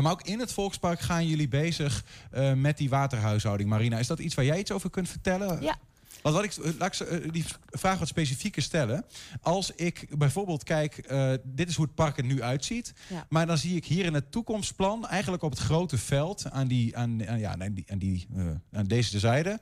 Maar 0.00 0.12
ook 0.12 0.22
in 0.22 0.40
het 0.40 0.52
Volkspark 0.52 1.00
gaan 1.00 1.26
jullie 1.26 1.48
bezig 1.48 2.04
met 2.56 2.78
die 2.78 2.88
waterhuishouding. 2.88 3.68
Marina, 3.68 3.98
is 3.98 4.06
dat 4.06 4.18
iets 4.18 4.34
waar 4.34 4.44
jij 4.44 4.58
iets 4.58 4.72
over 4.72 4.90
kunt 4.90 5.08
vertellen? 5.08 5.62
Ja. 5.62 5.76
Want 6.26 6.38
wat 6.38 6.44
ik, 6.44 6.64
eh, 6.64 6.78
laat 6.78 7.00
ik 7.00 7.08
eh, 7.08 7.30
die 7.32 7.44
vraag 7.66 7.98
wat 7.98 8.08
specifieker 8.08 8.62
stellen. 8.62 9.04
Als 9.40 9.70
ik 9.70 10.18
bijvoorbeeld 10.18 10.62
kijk, 10.62 10.98
eh, 10.98 11.32
dit 11.44 11.68
is 11.68 11.76
hoe 11.76 11.84
het 11.84 11.94
park 11.94 12.18
er 12.18 12.24
nu 12.24 12.42
uitziet. 12.42 12.92
Ja. 13.08 13.26
Maar 13.28 13.46
dan 13.46 13.58
zie 13.58 13.76
ik 13.76 13.84
hier 13.84 14.04
in 14.04 14.14
het 14.14 14.32
toekomstplan, 14.32 15.06
eigenlijk 15.06 15.42
op 15.42 15.50
het 15.50 15.58
grote 15.58 15.98
veld, 15.98 16.50
aan, 16.50 16.66
die, 16.68 16.96
aan, 16.96 17.28
aan, 17.28 17.38
ja, 17.38 17.56
aan, 17.58 17.72
die, 17.72 17.84
aan, 17.90 17.98
die, 17.98 18.26
aan 18.72 18.86
deze 18.86 19.18
zijde, 19.18 19.60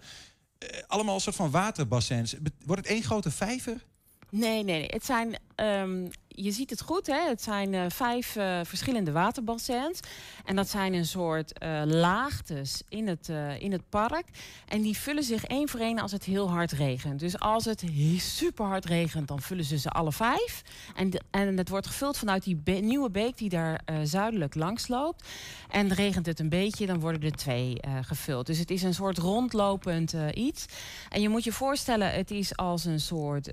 allemaal 0.86 1.14
een 1.14 1.20
soort 1.20 1.36
van 1.36 1.50
waterbassins. 1.50 2.34
Wordt 2.64 2.82
het 2.82 2.90
één 2.90 3.02
grote 3.02 3.30
vijver? 3.30 3.84
Nee, 4.30 4.64
nee, 4.64 4.78
nee. 4.78 4.86
Het 4.86 5.04
zijn, 5.04 5.38
ehm, 5.54 6.06
je 6.36 6.50
ziet 6.50 6.70
het 6.70 6.80
goed, 6.80 7.06
hè? 7.06 7.28
het 7.28 7.42
zijn 7.42 7.74
eh, 7.74 7.84
vijf 7.88 8.36
eh, 8.36 8.60
verschillende 8.62 9.12
waterbassins. 9.12 10.00
En 10.44 10.56
dat 10.56 10.68
zijn 10.68 10.94
een 10.94 11.06
soort 11.06 11.58
eh, 11.58 11.82
laagtes 11.84 12.82
in 12.88 13.08
het, 13.08 13.28
in 13.58 13.72
het 13.72 13.88
park. 13.88 14.24
En 14.68 14.82
die 14.82 14.96
vullen 14.96 15.22
zich 15.22 15.44
één 15.44 15.68
voor 15.68 15.80
één 15.80 15.98
als 15.98 16.12
het 16.12 16.24
heel 16.24 16.50
hard 16.50 16.72
regent. 16.72 17.20
Dus 17.20 17.38
als 17.38 17.64
het 17.64 17.80
he- 17.80 18.18
super 18.18 18.66
hard 18.66 18.84
regent, 18.84 19.28
dan 19.28 19.40
vullen 19.40 19.64
ze 19.64 19.78
ze 19.78 19.88
alle 19.90 20.12
vijf. 20.12 20.62
En, 20.94 21.10
en 21.30 21.56
het 21.56 21.68
wordt 21.68 21.86
gevuld 21.86 22.18
vanuit 22.18 22.44
die 22.44 22.60
nieuwe 22.80 23.10
beek 23.10 23.36
die 23.38 23.48
daar 23.48 23.80
zuidelijk 24.02 24.54
langs 24.54 24.88
loopt. 24.88 25.28
En 25.70 25.92
regent 25.92 26.26
het 26.26 26.40
een 26.40 26.48
beetje, 26.48 26.86
dan 26.86 27.00
worden 27.00 27.22
er 27.22 27.32
twee 27.32 27.76
gevuld. 28.00 28.46
Dus 28.46 28.58
het 28.58 28.70
is 28.70 28.82
een 28.82 28.94
soort 28.94 29.18
rondlopend 29.18 30.14
iets. 30.34 30.64
En 31.08 31.20
je 31.20 31.28
moet 31.28 31.44
je 31.44 31.52
voorstellen, 31.52 32.12
het 32.12 32.30
is 32.30 32.56
als 32.56 32.84
een 32.84 33.00
soort 33.00 33.50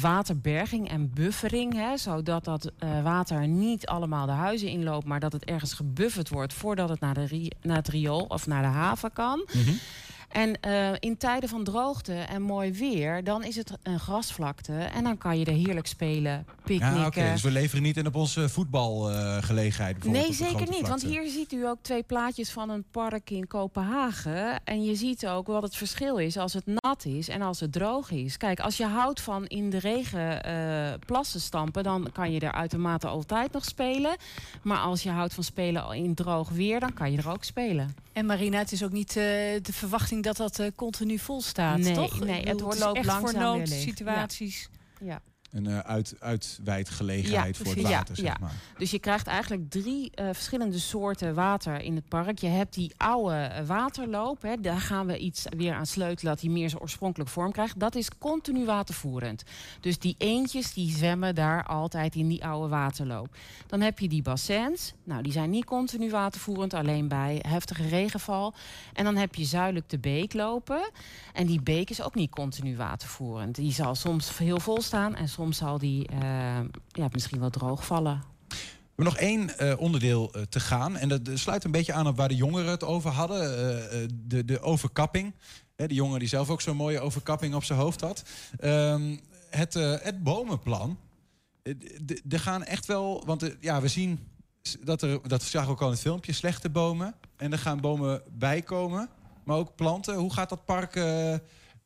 waterberging 0.00 0.88
en 0.88 1.10
buffering. 1.14 1.74
Hè, 1.74 1.96
zodat 1.98 2.44
dat 2.44 2.70
eh, 2.78 3.02
water 3.02 3.48
niet 3.48 3.86
allemaal 3.86 4.26
de 4.26 4.32
huizen 4.32 4.68
inloopt, 4.68 5.06
maar 5.06 5.20
dat 5.20 5.32
het 5.32 5.44
ergens 5.44 5.72
gebufferd 5.72 6.28
wordt 6.28 6.52
voordat 6.52 6.88
het 6.88 7.00
naar, 7.00 7.14
de 7.14 7.52
naar 7.62 7.76
het 7.76 7.88
riool 7.88 8.24
of 8.28 8.46
naar 8.46 8.62
de 8.62 8.68
haven 8.68 9.12
kan. 9.12 9.46
En 10.28 10.60
eh, 10.60 10.92
in 10.98 11.16
tijden 11.16 11.48
van 11.48 11.64
droogte 11.64 12.12
en 12.12 12.42
mooi 12.42 12.72
weer, 12.72 13.24
dan 13.24 13.44
is 13.44 13.56
het 13.56 13.72
een 13.82 14.00
grasvlakte. 14.00 14.72
En 14.72 15.04
dan 15.04 15.18
kan 15.18 15.38
je 15.38 15.44
er 15.44 15.52
heerlijk 15.52 15.86
spelen, 15.86 16.46
picknicken. 16.64 16.98
Ja, 16.98 17.06
oké. 17.06 17.30
Dus 17.32 17.42
we 17.42 17.50
leveren 17.50 17.82
niet 17.82 17.96
in 17.96 18.06
op 18.06 18.14
onze 18.14 18.48
voetbalgelegenheid. 18.48 20.04
Nee, 20.04 20.32
zeker 20.32 20.68
niet. 20.68 20.88
Want 20.88 21.02
hier 21.02 21.28
ziet 21.28 21.52
u 21.52 21.66
ook 21.66 21.78
twee 21.82 22.02
plaatjes 22.02 22.50
van 22.50 22.70
een 22.70 22.84
park 22.90 23.30
in 23.30 23.46
Kopenhagen. 23.46 24.64
En 24.64 24.84
je 24.84 24.94
ziet 24.94 25.26
ook 25.26 25.46
wat 25.46 25.62
het 25.62 25.76
verschil 25.76 26.16
is 26.16 26.36
als 26.36 26.52
het 26.52 26.66
nat 26.66 27.04
is 27.04 27.28
en 27.28 27.42
als 27.42 27.60
het 27.60 27.72
droog 27.72 28.10
is. 28.10 28.36
Kijk, 28.36 28.60
als 28.60 28.76
je 28.76 28.86
houdt 28.86 29.20
van 29.20 29.46
in 29.46 29.70
de 29.70 29.78
regen 29.78 30.42
eh, 30.42 30.98
plassen 31.06 31.40
stampen, 31.40 31.82
dan 31.82 32.08
kan 32.12 32.32
je 32.32 32.40
er 32.40 32.52
uitermate 32.52 33.06
altijd 33.06 33.52
nog 33.52 33.64
spelen. 33.64 34.16
Maar 34.62 34.78
als 34.78 35.02
je 35.02 35.10
houdt 35.10 35.34
van 35.34 35.44
spelen 35.44 35.96
in 35.96 36.14
droog 36.14 36.48
weer, 36.48 36.80
dan 36.80 36.94
kan 36.94 37.12
je 37.12 37.18
er 37.18 37.30
ook 37.30 37.44
spelen. 37.44 37.94
En 38.12 38.26
Marina, 38.26 38.58
het 38.58 38.72
is 38.72 38.84
ook 38.84 38.92
niet 38.92 39.08
eh, 39.08 39.14
de 39.62 39.72
verwachting 39.72 40.17
dat 40.22 40.36
dat 40.36 40.58
eh, 40.58 40.66
continu 40.74 41.18
vol 41.18 41.40
staat, 41.42 41.78
Nee, 41.78 41.94
toch? 41.94 42.20
nee, 42.20 42.42
het 42.48 42.60
wordt 42.60 42.78
loopt 42.78 42.96
echt 42.96 43.06
langzaam 43.06 43.30
voor 43.30 43.40
noodsituaties. 43.40 44.68
Ja. 45.00 45.22
Een 45.52 45.66
eh, 45.66 45.78
uit, 45.78 46.14
uitwijdgelegenheid 46.18 47.56
voor 47.56 47.66
het 47.66 47.82
water, 47.82 48.14
Ja, 48.16 48.22
zeg 48.22 48.24
ja. 48.24 48.36
maar. 48.40 48.54
Dus 48.78 48.90
je 48.90 48.98
krijgt 48.98 49.26
eigenlijk 49.26 49.70
drie 49.70 50.10
eh, 50.14 50.26
verschillende 50.32 50.78
soorten 50.78 51.34
water 51.34 51.80
in 51.80 51.94
het 51.94 52.08
park. 52.08 52.38
Je 52.38 52.46
hebt 52.46 52.74
die 52.74 52.92
oude 52.96 53.34
eh, 53.34 53.66
waterloop. 53.66 54.42
Hè, 54.42 54.60
daar 54.60 54.80
gaan 54.80 55.06
we 55.06 55.18
iets 55.18 55.46
weer 55.56 55.74
aan 55.74 55.86
sleutelen 55.86 56.32
dat 56.32 56.42
hij 56.42 56.50
meer 56.50 56.68
zijn 56.68 56.82
oorspronkelijke 56.82 57.32
vorm 57.32 57.52
krijgt. 57.52 57.80
Dat 57.80 57.94
is 57.94 58.08
continu 58.18 58.64
watervoerend. 58.64 59.42
Dus 59.80 59.98
die 59.98 60.14
eendjes 60.18 60.72
die 60.72 60.90
zwemmen 60.96 61.34
daar 61.34 61.64
altijd 61.64 62.14
in 62.14 62.28
die 62.28 62.44
oude 62.44 62.68
waterloop. 62.68 63.36
Dan 63.66 63.80
heb 63.80 63.98
je 63.98 64.08
die 64.08 64.22
bassins. 64.22 64.92
Nou, 65.04 65.22
die 65.22 65.32
zijn 65.32 65.50
niet 65.50 65.64
continu 65.64 66.10
watervoerend, 66.10 66.74
alleen 66.74 67.08
bij 67.08 67.42
heftige 67.48 67.88
regenval. 67.88 68.54
En 68.92 69.04
dan 69.04 69.16
heb 69.16 69.34
je 69.34 69.44
zuidelijk 69.44 69.88
de 69.88 69.98
beek 69.98 70.32
lopen. 70.32 70.90
En 71.32 71.46
die 71.46 71.62
beek 71.62 71.90
is 71.90 72.02
ook 72.02 72.14
niet 72.14 72.30
continu 72.30 72.76
watervoerend. 72.76 73.54
Die 73.54 73.72
zal 73.72 73.94
soms 73.94 74.38
heel 74.38 74.60
vol 74.60 74.82
staan 74.82 75.14
en 75.14 75.28
soms 75.28 75.36
zal 75.50 75.78
die 75.78 76.06
eh, 76.06 76.20
ja, 76.88 77.08
misschien 77.12 77.40
wel 77.40 77.50
droog 77.50 77.86
vallen. 77.86 78.22
We 78.94 79.04
nog 79.04 79.16
één 79.16 79.58
eh, 79.58 79.80
onderdeel 79.80 80.32
eh, 80.32 80.42
te 80.42 80.60
gaan. 80.60 80.96
En 80.96 81.08
dat 81.08 81.20
sluit 81.34 81.64
een 81.64 81.70
beetje 81.70 81.92
aan 81.92 82.06
op 82.06 82.16
waar 82.16 82.28
de 82.28 82.36
jongeren 82.36 82.70
het 82.70 82.84
over 82.84 83.10
hadden. 83.10 83.40
de, 84.28 84.44
de 84.44 84.60
overkapping. 84.60 85.34
Hè, 85.76 85.86
de 85.86 85.94
jongen 85.94 86.18
die 86.18 86.28
zelf 86.28 86.50
ook 86.50 86.60
zo'n 86.60 86.76
mooie 86.76 87.00
overkapping 87.00 87.54
op 87.54 87.64
zijn 87.64 87.78
hoofd 87.78 88.00
had. 88.00 88.22
Ehm, 88.58 89.16
het, 89.50 89.74
het 89.74 90.22
bomenplan. 90.22 90.98
Er 92.28 92.40
gaan 92.40 92.64
echt 92.64 92.86
wel... 92.86 93.22
Want 93.26 93.56
ja, 93.60 93.80
we 93.80 93.88
zien 93.88 94.28
dat 94.80 95.02
er... 95.02 95.28
Dat 95.28 95.42
zagen 95.42 95.68
we 95.68 95.74
ook 95.74 95.80
al 95.80 95.86
in 95.86 95.92
het 95.92 96.02
filmpje. 96.02 96.32
Slechte 96.32 96.70
bomen. 96.70 97.14
En 97.36 97.52
er 97.52 97.58
gaan 97.58 97.80
bomen 97.80 98.22
bij 98.30 98.62
komen. 98.62 99.08
Maar 99.44 99.56
ook 99.56 99.74
planten. 99.76 100.14
Hoe 100.14 100.32
gaat 100.32 100.48
dat 100.48 100.64
park 100.64 100.94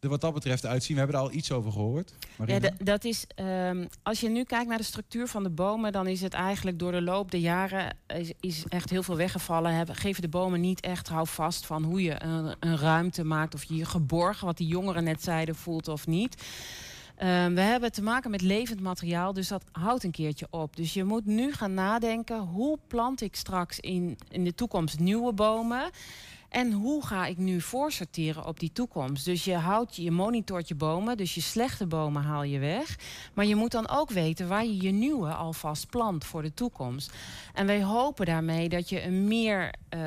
er 0.03 0.09
wat 0.09 0.21
dat 0.21 0.35
betreft 0.35 0.67
uitzien? 0.67 0.95
We 0.97 1.03
hebben 1.03 1.21
er 1.21 1.27
al 1.27 1.33
iets 1.33 1.53
over 1.53 1.73
gehoord. 1.73 2.15
Ja, 2.21 2.27
Marina? 2.37 2.71
dat 2.79 3.05
is, 3.05 3.25
ehm, 3.35 3.87
als 4.03 4.21
je 4.21 4.29
nu 4.29 4.45
kijkt 4.45 4.69
naar 4.69 4.79
de 4.79 4.85
structuur 4.85 5.29
van 5.29 5.43
de 5.43 5.51
bomen, 5.51 5.93
dan 5.93 6.07
is 6.07 6.21
het 6.21 6.33
eigenlijk 6.33 6.79
door 6.79 6.93
de 6.93 7.03
loop 7.03 7.31
der 7.31 7.41
jaren 7.41 7.97
is, 8.07 8.33
is 8.41 8.65
echt 8.69 8.91
heel 8.91 9.03
veel 9.03 9.17
weggevallen. 9.17 9.75
Hebben, 9.75 9.95
geven 9.95 10.23
de 10.23 10.29
bomen 10.29 10.61
niet 10.61 10.81
echt 10.81 11.09
houvast 11.09 11.67
van 11.67 11.83
hoe 11.83 12.03
je 12.03 12.23
een, 12.23 12.57
een 12.61 12.79
ruimte 12.79 13.25
maakt 13.25 13.55
of 13.55 13.65
je 13.65 13.77
je 13.77 13.85
geborgen, 13.85 14.47
wat 14.47 14.57
die 14.57 14.67
jongeren 14.67 15.05
net 15.05 15.23
zeiden, 15.23 15.55
voelt 15.55 15.89
of 15.89 16.07
niet. 16.07 16.43
Ehm, 17.17 17.55
we 17.55 17.61
hebben 17.61 17.93
te 17.93 18.03
maken 18.03 18.31
met 18.31 18.41
levend 18.41 18.81
materiaal, 18.81 19.33
dus 19.33 19.49
dat 19.49 19.65
houdt 19.73 20.05
een 20.05 20.11
keertje 20.11 20.47
op. 20.51 20.77
Dus 20.77 20.95
je 20.95 21.05
moet 21.05 21.27
nu 21.27 21.53
gaan 21.53 21.75
nadenken, 21.75 22.39
hoe 22.39 22.79
plant 22.87 23.21
ik 23.21 23.37
straks 23.37 23.81
in, 23.81 24.19
in 24.29 24.45
de 24.45 24.55
toekomst 24.55 24.99
nieuwe 24.99 25.33
bomen? 25.33 25.91
En 26.53 26.73
hoe 26.73 27.07
ga 27.07 27.27
ik 27.27 27.39
nu 27.39 27.61
voorsorteren 27.61 28.47
op 28.47 28.61
die 28.61 28.73
toekomst? 28.73 29.25
Dus 29.25 29.45
je 29.45 29.55
houdt, 29.55 29.97
je 29.97 30.11
monitort 30.11 30.69
je 30.69 30.75
bomen, 30.75 31.17
dus 31.17 31.35
je 31.35 31.41
slechte 31.41 31.87
bomen 31.87 32.23
haal 32.23 32.43
je 32.43 32.59
weg. 32.59 32.97
Maar 33.35 33.45
je 33.45 33.57
moet 33.57 33.71
dan 33.71 33.89
ook 33.89 34.11
weten 34.11 34.49
waar 34.49 34.65
je 34.65 34.83
je 34.83 34.91
nieuwe 34.91 35.35
alvast 35.35 35.87
plant 35.91 36.25
voor 36.25 36.43
de 36.43 36.55
toekomst. 36.55 37.13
En 37.55 37.67
wij 37.67 37.83
hopen 37.83 38.27
daarmee 38.27 38.69
dat 38.69 38.89
je 38.89 39.03
een 39.05 39.29
meer, 39.29 39.75
eh, 39.89 40.01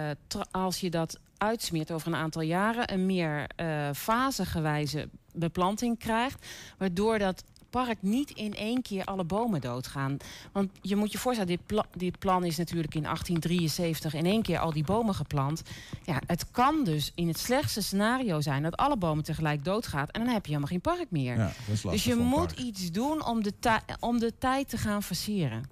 als 0.52 0.80
je 0.80 0.90
dat 0.90 1.20
uitsmeert 1.38 1.92
over 1.92 2.08
een 2.08 2.16
aantal 2.16 2.42
jaren, 2.42 2.94
een 2.94 3.06
meer 3.06 3.48
eh 3.56 3.90
fasegewijze 3.94 5.10
beplanting 5.34 6.00
krijgt. 6.00 6.46
Waardoor 6.78 7.20
dat 7.20 7.44
park 7.84 7.98
niet 8.02 8.30
in 8.30 8.54
één 8.56 8.82
keer 8.82 9.04
alle 9.06 9.24
bomen 9.24 9.62
doodgaan. 9.62 10.18
Want 10.52 10.72
je 10.82 10.96
moet 10.96 11.12
je 11.12 11.18
voorstellen, 11.18 11.58
dit, 11.58 11.66
pla- 11.66 11.86
dit 11.96 12.20
plan 12.20 12.44
is 12.44 12.58
natuurlijk 12.58 12.96
in 12.96 13.02
1873 13.02 14.14
in 14.14 14.26
één 14.26 14.42
keer 14.42 14.60
al 14.60 14.74
die 14.74 14.84
bomen 14.84 15.16
geplant. 15.16 15.62
Ja, 16.04 16.22
het 16.26 16.52
kan 16.52 16.84
dus 16.84 17.12
in 17.16 17.28
het 17.28 17.40
slechtste 17.40 17.82
scenario 17.82 18.42
zijn 18.42 18.64
dat 18.64 18.76
alle 18.78 18.98
bomen 18.98 19.24
tegelijk 19.24 19.66
doodgaan 19.66 20.08
en 20.08 20.24
dan 20.24 20.34
heb 20.34 20.46
je 20.46 20.48
helemaal 20.48 20.72
geen 20.72 20.82
park 20.82 21.06
meer. 21.10 21.38
Ja, 21.38 21.52
dus 21.90 22.04
je 22.04 22.16
moet 22.16 22.52
iets 22.52 22.92
doen 22.92 23.26
om 23.26 23.44
de, 23.44 23.54
om 24.00 24.20
de 24.20 24.38
tijd 24.38 24.70
te 24.70 24.78
gaan 24.78 25.04
versieren. 25.04 25.64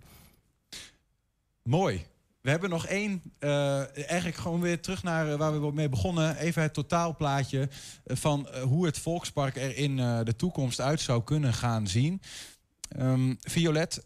Mooi. 1.63 2.05
We 2.43 2.49
hebben 2.49 2.69
nog 2.69 2.85
één, 2.85 3.21
eh, 3.39 3.97
eigenlijk 3.97 4.35
gewoon 4.35 4.61
weer 4.61 4.81
terug 4.81 5.03
naar 5.03 5.31
eh, 5.31 5.37
waar 5.37 5.61
we 5.61 5.71
mee 5.71 5.89
begonnen. 5.89 6.37
Even 6.37 6.61
het 6.61 6.73
totaalplaatje 6.73 7.69
eh, 8.03 8.15
van 8.15 8.47
hoe 8.63 8.85
het 8.85 8.97
Volkspark 8.97 9.55
er 9.55 9.77
in 9.77 9.95
de 9.95 10.35
toekomst 10.37 10.81
uit 10.81 11.01
zou 11.01 11.23
kunnen 11.23 11.53
gaan 11.53 11.87
zien. 11.87 12.21
Ehm, 12.89 13.33
Violet, 13.39 14.03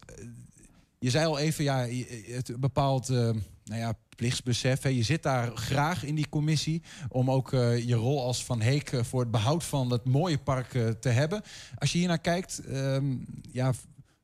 je 0.98 1.10
zei 1.10 1.26
al 1.26 1.38
even, 1.38 1.64
ja, 1.64 1.86
het 2.26 2.60
bepaalt, 2.60 3.08
nou 3.08 3.40
ja, 3.64 3.92
plichtsbesef. 4.16 4.82
Hè. 4.82 4.88
Je 4.88 5.02
zit 5.02 5.22
daar 5.22 5.56
graag 5.56 6.04
in 6.04 6.14
die 6.14 6.28
commissie 6.28 6.82
om 7.08 7.30
ook 7.30 7.50
je 7.50 7.94
rol 7.94 8.24
als 8.24 8.44
Van 8.44 8.60
Heek 8.60 9.00
voor 9.02 9.20
het 9.20 9.30
behoud 9.30 9.64
van 9.64 9.88
dat 9.88 10.04
mooie 10.04 10.38
park 10.38 10.70
te 11.00 11.08
hebben. 11.08 11.42
Als 11.78 11.92
je 11.92 11.98
hier 11.98 12.08
naar 12.08 12.18
kijkt, 12.18 12.58
ehm, 12.58 13.16
ja, 13.52 13.72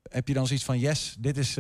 heb 0.03 0.29
je 0.29 0.35
dan 0.35 0.47
zoiets 0.47 0.65
van, 0.65 0.79
yes, 0.79 1.17
dit, 1.19 1.37
is, 1.37 1.55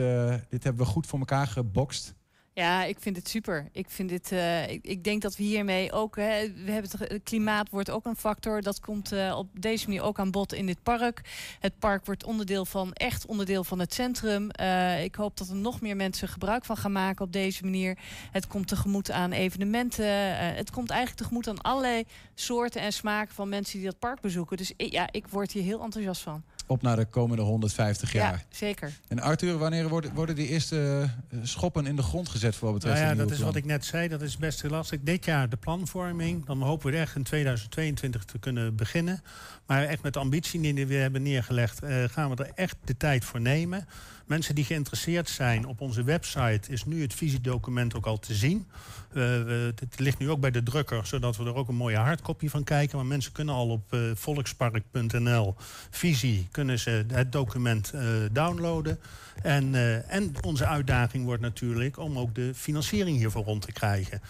dit 0.48 0.64
hebben 0.64 0.84
we 0.84 0.92
goed 0.92 1.06
voor 1.06 1.18
elkaar 1.18 1.46
gebokst. 1.46 2.14
Ja, 2.54 2.84
ik 2.84 2.96
vind 3.00 3.16
het 3.16 3.28
super. 3.28 3.68
Ik, 3.72 3.90
vind 3.90 4.08
dit, 4.08 4.32
eh, 4.32 4.70
ik, 4.70 4.84
ik 4.84 5.04
denk 5.04 5.22
dat 5.22 5.36
we 5.36 5.42
hiermee 5.42 5.92
ook. 5.92 6.16
Hè, 6.16 6.52
we 6.52 6.70
hebben 6.70 6.90
het, 6.98 7.22
klimaat 7.22 7.70
wordt 7.70 7.90
ook 7.90 8.04
een 8.04 8.16
factor. 8.16 8.62
Dat 8.62 8.80
komt 8.80 9.12
eh, 9.12 9.34
op 9.38 9.48
deze 9.52 9.86
manier 9.86 10.02
ook 10.02 10.18
aan 10.18 10.30
bod 10.30 10.52
in 10.52 10.66
dit 10.66 10.82
park. 10.82 11.20
Het 11.60 11.78
park 11.78 12.06
wordt 12.06 12.24
onderdeel 12.24 12.64
van, 12.64 12.92
echt 12.92 13.26
onderdeel 13.26 13.64
van 13.64 13.78
het 13.78 13.94
centrum. 13.94 14.50
Eh, 14.50 15.04
ik 15.04 15.14
hoop 15.14 15.36
dat 15.36 15.48
er 15.48 15.56
nog 15.56 15.80
meer 15.80 15.96
mensen 15.96 16.28
gebruik 16.28 16.64
van 16.64 16.76
gaan 16.76 16.92
maken 16.92 17.24
op 17.24 17.32
deze 17.32 17.64
manier. 17.64 17.98
Het 18.30 18.46
komt 18.46 18.68
tegemoet 18.68 19.10
aan 19.10 19.32
evenementen. 19.32 20.36
het 20.54 20.70
komt 20.70 20.90
eigenlijk 20.90 21.20
tegemoet 21.20 21.48
aan 21.48 21.62
allerlei 21.62 22.04
soorten 22.34 22.80
en 22.80 22.92
smaken 22.92 23.34
van 23.34 23.48
mensen 23.48 23.78
die 23.78 23.88
dat 23.88 23.98
park 23.98 24.20
bezoeken. 24.20 24.56
Dus 24.56 24.72
ja, 24.76 25.08
ik 25.10 25.28
word 25.28 25.52
hier 25.52 25.62
heel 25.62 25.82
enthousiast 25.82 26.22
van. 26.22 26.42
Op 26.66 26.82
naar 26.82 26.96
de 26.96 27.04
komende 27.04 27.42
150 27.42 28.12
jaar. 28.12 28.32
Ja, 28.32 28.56
zeker. 28.56 28.92
En 29.08 29.20
Arthur, 29.20 29.58
wanneer 29.58 29.88
worden, 29.88 30.14
worden 30.14 30.34
die 30.34 30.48
eerste 30.48 31.08
eh, 31.28 31.38
schoppen 31.42 31.86
in 31.86 31.96
de 31.96 32.02
grond 32.02 32.28
gezet 32.28 32.56
voor 32.56 32.72
wat 32.72 32.78
betreft 32.78 33.00
Nou 33.00 33.12
ja, 33.12 33.18
het 33.18 33.28
dat 33.28 33.38
is 33.38 33.44
wat 33.44 33.56
ik 33.56 33.64
net 33.64 33.84
zei, 33.84 34.08
dat 34.08 34.22
is 34.22 34.36
best 34.36 34.62
heel 34.62 34.70
lastig. 34.70 35.00
Dit 35.02 35.24
jaar 35.24 35.48
de 35.48 35.56
planvorming, 35.56 36.46
dan 36.46 36.62
hopen 36.62 36.90
we 36.90 36.96
echt 36.98 37.16
in 37.16 37.22
2022 37.22 38.24
te 38.24 38.38
kunnen 38.38 38.76
beginnen. 38.76 39.22
Maar 39.66 39.84
echt 39.84 40.02
met 40.02 40.12
de 40.12 40.18
ambitie 40.18 40.60
die 40.60 40.86
we 40.86 40.94
hebben 40.94 41.22
neergelegd, 41.22 41.82
eh, 41.82 42.04
gaan 42.04 42.30
we 42.30 42.44
er 42.44 42.50
echt 42.54 42.76
de 42.84 42.96
tijd 42.96 43.24
voor 43.24 43.40
nemen. 43.40 43.86
Mensen 44.26 44.54
die 44.54 44.64
geïnteresseerd 44.64 45.28
zijn, 45.28 45.66
op 45.66 45.80
onze 45.80 46.02
website 46.04 46.72
is 46.72 46.84
nu 46.84 47.02
het 47.02 47.14
visiedocument 47.14 47.94
ook 47.94 48.06
al 48.06 48.18
te 48.18 48.34
zien. 48.34 48.66
Eh, 49.08 49.14
we- 49.14 49.72
het 49.80 49.98
ligt 50.00 50.18
nu 50.18 50.30
ook 50.30 50.40
bij 50.40 50.50
de 50.50 50.62
drukker, 50.62 51.06
zodat 51.06 51.36
we 51.36 51.44
er 51.44 51.54
ook 51.54 51.68
een 51.68 51.74
mooie 51.74 51.96
hardcopy 51.96 52.48
van 52.48 52.64
kijken. 52.64 52.96
Maar 52.96 53.06
mensen 53.06 53.32
kunnen 53.32 53.54
al 53.54 53.68
op 53.68 53.92
eh, 53.92 54.00
volkspark.nl 54.14 55.54
visie 55.90 56.48
kunnen 56.50 56.78
ze 56.78 57.04
het 57.12 57.32
document 57.32 57.90
eh, 57.92 58.02
downloaden. 58.32 58.98
En, 59.42 59.74
eh, 59.74 60.14
en 60.14 60.32
onze 60.40 60.66
uitdaging 60.66 61.24
wordt 61.24 61.42
natuurlijk 61.42 61.98
om 61.98 62.18
ook 62.18 62.34
de 62.34 62.52
financiering 62.54 63.16
hiervoor 63.16 63.44
rond 63.44 63.62
te 63.62 63.72
krijgen. 63.72 64.20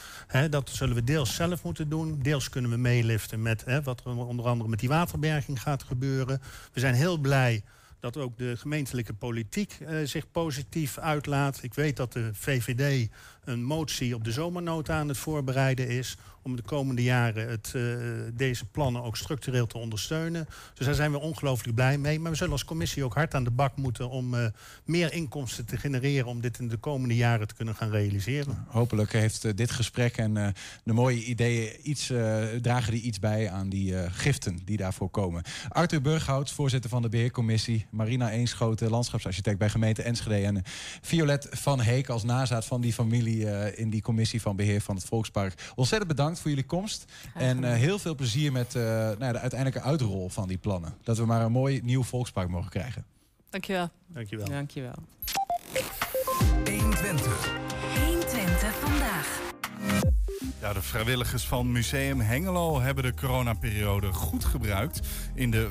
Dat 0.50 0.70
zullen 0.72 0.94
we 0.94 1.04
deels 1.04 1.34
zelf 1.34 1.62
moeten 1.64 1.88
doen. 1.88 2.18
Deels 2.22 2.48
kunnen 2.48 2.70
we 2.70 2.76
meeliften 2.76 3.42
met 3.42 3.64
wat 3.84 4.00
er 4.04 4.16
onder 4.26 4.46
andere 4.46 4.70
met 4.70 4.78
die 4.80 4.88
waterberging 4.88 5.62
gaat 5.62 5.82
gebeuren. 5.82 6.40
We 6.72 6.80
zijn 6.80 6.94
heel 6.94 7.18
blij 7.18 7.62
dat 8.04 8.16
ook 8.16 8.38
de 8.38 8.56
gemeentelijke 8.56 9.14
politiek 9.14 9.76
eh, 9.80 9.96
zich 10.04 10.30
positief 10.30 10.98
uitlaat. 10.98 11.62
Ik 11.62 11.74
weet 11.74 11.96
dat 11.96 12.12
de 12.12 12.30
VVD 12.32 13.08
een 13.44 13.64
motie 13.64 14.14
op 14.14 14.24
de 14.24 14.32
zomernota 14.32 14.98
aan 14.98 15.08
het 15.08 15.18
voorbereiden 15.18 15.88
is 15.88 16.16
om 16.44 16.56
de 16.56 16.62
komende 16.62 17.02
jaren 17.02 17.48
het, 17.48 17.72
eh, 17.74 17.82
deze 18.34 18.64
plannen 18.64 19.02
ook 19.02 19.16
structureel 19.16 19.66
te 19.66 19.78
ondersteunen. 19.78 20.48
Dus 20.74 20.86
daar 20.86 20.94
zijn 20.94 21.12
we 21.12 21.18
ongelooflijk 21.18 21.74
blij 21.74 21.98
mee. 21.98 22.20
Maar 22.20 22.30
we 22.30 22.36
zullen 22.36 22.52
als 22.52 22.64
commissie 22.64 23.04
ook 23.04 23.14
hard 23.14 23.34
aan 23.34 23.44
de 23.44 23.50
bak 23.50 23.76
moeten 23.76 24.10
om 24.10 24.34
eh, 24.34 24.46
meer 24.84 25.12
inkomsten 25.12 25.66
te 25.66 25.76
genereren 25.76 26.26
om 26.26 26.40
dit 26.40 26.58
in 26.58 26.68
de 26.68 26.76
komende 26.76 27.16
jaren 27.16 27.48
te 27.48 27.54
kunnen 27.54 27.74
gaan 27.74 27.90
realiseren. 27.90 28.64
Hopelijk 28.68 29.12
heeft 29.12 29.44
eh, 29.44 29.52
dit 29.54 29.70
gesprek 29.70 30.16
en 30.16 30.54
de 30.84 30.92
mooie 30.92 31.24
ideeën 31.24 31.72
iets, 31.82 32.06
dragen 32.62 32.92
die 32.92 33.02
iets 33.02 33.18
bij 33.18 33.50
aan 33.50 33.68
die 33.68 34.10
giften 34.10 34.58
die 34.64 34.76
daarvoor 34.76 35.10
komen. 35.10 35.42
Arthur 35.68 36.00
Burghout, 36.00 36.50
voorzitter 36.50 36.90
van 36.90 37.02
de 37.02 37.08
beheercommissie. 37.08 37.86
Marina 37.90 38.30
Eenschoten, 38.30 38.90
landschapsarchitect 38.90 39.58
bij 39.58 39.68
gemeente 39.68 40.02
Enschede. 40.02 40.46
En 40.46 40.62
Violet 41.00 41.48
van 41.50 41.80
Heek 41.80 42.08
als 42.08 42.22
nazaat 42.22 42.64
van 42.64 42.80
die 42.80 42.92
familie 42.92 43.33
eh, 43.42 43.78
in 43.78 43.90
die 43.90 44.02
commissie 44.02 44.40
van 44.40 44.56
beheer 44.56 44.80
van 44.80 44.94
het 44.94 45.04
Volkspark. 45.04 45.72
Ontzettend 45.74 46.10
bedankt 46.10 46.40
voor 46.40 46.50
jullie 46.50 46.66
komst. 46.66 47.04
En 47.34 47.64
eh, 47.64 47.72
heel 47.72 47.98
veel 47.98 48.14
plezier 48.14 48.52
met 48.52 48.74
eh, 48.74 48.82
nou 48.82 49.24
ja, 49.24 49.32
de 49.32 49.38
uiteindelijke 49.38 49.88
uitrol 49.88 50.28
van 50.28 50.48
die 50.48 50.58
plannen. 50.58 50.94
Dat 51.02 51.18
we 51.18 51.26
maar 51.26 51.42
een 51.42 51.52
mooi 51.52 51.80
nieuw 51.82 52.02
Volkspark 52.02 52.48
mogen 52.48 52.70
krijgen. 52.70 53.04
Dankjewel. 53.50 53.88
Dankjewel. 54.06 54.46
Dankjewel. 54.46 54.94
120. 56.64 57.52
120 58.06 58.74
vandaag. 58.74 59.42
Ja, 60.60 60.72
de 60.72 60.82
vrijwilligers 60.82 61.44
van 61.44 61.72
Museum 61.72 62.20
Hengelo 62.20 62.80
hebben 62.80 63.04
de 63.04 63.14
coronaperiode 63.14 64.12
goed 64.12 64.44
gebruikt. 64.44 65.00
In 65.34 65.50
de 65.50 65.68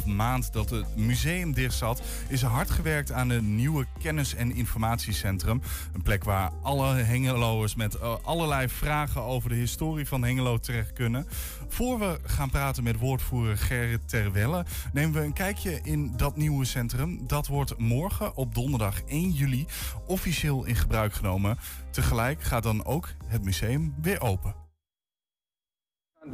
15,5 0.00 0.06
maand 0.06 0.52
dat 0.52 0.70
het 0.70 0.96
museum 0.96 1.52
dicht 1.52 1.74
zat, 1.74 2.02
is 2.28 2.42
er 2.42 2.48
hard 2.48 2.70
gewerkt 2.70 3.12
aan 3.12 3.30
een 3.30 3.56
nieuwe 3.56 3.86
kennis- 3.98 4.34
en 4.34 4.54
informatiecentrum. 4.54 5.62
Een 5.92 6.02
plek 6.02 6.24
waar 6.24 6.50
alle 6.62 6.94
Hengeloers 6.94 7.74
met 7.74 7.94
eh, 7.94 8.14
allerlei 8.22 8.68
vragen 8.68 9.22
over 9.22 9.48
de 9.48 9.54
historie 9.54 10.06
van 10.06 10.24
Hengelo 10.24 10.58
terecht 10.58 10.92
kunnen. 10.92 11.26
Voor 11.68 11.98
we 11.98 12.18
gaan 12.22 12.50
praten 12.50 12.82
met 12.82 12.98
woordvoerder 12.98 13.58
Gerrit 13.58 14.08
Terwelle, 14.08 14.64
nemen 14.92 15.20
we 15.20 15.26
een 15.26 15.32
kijkje 15.32 15.80
in 15.82 16.12
dat 16.16 16.36
nieuwe 16.36 16.64
centrum. 16.64 17.26
Dat 17.26 17.46
wordt 17.46 17.78
morgen 17.78 18.36
op 18.36 18.54
donderdag 18.54 19.02
1 19.02 19.30
juli 19.30 19.66
officieel 20.06 20.64
in 20.64 20.76
gebruik 20.76 21.12
genomen. 21.12 21.58
Tegelijk 21.90 22.42
gaat 22.42 22.62
dan 22.62 22.84
ook 22.84 23.08
het 23.26 23.44
museum 23.44 23.94
weer 24.02 24.20
open. 24.20 24.54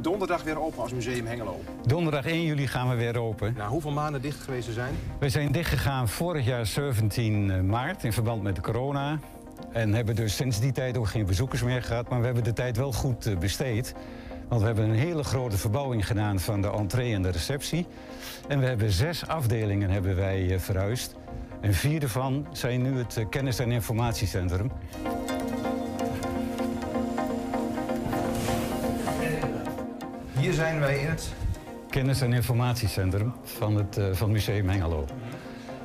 Donderdag 0.01 0.43
weer 0.43 0.59
open 0.59 0.81
als 0.81 0.93
Museum 0.93 1.25
Hengelo. 1.25 1.61
Donderdag 1.85 2.25
1 2.25 2.43
juli 2.43 2.67
gaan 2.67 2.89
we 2.89 2.95
weer 2.95 3.17
open. 3.17 3.53
Na 3.57 3.67
hoeveel 3.67 3.91
maanden 3.91 4.21
dicht 4.21 4.39
geweest 4.39 4.65
te 4.65 4.73
zijn? 4.73 4.95
We 5.19 5.29
zijn 5.29 5.51
dichtgegaan 5.51 6.09
vorig 6.09 6.45
jaar 6.45 6.65
17 6.65 7.65
maart 7.65 8.03
in 8.03 8.13
verband 8.13 8.43
met 8.43 8.55
de 8.55 8.61
corona. 8.61 9.19
En 9.71 9.93
hebben 9.93 10.15
dus 10.15 10.35
sinds 10.35 10.59
die 10.59 10.71
tijd 10.71 10.97
ook 10.97 11.07
geen 11.07 11.25
bezoekers 11.25 11.63
meer 11.63 11.83
gehad. 11.83 12.09
Maar 12.09 12.19
we 12.19 12.25
hebben 12.25 12.43
de 12.43 12.53
tijd 12.53 12.77
wel 12.77 12.93
goed 12.93 13.25
eh, 13.25 13.37
besteed. 13.37 13.95
Want 14.47 14.61
we 14.61 14.67
hebben 14.67 14.89
een 14.89 14.95
hele 14.95 15.23
grote 15.23 15.57
verbouwing 15.57 16.07
gedaan 16.07 16.39
van 16.39 16.61
de 16.61 16.71
entree 16.71 17.13
en 17.13 17.21
de 17.21 17.29
receptie. 17.29 17.87
En 18.47 18.59
we 18.59 18.65
hebben 18.65 18.91
zes 18.91 19.27
afdelingen 19.27 19.89
hebben 19.89 20.15
wij 20.15 20.53
eh, 20.53 20.59
verhuisd. 20.59 21.15
En 21.61 21.73
vier 21.73 21.99
daarvan 21.99 22.47
zijn 22.51 22.81
nu 22.81 22.97
het 22.97 23.17
eh, 23.17 23.25
kennis- 23.29 23.59
en 23.59 23.71
informatiecentrum. 23.71 24.71
Hier 30.37 30.53
zijn 30.53 30.79
wij 30.79 30.99
in 30.99 31.07
het... 31.07 31.33
Kennis- 31.89 32.21
en 32.21 32.33
informatiecentrum 32.33 33.33
van 33.43 33.75
het, 33.75 33.97
eh, 33.97 34.05
van 34.11 34.31
Museum 34.31 34.69
Hengelo. 34.69 35.05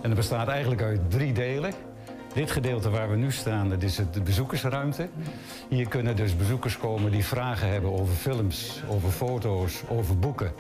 En 0.03 0.09
dat 0.09 0.15
bestaat 0.15 0.49
eigenlijk 0.49 0.83
uit 0.83 1.11
drie 1.11 1.33
delen. 1.33 1.73
Dit 2.35 2.51
gedeelte 2.51 2.91
waar 2.91 3.11
we 3.11 3.17
nu 3.17 3.33
staan, 3.33 3.69
dat 3.69 3.83
is 3.83 3.97
het 3.97 4.15
de 4.15 4.21
bezoekersruimte. 4.21 5.09
Hier 5.69 5.89
kunnen 5.89 6.17
dus 6.17 6.37
bezoekers 6.37 6.79
komen 6.79 7.11
die 7.11 7.25
vragen 7.25 7.69
hebben 7.69 7.93
over 7.93 8.15
films, 8.15 8.83
over 8.89 9.11
foto's, 9.11 9.83
over 9.89 10.19
boeken. 10.19 10.53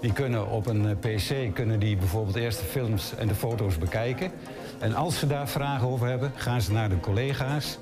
Die 0.00 0.12
kunnen 0.12 0.50
op 0.50 0.66
een 0.66 0.88
eh, 0.88 0.96
pc 0.96 1.54
kunnen 1.54 1.78
die 1.78 1.96
bijvoorbeeld 1.96 2.36
eerst 2.36 2.58
de 2.58 2.64
films 2.64 3.14
en 3.14 3.28
de 3.28 3.34
foto's 3.34 3.78
bekijken. 3.78 4.30
En 4.78 4.94
als 4.94 5.18
ze 5.18 5.26
daar 5.26 5.48
vragen 5.48 5.88
over 5.88 6.06
hebben, 6.08 6.32
gaan 6.34 6.60
ze 6.60 6.72
naar 6.72 6.88
de 6.88 7.00
collega's. 7.00 7.78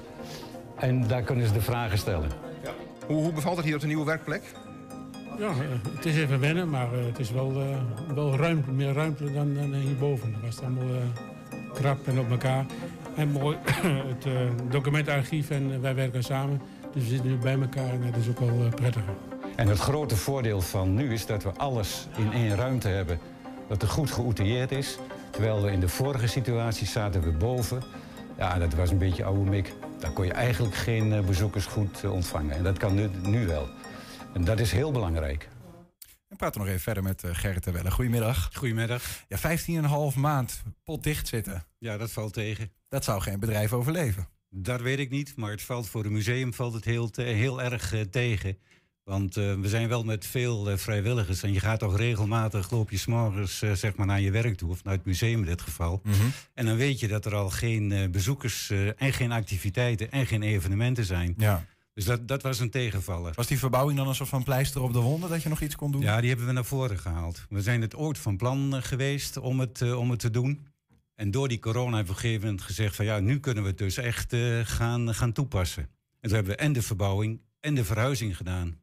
En 0.76 1.07
daar 1.07 1.22
kunnen 1.22 1.47
ze 1.47 1.53
de 1.53 1.61
vragen 1.61 1.99
stellen. 1.99 2.30
Hoe, 3.07 3.22
hoe 3.22 3.32
bevalt 3.32 3.57
het 3.57 3.64
hier 3.64 3.74
op 3.74 3.80
de 3.80 3.86
nieuwe 3.86 4.05
werkplek? 4.05 4.43
Ja, 5.41 5.49
eh, 5.49 5.95
het 5.95 6.05
is 6.05 6.16
even 6.16 6.41
wennen, 6.41 6.70
maar 6.70 6.93
eh, 6.93 7.05
het 7.05 7.18
is 7.18 7.30
wel, 7.30 7.51
eh, 7.61 8.14
wel 8.14 8.36
ruimte, 8.36 8.70
meer 8.70 8.93
ruimte 8.93 9.32
dan, 9.32 9.55
dan 9.55 9.74
hierboven. 9.74 10.32
Het 10.32 10.43
was 10.43 10.61
allemaal 10.61 10.84
krap 11.74 12.07
en 12.07 12.18
op 12.18 12.30
elkaar. 12.30 12.66
En 13.20 13.30
mooi, 13.30 13.56
het 14.12 14.26
eh, 14.26 14.32
documentarchief 14.70 15.50
en 15.50 15.72
eh, 15.72 15.80
wij 15.80 15.94
werken 15.94 16.22
samen. 16.22 16.60
Dus 16.92 17.02
we 17.02 17.08
zitten 17.08 17.30
nu 17.30 17.36
bij 17.36 17.60
elkaar 17.60 17.92
en 17.92 18.00
dat 18.00 18.16
is 18.16 18.28
ook 18.28 18.38
wel 18.38 18.64
eh, 18.64 18.74
prettiger. 18.74 19.14
En 19.56 19.68
het 19.68 19.78
grote 19.78 20.16
voordeel 20.16 20.60
van 20.60 20.94
nu 20.94 21.12
is 21.12 21.26
dat 21.26 21.42
we 21.42 21.50
alles 21.56 22.08
in 22.16 22.32
één 22.32 22.56
ruimte 22.56 22.88
hebben. 22.88 23.18
Dat 23.68 23.82
er 23.82 23.88
goed 23.88 24.10
geoutilleerd 24.10 24.72
is. 24.72 24.98
Terwijl 25.30 25.62
we 25.62 25.70
in 25.70 25.80
de 25.80 25.88
vorige 25.88 26.26
situatie 26.26 26.86
zaten 26.86 27.22
we 27.22 27.30
boven. 27.30 27.82
Ja, 28.38 28.58
dat 28.58 28.74
was 28.74 28.90
een 28.90 28.98
beetje 28.98 29.24
oude 29.24 29.50
mik. 29.50 29.72
Daar 29.98 30.10
kon 30.10 30.24
je 30.24 30.32
eigenlijk 30.32 30.74
geen 30.74 31.24
bezoekers 31.26 31.66
goed 31.66 32.04
ontvangen. 32.04 32.56
En 32.56 32.62
dat 32.62 32.78
kan 32.78 32.94
nu, 32.94 33.10
nu 33.22 33.46
wel. 33.46 33.68
En 34.32 34.44
dat 34.44 34.60
is 34.60 34.72
heel 34.72 34.92
belangrijk. 34.92 35.48
We 36.31 36.37
praten 36.37 36.61
nog 36.61 36.68
even 36.68 36.81
verder 36.81 37.03
met 37.03 37.24
eh, 37.24 37.31
Gerrit 37.35 37.62
Terwelle. 37.62 37.91
Goedemiddag. 37.91 38.51
Goedemiddag. 38.53 39.03
Ja, 39.28 39.39
15,5 40.14 40.18
maand 40.18 40.62
potdicht 40.85 41.28
zitten. 41.28 41.64
Ja, 41.78 41.97
dat 41.97 42.11
valt 42.11 42.33
tegen. 42.33 42.72
Dat 42.89 43.05
zou 43.05 43.20
geen 43.20 43.41
bedrijf 43.41 43.72
overleven. 43.72 44.28
Dat 44.51 44.81
weet 44.81 44.99
ik 44.99 45.11
niet, 45.11 45.37
maar 45.37 45.51
het 45.51 45.62
valt 45.62 45.89
voor 45.89 46.05
een 46.05 46.12
museum 46.12 46.55
valt 46.55 46.74
het 46.74 46.85
heel, 46.85 47.11
te- 47.11 47.22
heel 47.22 47.62
erg 47.62 47.93
eh, 47.93 48.01
tegen. 48.01 48.59
Want 49.05 49.37
eh, 49.37 49.55
we 49.55 49.68
zijn 49.68 49.89
wel 49.89 50.05
met 50.05 50.26
veel 50.26 50.78
vrijwilligers. 50.78 51.43
En 51.43 51.53
je 51.53 51.61
gaat 51.61 51.78
toch 51.78 51.97
regelmatig, 51.97 52.70
loop 52.70 52.91
je 52.91 52.99
s'morgens 52.99 53.62
eh, 53.62 53.72
zeg 53.72 53.97
maar 53.97 54.07
naar 54.07 54.20
je 54.20 54.31
werk 54.31 54.57
toe. 54.57 54.70
Of 54.70 54.85
naar 54.85 54.95
het 54.95 55.05
museum 55.05 55.39
in 55.41 55.47
dit 55.47 55.61
geval. 55.62 56.03
En 56.55 56.66
dan 56.66 56.76
weet 56.76 57.01
je 57.01 57.09
dat 57.09 57.24
er 57.24 57.35
al 57.35 57.51
geen 57.51 58.09
bezoekers 58.11 58.70
en 58.97 59.12
geen 59.12 59.33
activiteiten 59.33 60.11
en 60.11 60.26
geen 60.26 60.43
evenementen 60.43 61.05
zijn. 61.05 61.35
Ja. 61.37 61.64
Dus 62.01 62.09
dat, 62.09 62.28
dat 62.28 62.42
was 62.42 62.61
een 62.61 62.70
tegenvaller. 62.70 63.32
Was 63.34 63.46
die 63.46 63.59
verbouwing 63.59 63.98
dan 63.98 64.09
een 64.09 64.14
soort 64.14 64.28
van 64.28 64.42
pleister 64.42 64.82
op 64.82 64.92
de 64.92 64.98
wonden 64.98 65.30
dat 65.30 65.42
je 65.42 65.48
nog 65.48 65.61
iets 65.61 65.76
kon 65.76 65.92
doen? 65.92 66.01
Ja, 66.01 66.20
die 66.20 66.28
hebben 66.28 66.46
we 66.46 66.53
naar 66.53 66.64
voren 66.64 66.98
gehaald. 66.98 67.46
We 67.48 67.62
zijn 67.62 67.80
het 67.80 67.96
ooit 67.96 68.18
van 68.18 68.36
plan 68.36 68.76
eh, 68.76 68.82
geweest 68.82 69.36
om 69.36 69.61
het, 69.61 69.80
eh, 69.82 69.98
om 69.98 70.11
het 70.11 70.20
te 70.20 70.30
doen. 70.30 70.66
En 71.14 71.30
door 71.30 71.48
die 71.48 71.59
corona 71.59 71.96
hebben 71.96 72.05
we 72.05 72.11
op 72.11 72.16
een 72.16 72.22
gegeven 72.22 72.46
moment 72.46 72.62
gezegd 72.62 72.96
van 72.96 73.05
ja, 73.05 73.18
nu 73.18 73.40
kunnen 73.40 73.62
we 73.62 73.68
het 73.68 73.78
dus 73.78 73.96
echt 73.96 74.32
eh, 74.32 74.61
gaan, 74.62 75.14
gaan 75.14 75.32
toepassen. 75.32 75.82
En 75.82 76.28
toen 76.28 76.32
hebben 76.32 76.53
we 76.53 76.59
en 76.59 76.72
de 76.72 76.82
verbouwing 76.82 77.40
en 77.61 77.74
de 77.74 77.84
verhuizing 77.84 78.36
gedaan. 78.36 78.80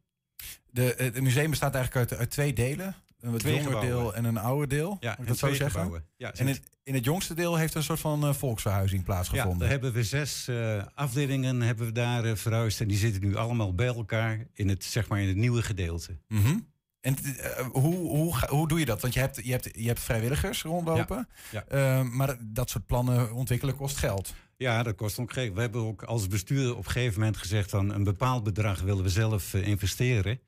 De, 0.69 0.93
het 0.97 1.21
museum 1.21 1.49
bestaat 1.49 1.75
eigenlijk 1.75 2.11
uit, 2.11 2.19
uit 2.19 2.29
twee 2.29 2.53
delen. 2.53 2.95
Een 3.27 3.33
wat 3.33 3.41
Twee 3.41 3.55
jonger 3.55 3.71
gebouwen. 3.71 4.03
deel 4.03 4.15
en 4.15 4.25
een 4.25 4.37
ouder 4.37 4.67
deel. 4.67 4.97
Ja, 4.99 5.17
dat 5.25 5.37
zo 5.37 5.45
twee 5.47 5.55
zeggen? 5.57 5.71
gebouwen. 5.71 6.05
Ja, 6.15 6.33
en 6.33 6.47
het, 6.47 6.61
in 6.83 6.93
het 6.93 7.05
jongste 7.05 7.33
deel 7.33 7.55
heeft 7.55 7.73
een 7.75 7.83
soort 7.83 7.99
van 7.99 8.23
eh, 8.23 8.33
volksverhuizing 8.33 8.99
Ja, 8.99 9.05
plaatsgevonden. 9.05 9.59
daar 9.59 9.69
hebben 9.69 9.93
we 9.93 10.03
zes 10.03 10.47
eh, 10.47 10.83
afdelingen 10.93 11.61
hebben 11.61 11.85
we 11.85 11.91
daar 11.91 12.25
eh, 12.25 12.35
verhuisd. 12.35 12.81
En 12.81 12.87
die 12.87 12.97
zitten 12.97 13.21
nu 13.21 13.35
allemaal 13.35 13.73
bij 13.73 13.87
elkaar 13.87 14.45
in 14.53 14.69
het, 14.69 14.83
zeg 14.83 15.07
maar, 15.07 15.21
in 15.21 15.27
het 15.27 15.37
nieuwe 15.37 15.61
gedeelte. 15.61 16.17
Mhm. 16.27 16.57
En 17.01 17.15
hoe, 17.71 17.95
hoe, 17.95 18.35
hoe 18.47 18.67
doe 18.67 18.79
je 18.79 18.85
dat? 18.85 19.01
Want 19.01 19.13
je 19.13 19.19
hebt, 19.19 19.45
je 19.45 19.51
hebt, 19.51 19.69
je 19.73 19.87
hebt 19.87 19.99
vrijwilligers 19.99 20.61
rondlopen. 20.61 21.27
Ja, 21.51 22.03
maar 22.03 22.37
dat 22.41 22.69
soort 22.69 22.85
plannen 22.85 23.33
ontwikkelen 23.33 23.75
kost 23.75 23.97
geld. 23.97 24.33
Ja, 24.57 24.83
dat 24.83 24.95
kost 24.95 25.19
ook 25.19 25.33
geld. 25.33 25.53
We 25.53 25.61
hebben 25.61 25.81
ook 25.81 26.03
als 26.03 26.27
bestuur 26.27 26.71
op 26.71 26.85
een 26.85 26.91
gegeven 26.91 27.19
moment 27.19 27.37
gezegd... 27.37 27.69
van 27.69 27.93
een 27.93 28.03
bepaald 28.03 28.43
bedrag 28.43 28.81
willen 28.81 29.03
we 29.03 29.09
zelf 29.09 29.53
investeren. 29.53 30.39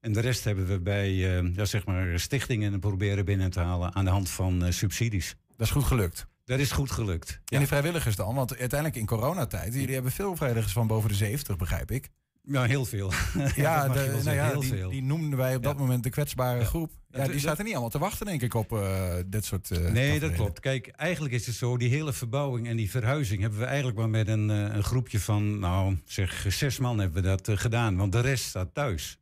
En 0.00 0.12
de 0.12 0.20
rest 0.20 0.44
hebben 0.44 0.66
we 0.66 0.80
bij 0.80 1.08
eh, 1.38 1.54
ja, 1.54 1.64
zeg 1.64 1.86
maar 1.86 2.20
stichtingen 2.20 2.80
proberen 2.80 3.24
binnen 3.24 3.50
te 3.50 3.60
halen... 3.60 3.94
aan 3.94 4.04
de 4.04 4.10
hand 4.10 4.30
van 4.30 4.64
eh, 4.64 4.72
subsidies. 4.72 5.36
Dat 5.56 5.66
is 5.66 5.72
goed 5.72 5.84
gelukt. 5.84 6.26
Dat 6.44 6.58
is 6.58 6.70
goed 6.70 6.90
gelukt. 6.90 7.40
En 7.44 7.58
die 7.58 7.66
vrijwilligers 7.66 8.16
dan? 8.16 8.34
Want 8.34 8.56
uiteindelijk 8.56 9.00
in 9.00 9.06
coronatijd, 9.06 9.74
jullie 9.74 9.94
hebben 9.94 10.12
veel 10.12 10.36
vrijwilligers 10.36 10.72
van 10.74 10.86
boven 10.86 11.08
de 11.08 11.14
70, 11.14 11.56
begrijp 11.56 11.90
ik. 11.90 12.08
Ja, 12.42 12.64
heel 12.64 12.84
veel. 12.84 13.12
Ja, 13.56 13.88
de- 13.88 14.20
nou 14.24 14.36
ja 14.36 14.46
heel 14.46 14.60
die, 14.60 14.68
veel. 14.68 14.90
die 14.90 15.02
noemden 15.02 15.38
wij 15.38 15.56
op 15.56 15.62
dat 15.62 15.78
moment 15.78 16.02
de 16.02 16.10
kwetsbare 16.10 16.64
groep. 16.64 16.92
Ja, 17.10 17.26
die 17.26 17.40
zaten 17.40 17.64
niet 17.64 17.72
allemaal 17.72 17.90
te 17.90 17.98
wachten, 17.98 18.26
denk 18.26 18.42
ik, 18.42 18.54
op 18.54 18.72
eh, 18.72 19.14
dit 19.26 19.44
soort. 19.44 19.92
Nee, 19.92 20.20
dat 20.20 20.32
klopt. 20.32 20.60
Kijk, 20.60 20.86
eigenlijk 20.86 21.34
is 21.34 21.46
het 21.46 21.54
zo, 21.54 21.76
die 21.76 21.88
hele 21.88 22.12
verbouwing 22.12 22.68
en 22.68 22.76
die 22.76 22.90
verhuizing 22.90 23.40
hebben 23.40 23.58
we 23.58 23.64
eigenlijk 23.64 23.96
maar 23.98 24.08
met 24.08 24.28
een, 24.28 24.48
een 24.48 24.82
groepje 24.82 25.20
van, 25.20 25.58
nou 25.58 25.98
zeg, 26.04 26.46
zes 26.48 26.78
man 26.78 26.98
hebben 26.98 27.22
we 27.22 27.28
dat 27.28 27.58
gedaan. 27.60 27.96
Want 27.96 28.12
de 28.12 28.20
rest 28.20 28.44
staat 28.44 28.74
thuis. 28.74 29.17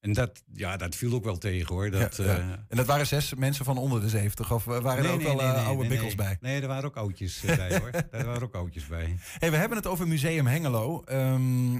En 0.00 0.12
dat, 0.12 0.42
ja, 0.52 0.76
dat 0.76 0.94
viel 0.94 1.14
ook 1.14 1.24
wel 1.24 1.38
tegen 1.38 1.74
hoor. 1.74 1.90
Dat, 1.90 2.16
Ja, 2.16 2.24
ja. 2.24 2.38
eh, 2.38 2.50
En 2.68 2.76
dat 2.76 2.86
waren 2.86 3.06
zes 3.06 3.34
mensen 3.34 3.64
van 3.64 3.78
onder 3.78 4.00
de 4.00 4.08
70, 4.08 4.52
of 4.52 4.64
waren 4.64 5.04
er 5.04 5.10
ook 5.10 5.16
nee, 5.16 5.26
wel 5.26 5.36
nee, 5.36 5.46
eh, 5.46 5.66
oude 5.66 5.88
bikkels 5.88 6.14
bij? 6.14 6.36
Nee, 6.40 6.60
er 6.60 6.68
waren 6.68 6.84
ook 6.84 6.96
oudjes 6.96 7.44
eh, 7.44 7.56
bij 7.56 7.78
hoor. 7.78 7.90
Daar 8.10 8.24
waren 8.24 8.42
ook 8.42 8.54
oudjes 8.54 8.86
bij. 8.86 9.16
Hey, 9.38 9.50
we 9.50 9.56
hebben 9.56 9.78
het 9.78 9.86
over 9.86 10.08
Museum 10.08 10.46
Hengelo. 10.46 11.02
Ehm, 11.04 11.78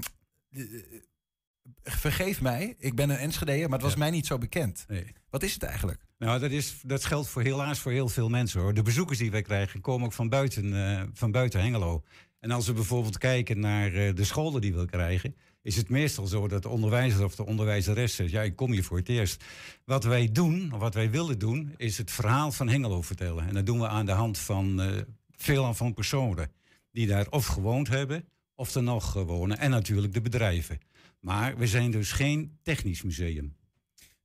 vergeef 1.83 2.41
mij, 2.41 2.75
ik 2.77 2.95
ben 2.95 3.09
een 3.09 3.17
Enschedeer, 3.17 3.69
maar 3.69 3.77
het 3.77 3.87
was 3.87 3.95
mij 3.95 4.09
niet 4.09 4.25
zo 4.25 4.37
bekend. 4.37 4.85
Wat 5.29 5.43
is 5.43 5.53
het 5.53 5.63
eigenlijk? 5.63 6.05
Nou, 6.17 6.39
dat, 6.39 6.51
is, 6.51 6.75
dat 6.83 7.05
geldt 7.05 7.27
voor 7.27 7.41
helaas 7.41 7.79
voor 7.79 7.91
heel 7.91 8.09
veel 8.09 8.29
mensen 8.29 8.61
hoor. 8.61 8.73
De 8.73 8.81
bezoekers 8.81 9.17
die 9.17 9.31
wij 9.31 9.41
krijgen 9.41 9.81
komen 9.81 10.05
ook 10.05 10.13
van 10.13 10.29
buiten, 10.29 11.09
van 11.13 11.31
buiten 11.31 11.61
Hengelo. 11.61 12.03
En 12.39 12.51
als 12.51 12.67
we 12.67 12.73
bijvoorbeeld 12.73 13.17
kijken 13.17 13.59
naar 13.59 13.91
de 13.91 14.23
scholen 14.23 14.61
die 14.61 14.73
we 14.73 14.85
krijgen, 14.85 15.35
is 15.61 15.75
het 15.75 15.89
meestal 15.89 16.27
zo 16.27 16.47
dat 16.47 16.61
de 16.61 16.69
onderwijzer 16.69 17.23
of 17.23 17.35
de 17.35 17.45
onderwijzeres 17.45 18.15
zegt: 18.15 18.31
Ja, 18.31 18.41
ik 18.41 18.55
kom 18.55 18.71
hier 18.71 18.83
voor 18.83 18.97
het 18.97 19.09
eerst. 19.09 19.43
Wat 19.85 20.03
wij 20.03 20.31
doen, 20.31 20.69
wat 20.69 20.93
wij 20.93 21.09
willen 21.09 21.39
doen, 21.39 21.73
is 21.77 21.97
het 21.97 22.11
verhaal 22.11 22.51
van 22.51 22.69
Hengelo 22.69 23.01
vertellen. 23.01 23.47
En 23.47 23.53
dat 23.53 23.65
doen 23.65 23.79
we 23.79 23.87
aan 23.87 24.05
de 24.05 24.11
hand 24.11 24.37
van 24.37 24.81
uh, 24.81 25.01
veelal 25.35 25.73
van 25.73 25.93
personen 25.93 26.51
die 26.91 27.07
daar 27.07 27.27
of 27.29 27.45
gewoond 27.45 27.87
hebben, 27.87 28.25
of 28.55 28.75
er 28.75 28.83
nog 28.83 29.13
wonen. 29.13 29.57
En 29.57 29.69
natuurlijk 29.69 30.13
de 30.13 30.21
bedrijven. 30.21 30.79
Maar 31.19 31.57
we 31.57 31.67
zijn 31.67 31.91
dus 31.91 32.11
geen 32.11 32.57
technisch 32.63 33.01
museum. 33.01 33.55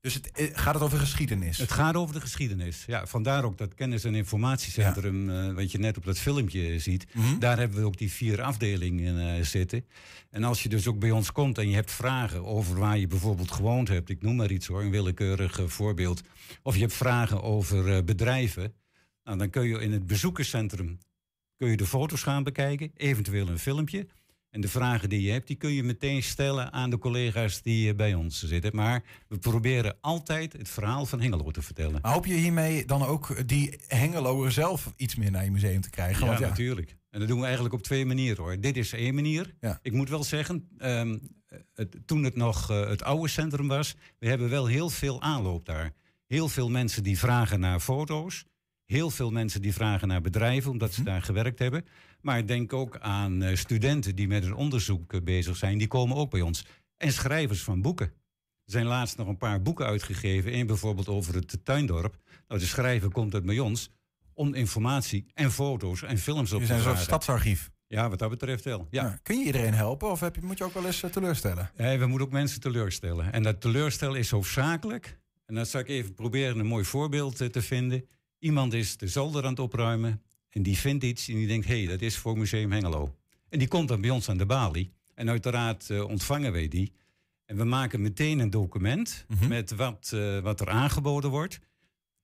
Dus 0.07 0.14
het, 0.14 0.30
eh, 0.30 0.46
gaat 0.52 0.74
het 0.74 0.82
over 0.82 0.98
geschiedenis? 0.98 1.59
Het 1.59 1.72
gaat 1.72 1.94
over 1.94 2.14
de 2.14 2.20
geschiedenis. 2.20 2.84
Ja, 2.86 3.07
vandaar 3.07 3.44
ook 3.44 3.59
dat 3.59 3.74
kennis- 3.74 4.04
en 4.04 4.14
informatiecentrum, 4.14 5.30
ja. 5.30 5.48
uh, 5.48 5.54
wat 5.54 5.72
je 5.72 5.78
net 5.78 5.96
op 5.96 6.04
dat 6.04 6.18
filmpje 6.18 6.78
ziet. 6.78 7.07
Mm 7.12 7.22
-hmm. 7.22 7.38
Daar 7.38 7.59
hebben 7.59 7.78
we 7.78 7.86
ook 7.86 7.96
die 7.96 8.12
vier 8.12 8.42
afdelingen 8.42 9.38
uh, 9.38 9.44
zitten. 9.44 9.84
En 10.30 10.44
als 10.44 10.62
je 10.62 10.68
dus 10.68 10.86
ook 10.86 10.98
bij 10.98 11.11
ons 11.11 11.32
komt 11.32 11.59
en 11.59 11.68
je 11.68 11.74
hebt 11.74 11.90
vragen 11.90 12.44
over 12.44 12.78
waar 12.78 12.98
je 12.98 13.07
bijvoorbeeld 13.07 13.50
gewoond 13.50 13.88
hebt, 13.88 14.09
ik 14.09 14.22
noem 14.22 14.36
maar 14.36 14.50
iets 14.50 14.66
hoor, 14.66 14.82
een 14.82 14.90
willekeurig 14.90 15.61
uh, 15.61 15.66
voorbeeld. 15.66 16.22
Of 16.62 16.74
je 16.74 16.80
hebt 16.80 16.94
vragen 16.94 17.42
over 17.42 18.04
bedrijven, 18.04 18.74
nou, 19.24 19.38
dan 19.38 19.50
kun 19.50 19.68
je 19.68 19.78
in 19.78 19.92
het 19.92 20.07
bezoekerscentrum 20.07 20.98
kun 21.57 21.68
je 21.68 21.76
de 21.76 21.86
foto's 21.86 22.22
gaan 22.22 22.42
bekijken, 22.42 22.90
eventueel 22.96 23.48
een 23.48 23.59
filmpje. 23.59 24.07
En 24.57 24.62
de 24.62 24.68
vragen 24.68 25.09
die 25.09 25.22
je 25.22 25.30
hebt, 25.30 25.46
die 25.46 25.57
kun 25.57 25.72
je 25.72 25.82
meteen 25.82 26.22
stellen 26.22 26.72
aan 26.72 26.90
de 26.90 26.98
collega's 26.98 27.62
die 27.62 27.94
bij 27.94 28.14
ons 28.14 28.42
zitten. 28.42 28.70
Maar 28.74 29.02
we 29.28 29.38
proberen 29.38 29.96
altijd 30.00 30.52
het 30.52 30.68
verhaal 30.68 31.07
van 31.07 31.20
Hengelo 31.20 31.50
te 31.50 31.62
vertellen. 31.62 31.98
Maar 32.02 32.12
hoop 32.12 32.26
je 32.26 32.34
hiermee 32.34 32.84
dan 32.84 33.02
ook 33.02 33.48
die 33.48 33.78
Hengeloer 33.86 34.50
zelf 34.50 34.92
iets 34.96 35.14
meer 35.14 35.30
naar 35.30 35.44
je 35.44 35.50
museum 35.50 35.80
te 35.80 35.90
krijgen? 35.90 36.20
Ja, 36.20 36.26
Want 36.26 36.38
ja, 36.38 36.48
natuurlijk. 36.48 36.96
En 37.11 37.18
dat 37.18 37.28
doen 37.28 37.38
we 37.38 37.44
eigenlijk 37.44 37.74
op 37.74 37.82
twee 37.82 38.07
manieren 38.07 38.42
hoor. 38.42 38.61
Dit 38.61 38.76
is 38.76 38.92
één 38.92 39.14
manier. 39.14 39.54
Ja. 39.61 39.78
Ik 39.82 39.92
moet 39.92 40.09
wel 40.09 40.24
zeggen, 40.24 40.68
um, 40.78 41.20
het, 41.74 41.96
toen 42.07 42.24
het 42.24 42.36
nog 42.36 42.70
uh, 42.70 42.88
het 42.88 43.02
oude 43.02 43.28
centrum 43.28 43.68
was, 43.68 43.94
we 44.18 44.28
hebben 44.28 44.48
wel 44.48 44.66
heel 44.66 44.90
veel 44.90 45.22
aanloop 45.22 45.66
daar. 45.66 45.92
Heel 46.26 46.48
veel 46.48 46.70
mensen 46.70 47.02
die 47.02 47.18
vragen 47.18 47.61
naar 47.61 47.80
foto's. 47.80 48.44
Heel 48.86 49.11
veel 49.11 49.30
mensen 49.30 49.62
die 49.62 49.72
vragen 49.72 50.09
naar 50.09 50.20
bedrijven, 50.20 50.70
omdat 50.70 50.92
ze 50.92 51.00
hm. 51.00 51.07
daar 51.07 51.22
gewerkt 51.22 51.59
hebben. 51.59 51.84
Maar 52.20 52.38
ik 52.38 52.48
denk 52.48 52.72
ook 52.72 52.98
aan 52.98 53.42
uh, 53.42 53.56
studenten 53.56 54.14
die 54.14 54.28
met 54.28 54.44
een 54.44 54.54
onderzoek 54.54 55.12
uh, 55.12 55.22
bezig 55.22 55.56
zijn. 55.56 55.78
Die 55.78 55.88
komen 55.88 56.16
ook 56.16 56.30
bij 56.30 56.40
ons. 56.40 56.64
En 56.96 57.12
schrijvers 57.12 57.62
van 57.62 57.82
boeken. 57.82 58.06
Er 58.64 58.72
zijn 58.72 58.86
laatst 58.86 59.16
nog 59.16 59.28
een 59.28 59.36
paar 59.36 59.62
boeken 59.62 59.86
uitgegeven. 59.86 60.54
Eén 60.54 60.66
bijvoorbeeld 60.66 61.08
over 61.08 61.34
het 61.34 61.58
tuindorp. 61.64 62.16
Nou, 62.48 62.60
de 62.60 62.66
schrijver 62.66 63.10
komt 63.10 63.34
uit 63.34 63.44
bij 63.44 63.58
ons 63.58 63.90
om 64.32 64.54
informatie 64.54 65.26
en 65.34 65.52
foto's 65.52 66.02
en 66.02 66.18
films 66.18 66.52
op 66.52 66.60
te 66.60 66.66
vragen. 66.66 66.84
een 66.84 66.90
soort 66.90 67.06
stadsarchief. 67.06 67.70
Ja, 67.88 68.08
wat 68.08 68.18
dat 68.18 68.30
betreft 68.30 68.64
wel. 68.64 68.86
Ja. 68.90 69.18
Kun 69.22 69.38
je 69.38 69.44
iedereen 69.44 69.74
helpen 69.74 70.10
of 70.10 70.20
heb 70.20 70.34
je, 70.34 70.42
moet 70.42 70.58
je 70.58 70.64
ook 70.64 70.74
wel 70.74 70.86
eens 70.86 71.02
uh, 71.02 71.10
teleurstellen? 71.10 71.70
Nee, 71.76 71.98
we 71.98 72.06
moeten 72.06 72.26
ook 72.26 72.32
mensen 72.32 72.60
teleurstellen. 72.60 73.32
En 73.32 73.42
dat 73.42 73.60
teleurstellen 73.60 74.18
is 74.18 74.30
hoofdzakelijk. 74.30 75.18
En 75.46 75.54
dan 75.54 75.66
zal 75.66 75.80
ik 75.80 75.88
even 75.88 76.14
proberen 76.14 76.58
een 76.58 76.66
mooi 76.66 76.84
voorbeeld 76.84 77.52
te 77.52 77.62
vinden. 77.62 78.08
Iemand 78.38 78.72
is 78.72 78.96
de 78.96 79.08
zolder 79.08 79.44
aan 79.44 79.50
het 79.50 79.58
opruimen. 79.58 80.22
En 80.57 80.62
die 80.62 80.78
vindt 80.78 81.04
iets 81.04 81.28
en 81.28 81.34
die 81.34 81.46
denkt, 81.46 81.66
hé, 81.66 81.78
hey, 81.78 81.86
dat 81.86 82.00
is 82.00 82.16
voor 82.16 82.38
Museum 82.38 82.72
Hengelo. 82.72 83.14
En 83.48 83.59
die 83.59 83.68
komt 83.68 83.88
dan 83.88 84.00
bij 84.00 84.11
ons 84.11 84.28
aan 84.28 84.36
de 84.36 84.46
balie. 84.46 84.92
En 85.14 85.28
uiteraard 85.28 85.88
uh, 85.88 86.04
ontvangen 86.04 86.52
wij 86.52 86.68
die. 86.68 86.92
En 87.44 87.57
we 87.57 87.64
maken 87.64 88.00
meteen 88.00 88.38
een 88.38 88.50
document 88.50 89.24
mm 89.28 89.36
-hmm. 89.36 89.48
met 89.48 89.70
wat, 89.70 90.11
uh, 90.14 90.38
wat 90.38 90.61
er 90.61 90.68
aangeboden 90.68 91.30
wordt. 91.30 91.59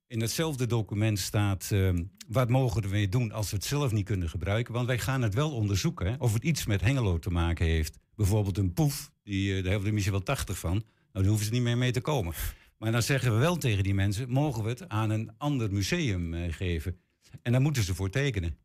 In 0.06 0.18
datzelfde 0.18 0.66
document 0.66 1.18
staat 1.18 1.70
uh, 1.72 1.90
wat 2.28 2.48
mogen 2.48 2.82
we 2.82 2.88
mee 2.88 3.08
doen 3.08 3.32
als 3.32 3.50
we 3.50 3.56
het 3.56 3.64
zelf 3.64 3.92
niet 3.92 4.04
kunnen 4.04 4.28
gebruiken. 4.28 4.74
Want 4.74 4.86
wij 4.86 4.98
gaan 4.98 5.22
het 5.22 5.34
wel 5.34 5.50
onderzoeken 5.52 6.06
hè, 6.06 6.14
of 6.18 6.32
het 6.32 6.44
iets 6.44 6.66
met 6.66 6.80
Hengelo 6.80 7.18
te 7.18 7.30
maken 7.30 7.66
heeft. 7.66 7.98
Bijvoorbeeld 8.14 8.58
een 8.58 8.72
poef, 8.72 9.12
die, 9.22 9.48
uh, 9.48 9.54
daar 9.54 9.62
hebben 9.62 9.80
we 9.80 9.86
er 9.86 9.92
misschien 9.92 10.14
wel 10.14 10.22
80 10.22 10.58
van. 10.58 10.72
Nou, 10.72 10.84
daar 11.12 11.24
hoeven 11.24 11.46
ze 11.46 11.52
niet 11.52 11.62
meer 11.62 11.78
mee 11.78 11.92
te 11.92 12.00
komen. 12.00 12.34
Maar 12.78 12.92
dan 12.92 13.02
zeggen 13.02 13.32
we 13.32 13.38
wel 13.38 13.56
tegen 13.56 13.82
die 13.82 13.94
mensen, 13.94 14.30
mogen 14.30 14.62
we 14.62 14.68
het 14.68 14.88
aan 14.88 15.10
een 15.10 15.30
ander 15.38 15.72
museum 15.72 16.50
geven. 16.50 16.96
En 17.42 17.52
daar 17.52 17.60
moeten 17.60 17.82
ze 17.82 17.94
voor 17.94 18.10
tekenen. 18.10 18.56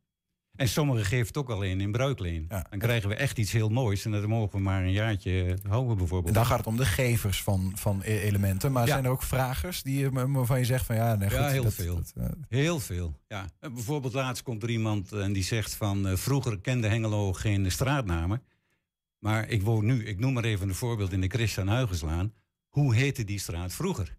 En 0.58 0.68
sommigen 0.68 1.04
geven 1.04 1.26
het 1.26 1.36
ook 1.36 1.50
alleen 1.50 1.80
in 1.80 1.92
bruikleen. 1.92 2.46
Ja. 2.48 2.66
Dan 2.70 2.78
krijgen 2.78 3.08
we 3.08 3.14
echt 3.14 3.38
iets 3.38 3.52
heel 3.52 3.68
moois. 3.68 4.04
En 4.04 4.10
dat 4.10 4.26
mogen 4.26 4.56
we 4.56 4.62
maar 4.62 4.82
een 4.82 4.92
jaartje 4.92 5.58
houden 5.68 5.96
bijvoorbeeld. 5.96 6.28
En 6.28 6.40
dan 6.40 6.46
gaat 6.46 6.58
het 6.58 6.66
om 6.66 6.76
de 6.76 6.84
gevers 6.84 7.42
van, 7.42 7.72
van 7.74 8.02
elementen. 8.02 8.72
Maar 8.72 8.86
ja. 8.86 8.92
zijn 8.92 9.04
er 9.04 9.10
ook 9.10 9.22
vragers 9.22 9.82
die, 9.82 10.10
waarvan 10.10 10.58
je 10.58 10.64
zegt 10.64 10.86
van 10.86 10.96
ja... 10.96 11.14
Nee, 11.14 11.30
goed, 11.30 11.38
ja, 11.38 11.48
heel 11.48 11.62
dat, 11.62 11.74
veel. 11.74 11.94
Dat, 11.94 12.12
uh... 12.16 12.24
Heel 12.48 12.80
veel, 12.80 13.20
ja. 13.28 13.48
Bijvoorbeeld 13.60 14.12
laatst 14.12 14.42
komt 14.42 14.62
er 14.62 14.70
iemand 14.70 15.12
en 15.12 15.32
die 15.32 15.42
zegt 15.42 15.74
van... 15.74 16.08
Uh, 16.08 16.16
vroeger 16.16 16.60
kende 16.60 16.88
Hengelo 16.88 17.32
geen 17.32 17.70
straatnamen. 17.70 18.42
Maar 19.18 19.48
ik 19.48 19.62
woon 19.62 19.84
nu, 19.84 20.04
ik 20.04 20.18
noem 20.18 20.32
maar 20.32 20.44
even 20.44 20.68
een 20.68 20.74
voorbeeld... 20.74 21.12
in 21.12 21.20
de 21.20 21.28
Christian 21.28 21.68
Huygenslaan. 21.68 22.32
Hoe 22.68 22.94
heette 22.94 23.24
die 23.24 23.38
straat 23.38 23.72
vroeger? 23.72 24.16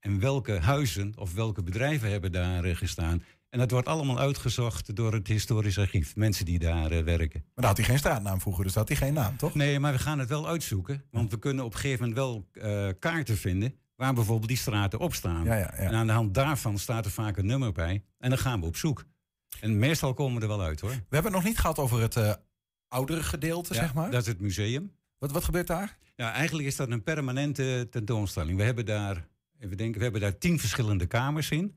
En 0.00 0.20
welke 0.20 0.58
huizen 0.58 1.12
of 1.16 1.34
welke 1.34 1.62
bedrijven 1.62 2.10
hebben 2.10 2.32
daar 2.32 2.64
uh, 2.64 2.76
gestaan... 2.76 3.22
En 3.50 3.58
dat 3.58 3.70
wordt 3.70 3.88
allemaal 3.88 4.18
uitgezocht 4.18 4.96
door 4.96 5.12
het 5.12 5.26
historisch 5.26 5.78
archief. 5.78 6.16
Mensen 6.16 6.44
die 6.44 6.58
daar 6.58 6.92
uh, 6.92 7.02
werken. 7.02 7.40
Maar 7.40 7.54
dan 7.54 7.64
had 7.64 7.76
hij 7.76 7.86
geen 7.86 7.98
straatnaam 7.98 8.40
vroeger, 8.40 8.64
dus 8.64 8.74
had 8.74 8.88
hij 8.88 8.96
geen 8.96 9.14
naam, 9.14 9.36
toch? 9.36 9.54
Nee, 9.54 9.78
maar 9.78 9.92
we 9.92 9.98
gaan 9.98 10.18
het 10.18 10.28
wel 10.28 10.48
uitzoeken. 10.48 11.04
Want 11.10 11.30
we 11.30 11.38
kunnen 11.38 11.64
op 11.64 11.72
een 11.72 11.78
gegeven 11.78 12.08
moment 12.08 12.18
wel 12.18 12.48
uh, 12.52 12.92
kaarten 12.98 13.36
vinden... 13.36 13.74
waar 13.96 14.14
bijvoorbeeld 14.14 14.48
die 14.48 14.56
straten 14.56 14.98
op 14.98 15.14
staan. 15.14 15.44
Ja, 15.44 15.54
ja, 15.54 15.58
ja. 15.58 15.70
En 15.70 15.94
aan 15.94 16.06
de 16.06 16.12
hand 16.12 16.34
daarvan 16.34 16.78
staat 16.78 17.04
er 17.04 17.10
vaak 17.10 17.36
een 17.36 17.46
nummer 17.46 17.72
bij. 17.72 18.04
En 18.18 18.28
dan 18.28 18.38
gaan 18.38 18.60
we 18.60 18.66
op 18.66 18.76
zoek. 18.76 19.04
En 19.60 19.78
meestal 19.78 20.14
komen 20.14 20.34
we 20.34 20.42
er 20.42 20.48
wel 20.48 20.62
uit, 20.62 20.80
hoor. 20.80 20.90
We 20.90 20.96
hebben 20.96 21.32
het 21.32 21.40
nog 21.40 21.50
niet 21.50 21.58
gehad 21.58 21.78
over 21.78 22.00
het 22.00 22.16
uh, 22.16 22.32
oudere 22.88 23.22
gedeelte, 23.22 23.74
zeg 23.74 23.94
maar. 23.94 24.10
dat 24.10 24.20
is 24.20 24.26
het 24.26 24.40
museum. 24.40 24.92
Wat, 25.18 25.32
wat 25.32 25.44
gebeurt 25.44 25.66
daar? 25.66 25.98
Ja, 26.16 26.32
eigenlijk 26.32 26.68
is 26.68 26.76
dat 26.76 26.90
een 26.90 27.02
permanente 27.02 27.86
tentoonstelling. 27.90 28.58
We 28.58 28.64
hebben 28.64 28.86
daar, 28.86 29.28
even 29.58 29.76
denken, 29.76 29.96
we 29.96 30.02
hebben 30.02 30.20
daar 30.20 30.38
tien 30.38 30.58
verschillende 30.58 31.06
kamers 31.06 31.50
in... 31.50 31.76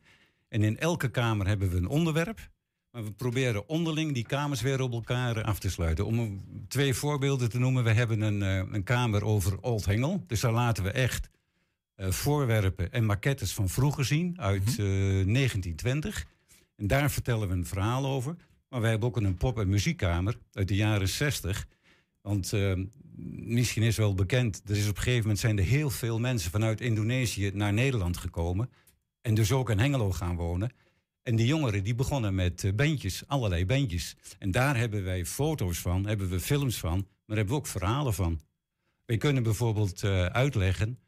En 0.51 0.63
in 0.63 0.79
elke 0.79 1.09
kamer 1.09 1.47
hebben 1.47 1.69
we 1.69 1.77
een 1.77 1.87
onderwerp. 1.87 2.49
Maar 2.91 3.03
we 3.03 3.11
proberen 3.11 3.69
onderling 3.69 4.13
die 4.13 4.25
kamers 4.25 4.61
weer 4.61 4.81
op 4.81 4.91
elkaar 4.91 5.43
af 5.43 5.59
te 5.59 5.69
sluiten. 5.69 6.05
Om 6.05 6.41
twee 6.67 6.93
voorbeelden 6.93 7.49
te 7.49 7.59
noemen. 7.59 7.83
We 7.83 7.91
hebben 7.91 8.21
een, 8.21 8.41
een 8.73 8.83
kamer 8.83 9.25
over 9.25 9.61
Old 9.61 9.85
Hengel. 9.85 10.23
Dus 10.27 10.39
daar 10.39 10.51
laten 10.51 10.83
we 10.83 10.91
echt 10.91 11.29
uh, 11.95 12.11
voorwerpen 12.11 12.91
en 12.91 13.05
maquettes 13.05 13.53
van 13.53 13.69
vroeger 13.69 14.05
zien. 14.05 14.39
Uit 14.39 14.69
uh, 14.69 14.77
1920. 14.77 16.25
En 16.75 16.87
daar 16.87 17.11
vertellen 17.11 17.47
we 17.47 17.53
een 17.53 17.65
verhaal 17.65 18.05
over. 18.05 18.35
Maar 18.69 18.81
we 18.81 18.87
hebben 18.87 19.07
ook 19.07 19.17
een 19.17 19.37
pop- 19.37 19.59
en 19.59 19.69
muziekkamer 19.69 20.37
uit 20.51 20.67
de 20.67 20.75
jaren 20.75 21.09
60. 21.09 21.67
Want 22.21 22.53
misschien 23.45 23.83
is 23.83 23.97
wel 23.97 24.13
bekend, 24.13 24.61
er 24.65 24.77
is 24.77 24.89
op 24.89 24.95
een 24.95 25.01
gegeven 25.01 25.21
moment 25.21 25.39
zijn 25.39 25.57
er 25.57 25.63
heel 25.63 25.89
veel 25.89 26.19
mensen 26.19 26.51
vanuit 26.51 26.81
Indonesië 26.81 27.51
naar 27.53 27.73
Nederland 27.73 28.17
gekomen. 28.17 28.69
En 29.21 29.33
dus 29.33 29.51
ook 29.51 29.69
in 29.69 29.79
Hengelo 29.79 30.11
gaan 30.11 30.35
wonen. 30.35 30.71
En 31.23 31.35
die 31.35 31.45
jongeren 31.45 31.83
die 31.83 31.95
begonnen 31.95 32.35
met 32.35 32.63
uh, 32.63 32.73
bandjes, 32.73 33.23
allerlei 33.27 33.65
bandjes. 33.65 34.15
En 34.39 34.51
daar 34.51 34.77
hebben 34.77 35.03
wij 35.03 35.25
foto's 35.25 35.79
van, 35.79 36.05
hebben 36.05 36.29
we 36.29 36.39
films 36.39 36.79
van, 36.79 37.07
maar 37.25 37.37
hebben 37.37 37.55
we 37.55 37.61
ook 37.61 37.67
verhalen 37.67 38.13
van. 38.13 38.39
We 39.05 39.17
kunnen 39.17 39.43
bijvoorbeeld 39.43 40.03
uh, 40.03 40.25
uitleggen 40.25 40.99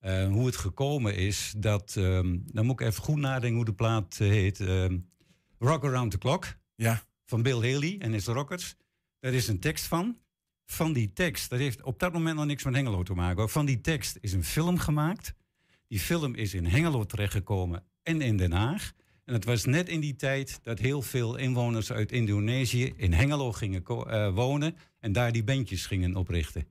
uh, 0.00 0.28
hoe 0.28 0.46
het 0.46 0.56
gekomen 0.56 1.16
is 1.16 1.54
dat, 1.56 1.94
um, 1.98 2.42
dan 2.52 2.66
moet 2.66 2.80
ik 2.80 2.86
even 2.86 3.02
goed 3.02 3.16
nadenken 3.16 3.56
hoe 3.56 3.64
de 3.64 3.74
plaat 3.74 4.16
heet. 4.16 4.60
Um, 4.60 5.10
Rock 5.58 5.84
Around 5.84 6.10
the 6.10 6.18
Clock 6.18 6.56
ja. 6.74 7.02
van 7.24 7.42
Bill 7.42 7.72
Haley 7.72 7.96
en 7.98 8.12
his 8.12 8.26
Rockers. 8.26 8.74
Daar 9.20 9.32
is 9.32 9.48
een 9.48 9.60
tekst 9.60 9.84
van. 9.84 10.18
Van 10.66 10.92
die 10.92 11.12
tekst, 11.12 11.50
dat 11.50 11.58
heeft 11.58 11.82
op 11.82 11.98
dat 11.98 12.12
moment 12.12 12.36
nog 12.36 12.46
niks 12.46 12.64
met 12.64 12.74
Hengelo 12.74 13.02
te 13.02 13.14
maken. 13.14 13.38
Hoor. 13.38 13.48
Van 13.48 13.66
die 13.66 13.80
tekst 13.80 14.18
is 14.20 14.32
een 14.32 14.44
film 14.44 14.78
gemaakt. 14.78 15.34
Die 15.94 16.02
film 16.02 16.34
is 16.34 16.54
in 16.54 16.66
Hengelo 16.66 17.04
terechtgekomen 17.04 17.82
en 18.02 18.20
in 18.20 18.36
Den 18.36 18.52
Haag. 18.52 18.92
En 19.24 19.34
het 19.34 19.44
was 19.44 19.64
net 19.64 19.88
in 19.88 20.00
die 20.00 20.16
tijd 20.16 20.58
dat 20.62 20.78
heel 20.78 21.02
veel 21.02 21.36
inwoners 21.36 21.92
uit 21.92 22.12
Indonesië 22.12 22.92
in 22.96 23.12
Hengelo 23.12 23.52
gingen 23.52 23.82
uh, 23.88 24.34
wonen 24.34 24.76
en 25.00 25.12
daar 25.12 25.32
die 25.32 25.44
bandjes 25.44 25.86
gingen 25.86 26.16
oprichten. 26.16 26.66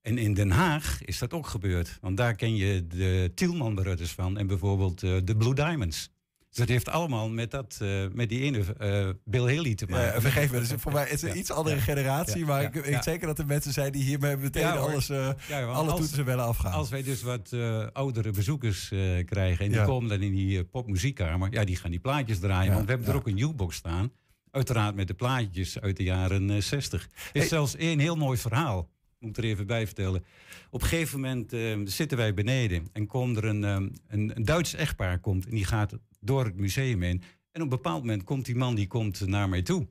En 0.00 0.18
in 0.18 0.34
Den 0.34 0.50
Haag 0.50 1.04
is 1.04 1.18
dat 1.18 1.32
ook 1.32 1.46
gebeurd, 1.46 1.98
want 2.00 2.16
daar 2.16 2.34
ken 2.34 2.56
je 2.56 2.86
de 2.86 3.32
Tielman 3.34 3.74
Brothers 3.74 4.12
van 4.12 4.38
en 4.38 4.46
bijvoorbeeld 4.46 5.02
uh, 5.02 5.18
de 5.24 5.36
Blue 5.36 5.54
Diamonds. 5.54 6.10
Dus 6.54 6.66
dat 6.66 6.72
heeft 6.74 6.88
allemaal 6.88 7.30
met, 7.30 7.50
dat, 7.50 7.78
uh, 7.82 8.04
met 8.12 8.28
die 8.28 8.40
ene 8.40 8.58
uh, 8.58 9.08
Bill 9.24 9.56
Haley 9.56 9.74
te 9.74 9.86
maken. 9.88 10.14
Ja, 10.14 10.20
vergeef 10.20 10.52
me, 10.52 10.58
dus 10.58 10.72
voor 10.76 10.92
mij 10.92 11.08
is 11.08 11.22
het 11.22 11.30
een 11.30 11.38
iets 11.38 11.50
andere 11.50 11.78
generatie. 11.80 12.44
Maar 12.44 12.62
ik 12.62 12.72
weet 12.72 13.04
zeker 13.04 13.26
dat 13.26 13.38
er 13.38 13.46
mensen 13.46 13.72
zijn 13.72 13.92
die 13.92 14.02
hiermee 14.02 14.36
meteen 14.36 14.66
alles, 14.66 15.10
uh, 15.10 15.28
alle 15.50 15.90
als, 15.90 16.00
toetsen 16.00 16.24
willen 16.24 16.44
afgaan. 16.44 16.72
Als 16.72 16.90
wij 16.90 17.02
dus 17.02 17.22
wat 17.22 17.56
oudere 17.92 18.30
bezoekers 18.30 18.88
krijgen 19.24 19.64
en 19.64 19.70
die 19.70 19.84
komen 19.84 20.08
dan 20.08 20.20
in 20.20 20.32
die 20.32 20.64
popmuziekkamer. 20.64 21.52
Ja, 21.52 21.64
die 21.64 21.76
gaan 21.76 21.90
die 21.90 22.00
plaatjes 22.00 22.38
draaien. 22.38 22.72
want 22.72 22.84
we 22.84 22.90
hebben 22.90 23.08
er 23.08 23.16
ook 23.16 23.26
een 23.26 23.36
jukebox 23.36 23.76
staan. 23.76 24.12
Uiteraard 24.50 24.94
met 24.94 25.08
de 25.08 25.14
plaatjes 25.14 25.80
uit 25.80 25.96
de 25.96 26.02
jaren 26.02 26.62
60. 26.62 27.02
Er 27.02 27.08
is 27.32 27.40
hey. 27.40 27.48
zelfs 27.48 27.76
één 27.76 27.98
heel 27.98 28.16
mooi 28.16 28.38
verhaal. 28.38 28.88
Moet 29.24 29.36
er 29.36 29.44
even 29.44 29.66
bij 29.66 29.86
vertellen. 29.86 30.24
Op 30.70 30.82
een 30.82 30.88
gegeven 30.88 31.20
moment 31.20 31.52
eh, 31.52 31.78
zitten 31.84 32.16
wij 32.16 32.34
beneden 32.34 32.88
en 32.92 33.06
komt 33.06 33.36
er 33.36 33.44
een, 33.44 33.64
ehm, 33.64 33.88
een, 34.08 34.36
een 34.36 34.44
Duits 34.44 34.74
echtpaar 34.74 35.18
komt 35.18 35.44
en 35.44 35.54
die 35.54 35.64
gaat 35.64 35.98
door 36.20 36.44
het 36.44 36.56
museum 36.56 37.02
heen. 37.02 37.22
En 37.52 37.62
op 37.62 37.70
een 37.72 37.76
bepaald 37.76 38.00
moment 38.00 38.24
komt 38.24 38.44
die 38.44 38.56
man 38.56 38.74
die 38.74 38.86
komt 38.86 39.26
naar 39.26 39.48
mij 39.48 39.62
toe. 39.62 39.86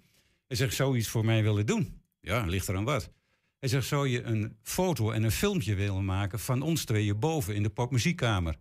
Hij 0.48 0.58
zegt, 0.58 0.74
zou 0.74 0.94
je 0.94 1.00
iets 1.00 1.10
voor 1.10 1.26
mij 1.26 1.44
willen 1.44 1.66
doen? 1.66 2.02
Ja, 2.20 2.46
ligt 2.46 2.68
er 2.68 2.76
aan 2.76 2.84
wat. 2.84 3.12
Hij 3.60 3.70
zegt, 3.70 3.88
zou 3.88 4.08
je 4.08 4.24
een 4.24 4.58
foto 4.62 5.12
en 5.12 5.24
een 5.24 5.32
filmpje 5.32 5.76
willen 5.76 6.06
maken 6.06 6.40
van 6.40 6.62
ons 6.62 6.86
tweeën 6.86 7.20
boven 7.20 7.56
in 7.56 7.64
de 7.64 7.70
popmuziekkamer? 7.70 8.56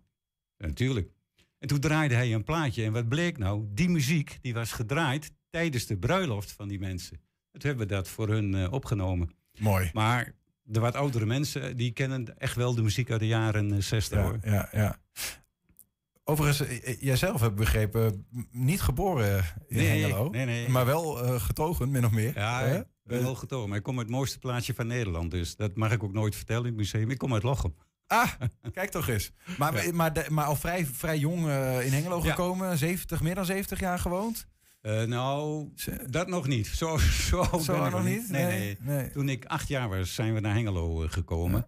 Ja, 0.57 0.67
natuurlijk. 0.67 1.11
En 1.59 1.67
toen 1.67 1.79
draaide 1.79 2.15
hij 2.15 2.33
een 2.33 2.43
plaatje. 2.43 2.83
En 2.83 2.91
wat 2.91 3.07
bleek 3.07 3.37
nou? 3.37 3.65
Die 3.69 3.89
muziek 3.89 4.37
die 4.41 4.53
was 4.53 4.71
gedraaid 4.71 5.31
tijdens 5.49 5.85
de 5.85 5.97
bruiloft 5.97 6.51
van 6.51 6.67
die 6.67 6.79
mensen. 6.79 7.17
Toen 7.51 7.61
hebben 7.61 7.87
we 7.87 7.93
dat 7.93 8.09
voor 8.09 8.27
hun 8.27 8.55
eh, 8.55 8.73
opgenomen. 8.73 9.29
Mooi. 9.59 9.89
Maar 9.93 10.33
de 10.63 10.79
wat 10.79 10.95
oudere 10.95 11.25
mensen, 11.25 11.77
die 11.77 11.91
kennen 11.91 12.37
echt 12.37 12.55
wel 12.55 12.75
de 12.75 12.81
muziek 12.81 13.11
uit 13.11 13.19
de 13.19 13.27
jaren 13.27 13.71
eh, 13.73 13.79
60 13.81 14.17
Ja, 14.17 14.23
hoor. 14.23 14.37
ja, 14.43 14.69
ja. 14.71 14.97
Overigens, 16.23 16.67
eh, 16.69 16.87
eh, 16.89 17.01
jijzelf 17.01 17.41
heb 17.41 17.55
begrepen, 17.55 18.25
niet 18.51 18.81
geboren 18.81 19.43
in 19.67 19.77
Nee, 19.77 19.87
Hengelo. 20.01 20.29
nee, 20.29 20.45
nee. 20.45 20.69
Maar 20.69 20.85
wel 20.85 21.23
eh, 21.23 21.41
getogen, 21.41 21.91
min 21.91 22.05
of 22.05 22.11
meer. 22.11 22.31
Ja, 22.35 22.59
Hè? 22.61 22.77
ik 22.79 22.85
ben 23.03 23.21
wel 23.23 23.35
getogen. 23.35 23.69
Maar 23.69 23.77
ik 23.77 23.83
kom 23.83 23.97
uit 23.97 24.07
het 24.07 24.15
mooiste 24.15 24.39
plaatsje 24.39 24.73
van 24.73 24.87
Nederland. 24.87 25.31
Dus 25.31 25.55
dat 25.55 25.75
mag 25.75 25.91
ik 25.91 26.03
ook 26.03 26.13
nooit 26.13 26.35
vertellen 26.35 26.61
in 26.63 26.67
het 26.67 26.77
museum. 26.77 27.09
Ik 27.09 27.17
kom 27.17 27.33
uit 27.33 27.43
Lochem. 27.43 27.75
Ah, 28.07 28.31
kijk 28.73 28.89
toch 28.91 29.07
eens. 29.09 29.31
Maar, 29.57 29.73
maar, 29.95 30.25
maar 30.29 30.45
al 30.45 30.55
vrij, 30.55 30.85
vrij 30.85 31.17
jong 31.17 31.47
eh, 31.47 31.85
in 31.85 31.91
Hengelo 31.93 32.23
Ja. 32.23 32.29
gekomen, 32.29 32.77
70, 32.77 33.21
meer 33.21 33.35
dan 33.35 33.45
70 33.45 33.79
jaar 33.79 33.99
gewoond? 33.99 34.47
Eh, 34.83 35.03
nou, 35.03 35.67
dat 36.09 36.27
nog 36.27 36.47
niet. 36.47 36.67
Zo, 36.67 36.97
zo, 37.29 37.43
Zo 37.61 37.73
ben 37.77 37.85
ik 37.85 37.91
nog 37.91 38.03
niet? 38.03 38.29
Nee, 38.29 38.45
Nee, 38.45 38.77
nee. 38.79 39.09
Toen 39.11 39.29
ik 39.29 39.45
acht 39.45 39.67
jaar 39.67 39.89
was, 39.89 40.13
zijn 40.13 40.33
we 40.33 40.39
naar 40.39 40.53
Hengelo 40.53 41.03
eh, 41.03 41.11
gekomen. 41.11 41.67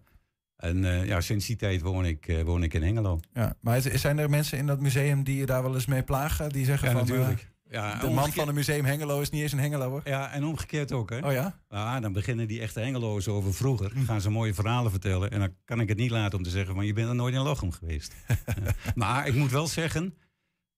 En 0.56 0.84
eh, 0.84 1.04
ja, 1.06 1.20
sinds 1.20 1.46
die 1.46 1.56
tijd 1.56 1.80
woon 1.80 2.04
ik, 2.06 2.42
woon 2.44 2.62
ik 2.62 2.74
in 2.74 2.82
Hengelo. 2.82 3.20
Ja, 3.32 3.54
maar 3.60 3.80
zijn 3.80 4.18
er 4.18 4.30
mensen 4.30 4.58
in 4.58 4.66
dat 4.66 4.80
museum 4.80 5.24
die 5.24 5.36
je 5.36 5.46
daar 5.46 5.62
wel 5.62 5.74
eens 5.74 5.86
mee 5.86 6.02
plagen? 6.02 6.48
Die 6.48 6.64
zeggen 6.64 6.88
Ja, 6.88 6.94
van, 6.94 7.06
natuurlijk. 7.06 7.50
Ja, 7.70 7.90
de 7.94 7.96
man 8.00 8.08
omgekeerd- 8.08 8.34
van 8.34 8.46
het 8.46 8.56
museum 8.56 8.84
Hengelo 8.84 9.20
is 9.20 9.30
niet 9.30 9.42
eens 9.42 9.52
een 9.52 9.58
Hengeloer. 9.58 10.00
Ja, 10.04 10.32
en 10.32 10.44
omgekeerd 10.44 10.92
ook, 10.92 11.10
hè? 11.10 11.18
Oh 11.26 11.32
ja? 11.32 11.58
Ah, 11.68 12.00
dan 12.02 12.12
beginnen 12.12 12.48
die 12.48 12.60
echte 12.60 12.80
Hengeloers 12.80 13.28
over 13.28 13.54
vroeger. 13.54 13.92
Gaan 14.06 14.20
ze 14.20 14.30
mooie 14.30 14.54
verhalen 14.54 14.90
vertellen. 14.90 15.30
En 15.30 15.38
dan 15.40 15.54
kan 15.64 15.80
ik 15.80 15.88
het 15.88 15.98
niet 15.98 16.10
laten 16.10 16.38
om 16.38 16.44
te 16.44 16.50
zeggen 16.50 16.74
van 16.74 16.86
je 16.86 16.92
bent 16.92 17.08
er 17.08 17.14
nooit 17.14 17.34
in 17.34 17.40
Lochem 17.40 17.72
geweest. 17.72 18.14
Maar 18.94 19.26
ik 19.26 19.34
moet 19.34 19.50
wel 19.50 19.66
zeggen, 19.66 20.14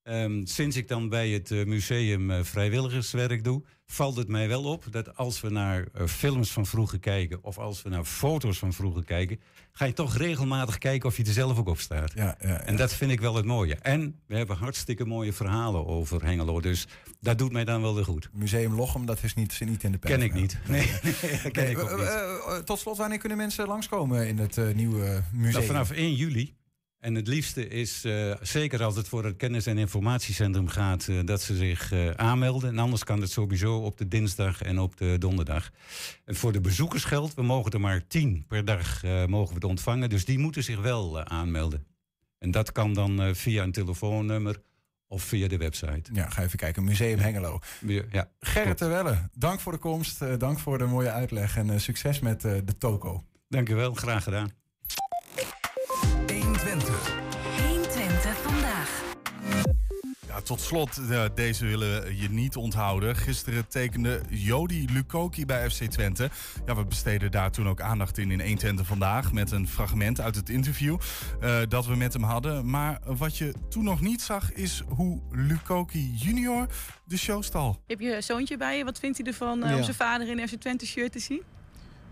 ehm, 0.08 0.44
sinds 0.44 0.76
ik 0.76 0.88
dan 0.88 1.08
bij 1.08 1.28
het 1.28 1.50
eh, 1.50 1.64
museum 1.64 2.30
eh, 2.30 2.42
vrijwilligerswerk 2.42 3.44
doe, 3.44 3.62
valt 3.86 4.16
het 4.16 4.28
mij 4.28 4.48
wel 4.48 4.64
op 4.64 4.84
dat 4.90 5.16
als 5.16 5.40
we 5.40 5.50
naar 5.50 5.86
eh, 5.92 6.06
films 6.06 6.50
van 6.50 6.66
vroeger 6.66 6.98
kijken 6.98 7.38
of 7.42 7.58
als 7.58 7.82
we 7.82 7.88
naar 7.88 8.04
foto's 8.04 8.58
van 8.58 8.72
vroeger 8.72 9.04
kijken, 9.04 9.40
ga 9.72 9.84
je 9.84 9.92
toch 9.92 10.16
regelmatig 10.16 10.78
kijken 10.78 11.08
of 11.08 11.16
je 11.16 11.24
er 11.24 11.32
zelf 11.32 11.58
ook 11.58 11.68
op 11.68 11.78
staat. 11.78 12.12
Ja, 12.14 12.36
ja, 12.40 12.60
En 12.60 12.76
dat 12.76 12.94
vind 12.94 13.10
ik 13.10 13.20
wel 13.20 13.34
het 13.34 13.44
mooie. 13.44 13.74
En 13.74 14.20
we 14.26 14.36
hebben 14.36 14.56
hartstikke 14.56 15.04
mooie 15.04 15.32
verhalen 15.32 15.86
over 15.86 16.24
Hengelo. 16.24 16.60
Dus 16.60 16.86
dat 17.20 17.38
doet 17.38 17.52
mij 17.52 17.64
dan 17.64 17.82
wel 17.82 17.94
weer 17.94 18.04
goed. 18.04 18.28
Museum 18.32 18.74
Lochem, 18.74 19.06
dat 19.06 19.22
is 19.22 19.34
niet, 19.34 19.60
niet 19.60 19.82
in 19.82 19.92
de 19.92 19.98
pen. 19.98 20.10
Ken 20.10 20.22
ik 20.22 20.34
niet. 20.34 20.58
Nee, 20.68 20.92
ken 21.52 21.70
ik 21.70 21.78
ook 21.78 21.96
niet. 21.98 22.66
tot 22.66 22.78
slot, 22.78 22.96
wanneer 22.96 23.18
kunnen 23.18 23.38
mensen 23.38 23.66
langskomen 23.66 24.28
in 24.28 24.38
het 24.38 24.74
nieuwe 24.74 25.22
museum? 25.32 25.52
Nou, 25.52 25.64
vanaf 25.64 25.90
1 25.90 26.14
juli. 26.14 26.56
En 26.98 27.14
het 27.14 27.26
liefste 27.26 27.68
is, 27.68 28.04
eh, 28.04 28.34
zeker 28.40 28.82
als 28.82 28.96
het 28.96 29.08
voor 29.08 29.24
het 29.24 29.36
kennis- 29.36 29.66
en 29.66 29.78
informatiecentrum 29.78 30.68
gaat, 30.68 31.08
eh, 31.08 31.18
dat 31.24 31.42
ze 31.42 31.56
zich 31.56 31.92
eh, 31.92 32.10
aanmelden. 32.10 32.70
En 32.70 32.78
anders 32.78 33.04
kan 33.04 33.20
het 33.20 33.30
sowieso 33.30 33.76
op 33.76 33.98
de 33.98 34.08
dinsdag 34.08 34.62
en 34.62 34.78
op 34.78 34.96
de 34.96 35.16
donderdag. 35.18 35.70
En 36.24 36.34
voor 36.34 36.52
de 36.52 36.60
bezoekers 36.60 37.04
geldt, 37.04 37.34
we 37.34 37.42
mogen 37.42 37.72
er 37.72 37.80
maar 37.80 38.06
10 38.06 38.44
per 38.48 38.64
dag 38.64 39.02
mogen 39.26 39.48
we 39.48 39.54
het 39.54 39.64
ontvangen. 39.64 40.08
Dus 40.08 40.24
die 40.24 40.38
moeten 40.38 40.64
zich 40.64 40.80
wel 40.80 41.24
aanmelden. 41.24 41.86
En 42.38 42.50
dat 42.50 42.72
kan 42.72 42.92
dan 42.94 43.34
via 43.34 43.62
een 43.62 43.72
telefoonnummer 43.72 44.62
of 45.06 45.22
via 45.22 45.48
de 45.48 45.56
website. 45.56 46.10
Ja, 46.12 46.30
ga 46.30 46.42
even 46.42 46.58
kijken. 46.58 46.84
Museum 46.84 47.18
Hengelo. 47.18 47.60
Ja, 48.10 48.30
Gerrit 48.40 48.76
Terwelle, 48.76 49.28
dank 49.34 49.60
voor 49.60 49.72
de 49.72 49.78
komst. 49.78 50.38
dank 50.38 50.58
voor 50.58 50.78
de 50.78 50.84
mooie 50.84 51.10
uitleg. 51.10 51.56
En 51.56 51.80
succes 51.80 52.20
met 52.20 52.40
de 52.40 52.76
toko. 52.78 53.24
Dank 53.48 53.68
u 53.68 53.74
wel, 53.74 53.94
graag 53.94 54.22
gedaan. 54.22 54.50
Ja, 60.28 60.40
tot 60.40 60.60
slot, 60.60 60.98
eh, 61.10 61.24
deze 61.34 61.66
willen 61.66 62.02
we 62.02 62.16
je 62.16 62.30
niet 62.30 62.56
onthouden. 62.56 63.16
Gisteren 63.16 63.68
tekende 63.68 64.20
Jody 64.28 64.86
Lukoki 64.90 65.46
bij 65.46 65.70
FC 65.70 65.82
Twente. 65.84 66.30
Ja, 66.66 66.76
we 66.76 66.84
besteden 66.84 67.30
daar 67.30 67.50
toen 67.50 67.68
ook 67.68 67.80
aandacht 67.80 68.18
in 68.18 68.30
in 68.30 68.40
120 68.40 68.86
vandaag... 68.86 69.32
met 69.32 69.50
een 69.50 69.68
fragment 69.68 70.20
uit 70.20 70.34
het 70.34 70.48
interview 70.48 70.98
eh, 71.40 71.58
dat 71.68 71.86
we 71.86 71.96
met 71.96 72.12
hem 72.12 72.22
hadden. 72.22 72.70
Maar 72.70 73.00
wat 73.04 73.36
je 73.36 73.54
toen 73.68 73.84
nog 73.84 74.00
niet 74.00 74.22
zag, 74.22 74.52
is 74.52 74.82
hoe 74.88 75.20
Lukoki 75.30 76.12
junior 76.14 76.66
de 77.04 77.16
show 77.18 77.42
stal. 77.42 77.82
Heb 77.86 78.00
je 78.00 78.20
zoontje 78.20 78.56
bij 78.56 78.78
je? 78.78 78.84
Wat 78.84 78.98
vindt 78.98 79.18
hij 79.18 79.26
ervan 79.26 79.62
eh, 79.62 79.70
Ja. 79.70 79.76
om 79.76 79.82
zijn 79.82 79.96
vader 79.96 80.28
in 80.28 80.38
een 80.38 80.48
FC 80.48 80.54
Twente 80.54 80.86
shirt 80.86 81.12
te 81.12 81.18
zien? 81.18 81.42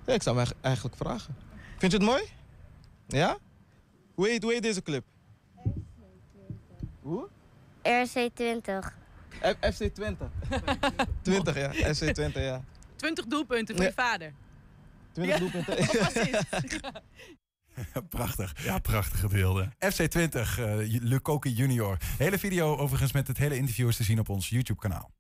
Ja, 0.06 0.12
ik 0.14 0.22
zou 0.22 0.38
hem 0.38 0.46
eigenlijk- 0.60 0.96
vragen. 0.96 1.36
Vind 1.78 1.92
je 1.92 1.98
het 1.98 2.06
mooi? 2.06 2.22
Ja? 3.06 3.36
Hoe 4.14 4.28
heet, 4.28 4.42
hoe 4.42 4.52
heet 4.52 4.62
deze 4.62 4.82
club? 4.82 5.04
Hoe? 7.00 7.28
RC 7.86 8.30
20. 8.34 8.96
F- 9.42 9.74
FC 9.74 9.94
Twente. 9.94 10.28
20, 11.22 11.56
ja. 11.56 11.72
FC 11.94 12.12
Twente, 12.14 12.40
ja. 12.40 12.64
20 12.96 13.26
doelpunten 13.26 13.74
voor 13.76 13.84
Ja. 13.84 13.90
je 13.90 13.96
vader. 14.02 14.32
20 15.12 15.34
Ja. 15.34 15.40
doelpunten. 15.40 15.76
Prachtig. 18.08 18.64
Ja, 18.64 18.78
prachtige 18.78 19.28
beelden. 19.28 19.72
FC 19.78 20.02
20, 20.02 20.58
eh 20.58 20.74
Lukoki 20.86 21.50
junior. 21.50 21.96
Hele 22.18 22.38
video 22.38 22.76
overigens 22.76 23.12
met 23.12 23.28
het 23.28 23.38
hele 23.38 23.56
interview 23.56 23.88
is 23.88 23.96
te 23.96 24.04
zien 24.04 24.18
op 24.18 24.28
ons 24.28 24.48
YouTube 24.48 24.80
kanaal. 24.80 25.10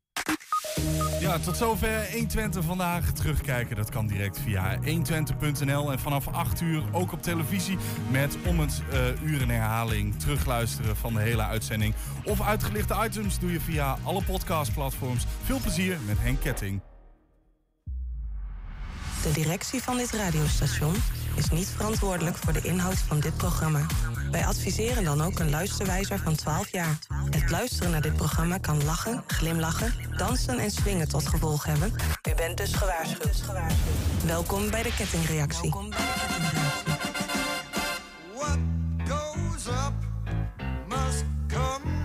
Ja, 1.20 1.38
tot 1.38 1.56
zover 1.56 2.12
120 2.12 2.64
vandaag. 2.64 3.12
Terugkijken, 3.12 3.76
dat 3.76 3.90
kan 3.90 4.06
direct 4.06 4.38
via 4.38 4.78
120.nl. 4.78 5.92
En 5.92 5.98
vanaf 5.98 6.28
8 6.28 6.60
uur 6.60 6.82
ook 6.92 7.12
op 7.12 7.22
televisie 7.22 7.78
met 8.10 8.36
om 8.46 8.60
het 8.60 8.82
eh, 8.90 9.22
uur 9.22 9.40
in 9.40 9.50
herhaling 9.50 10.18
terugluisteren 10.18 10.96
van 10.96 11.14
de 11.14 11.20
hele 11.20 11.42
uitzending. 11.42 11.94
Of 12.24 12.40
uitgelichte 12.40 12.96
items 13.04 13.38
doe 13.38 13.52
je 13.52 13.60
via 13.60 13.98
alle 14.02 14.22
podcastplatforms. 14.22 15.26
Veel 15.44 15.60
plezier 15.60 15.98
met 16.06 16.16
Henk 16.18 16.40
Ketting. 16.40 16.80
De 19.22 19.32
directie 19.32 19.82
van 19.82 19.96
dit 19.96 20.10
radiostation 20.10 20.94
is 21.36 21.50
niet 21.50 21.68
verantwoordelijk 21.76 22.36
voor 22.36 22.52
de 22.52 22.60
inhoud 22.62 22.98
van 22.98 23.20
dit 23.20 23.36
programma. 23.36 23.86
Wij 24.30 24.46
adviseren 24.46 25.04
dan 25.04 25.22
ook 25.22 25.38
een 25.38 25.50
luisterwijzer 25.50 26.18
van 26.18 26.34
12 26.34 26.72
jaar. 26.72 26.98
Het 27.30 27.50
luisteren 27.50 27.90
naar 27.90 28.00
dit 28.00 28.14
programma 28.14 28.58
kan 28.58 28.84
lachen, 28.84 29.24
glimlachen, 29.26 29.94
dansen 30.16 30.58
en 30.58 30.70
swingen 30.70 31.08
tot 31.08 31.26
gevolg 31.26 31.64
hebben. 31.64 31.92
U 32.28 32.34
bent 32.34 32.56
dus 32.56 32.72
gewaarschuwd. 32.72 33.42
Welkom 34.24 34.70
bij 34.70 34.82
de 34.82 34.94
kettingreactie. 34.94 35.74
Goes 39.08 39.66
up 39.66 39.92
must 40.88 41.24
come 41.48 41.95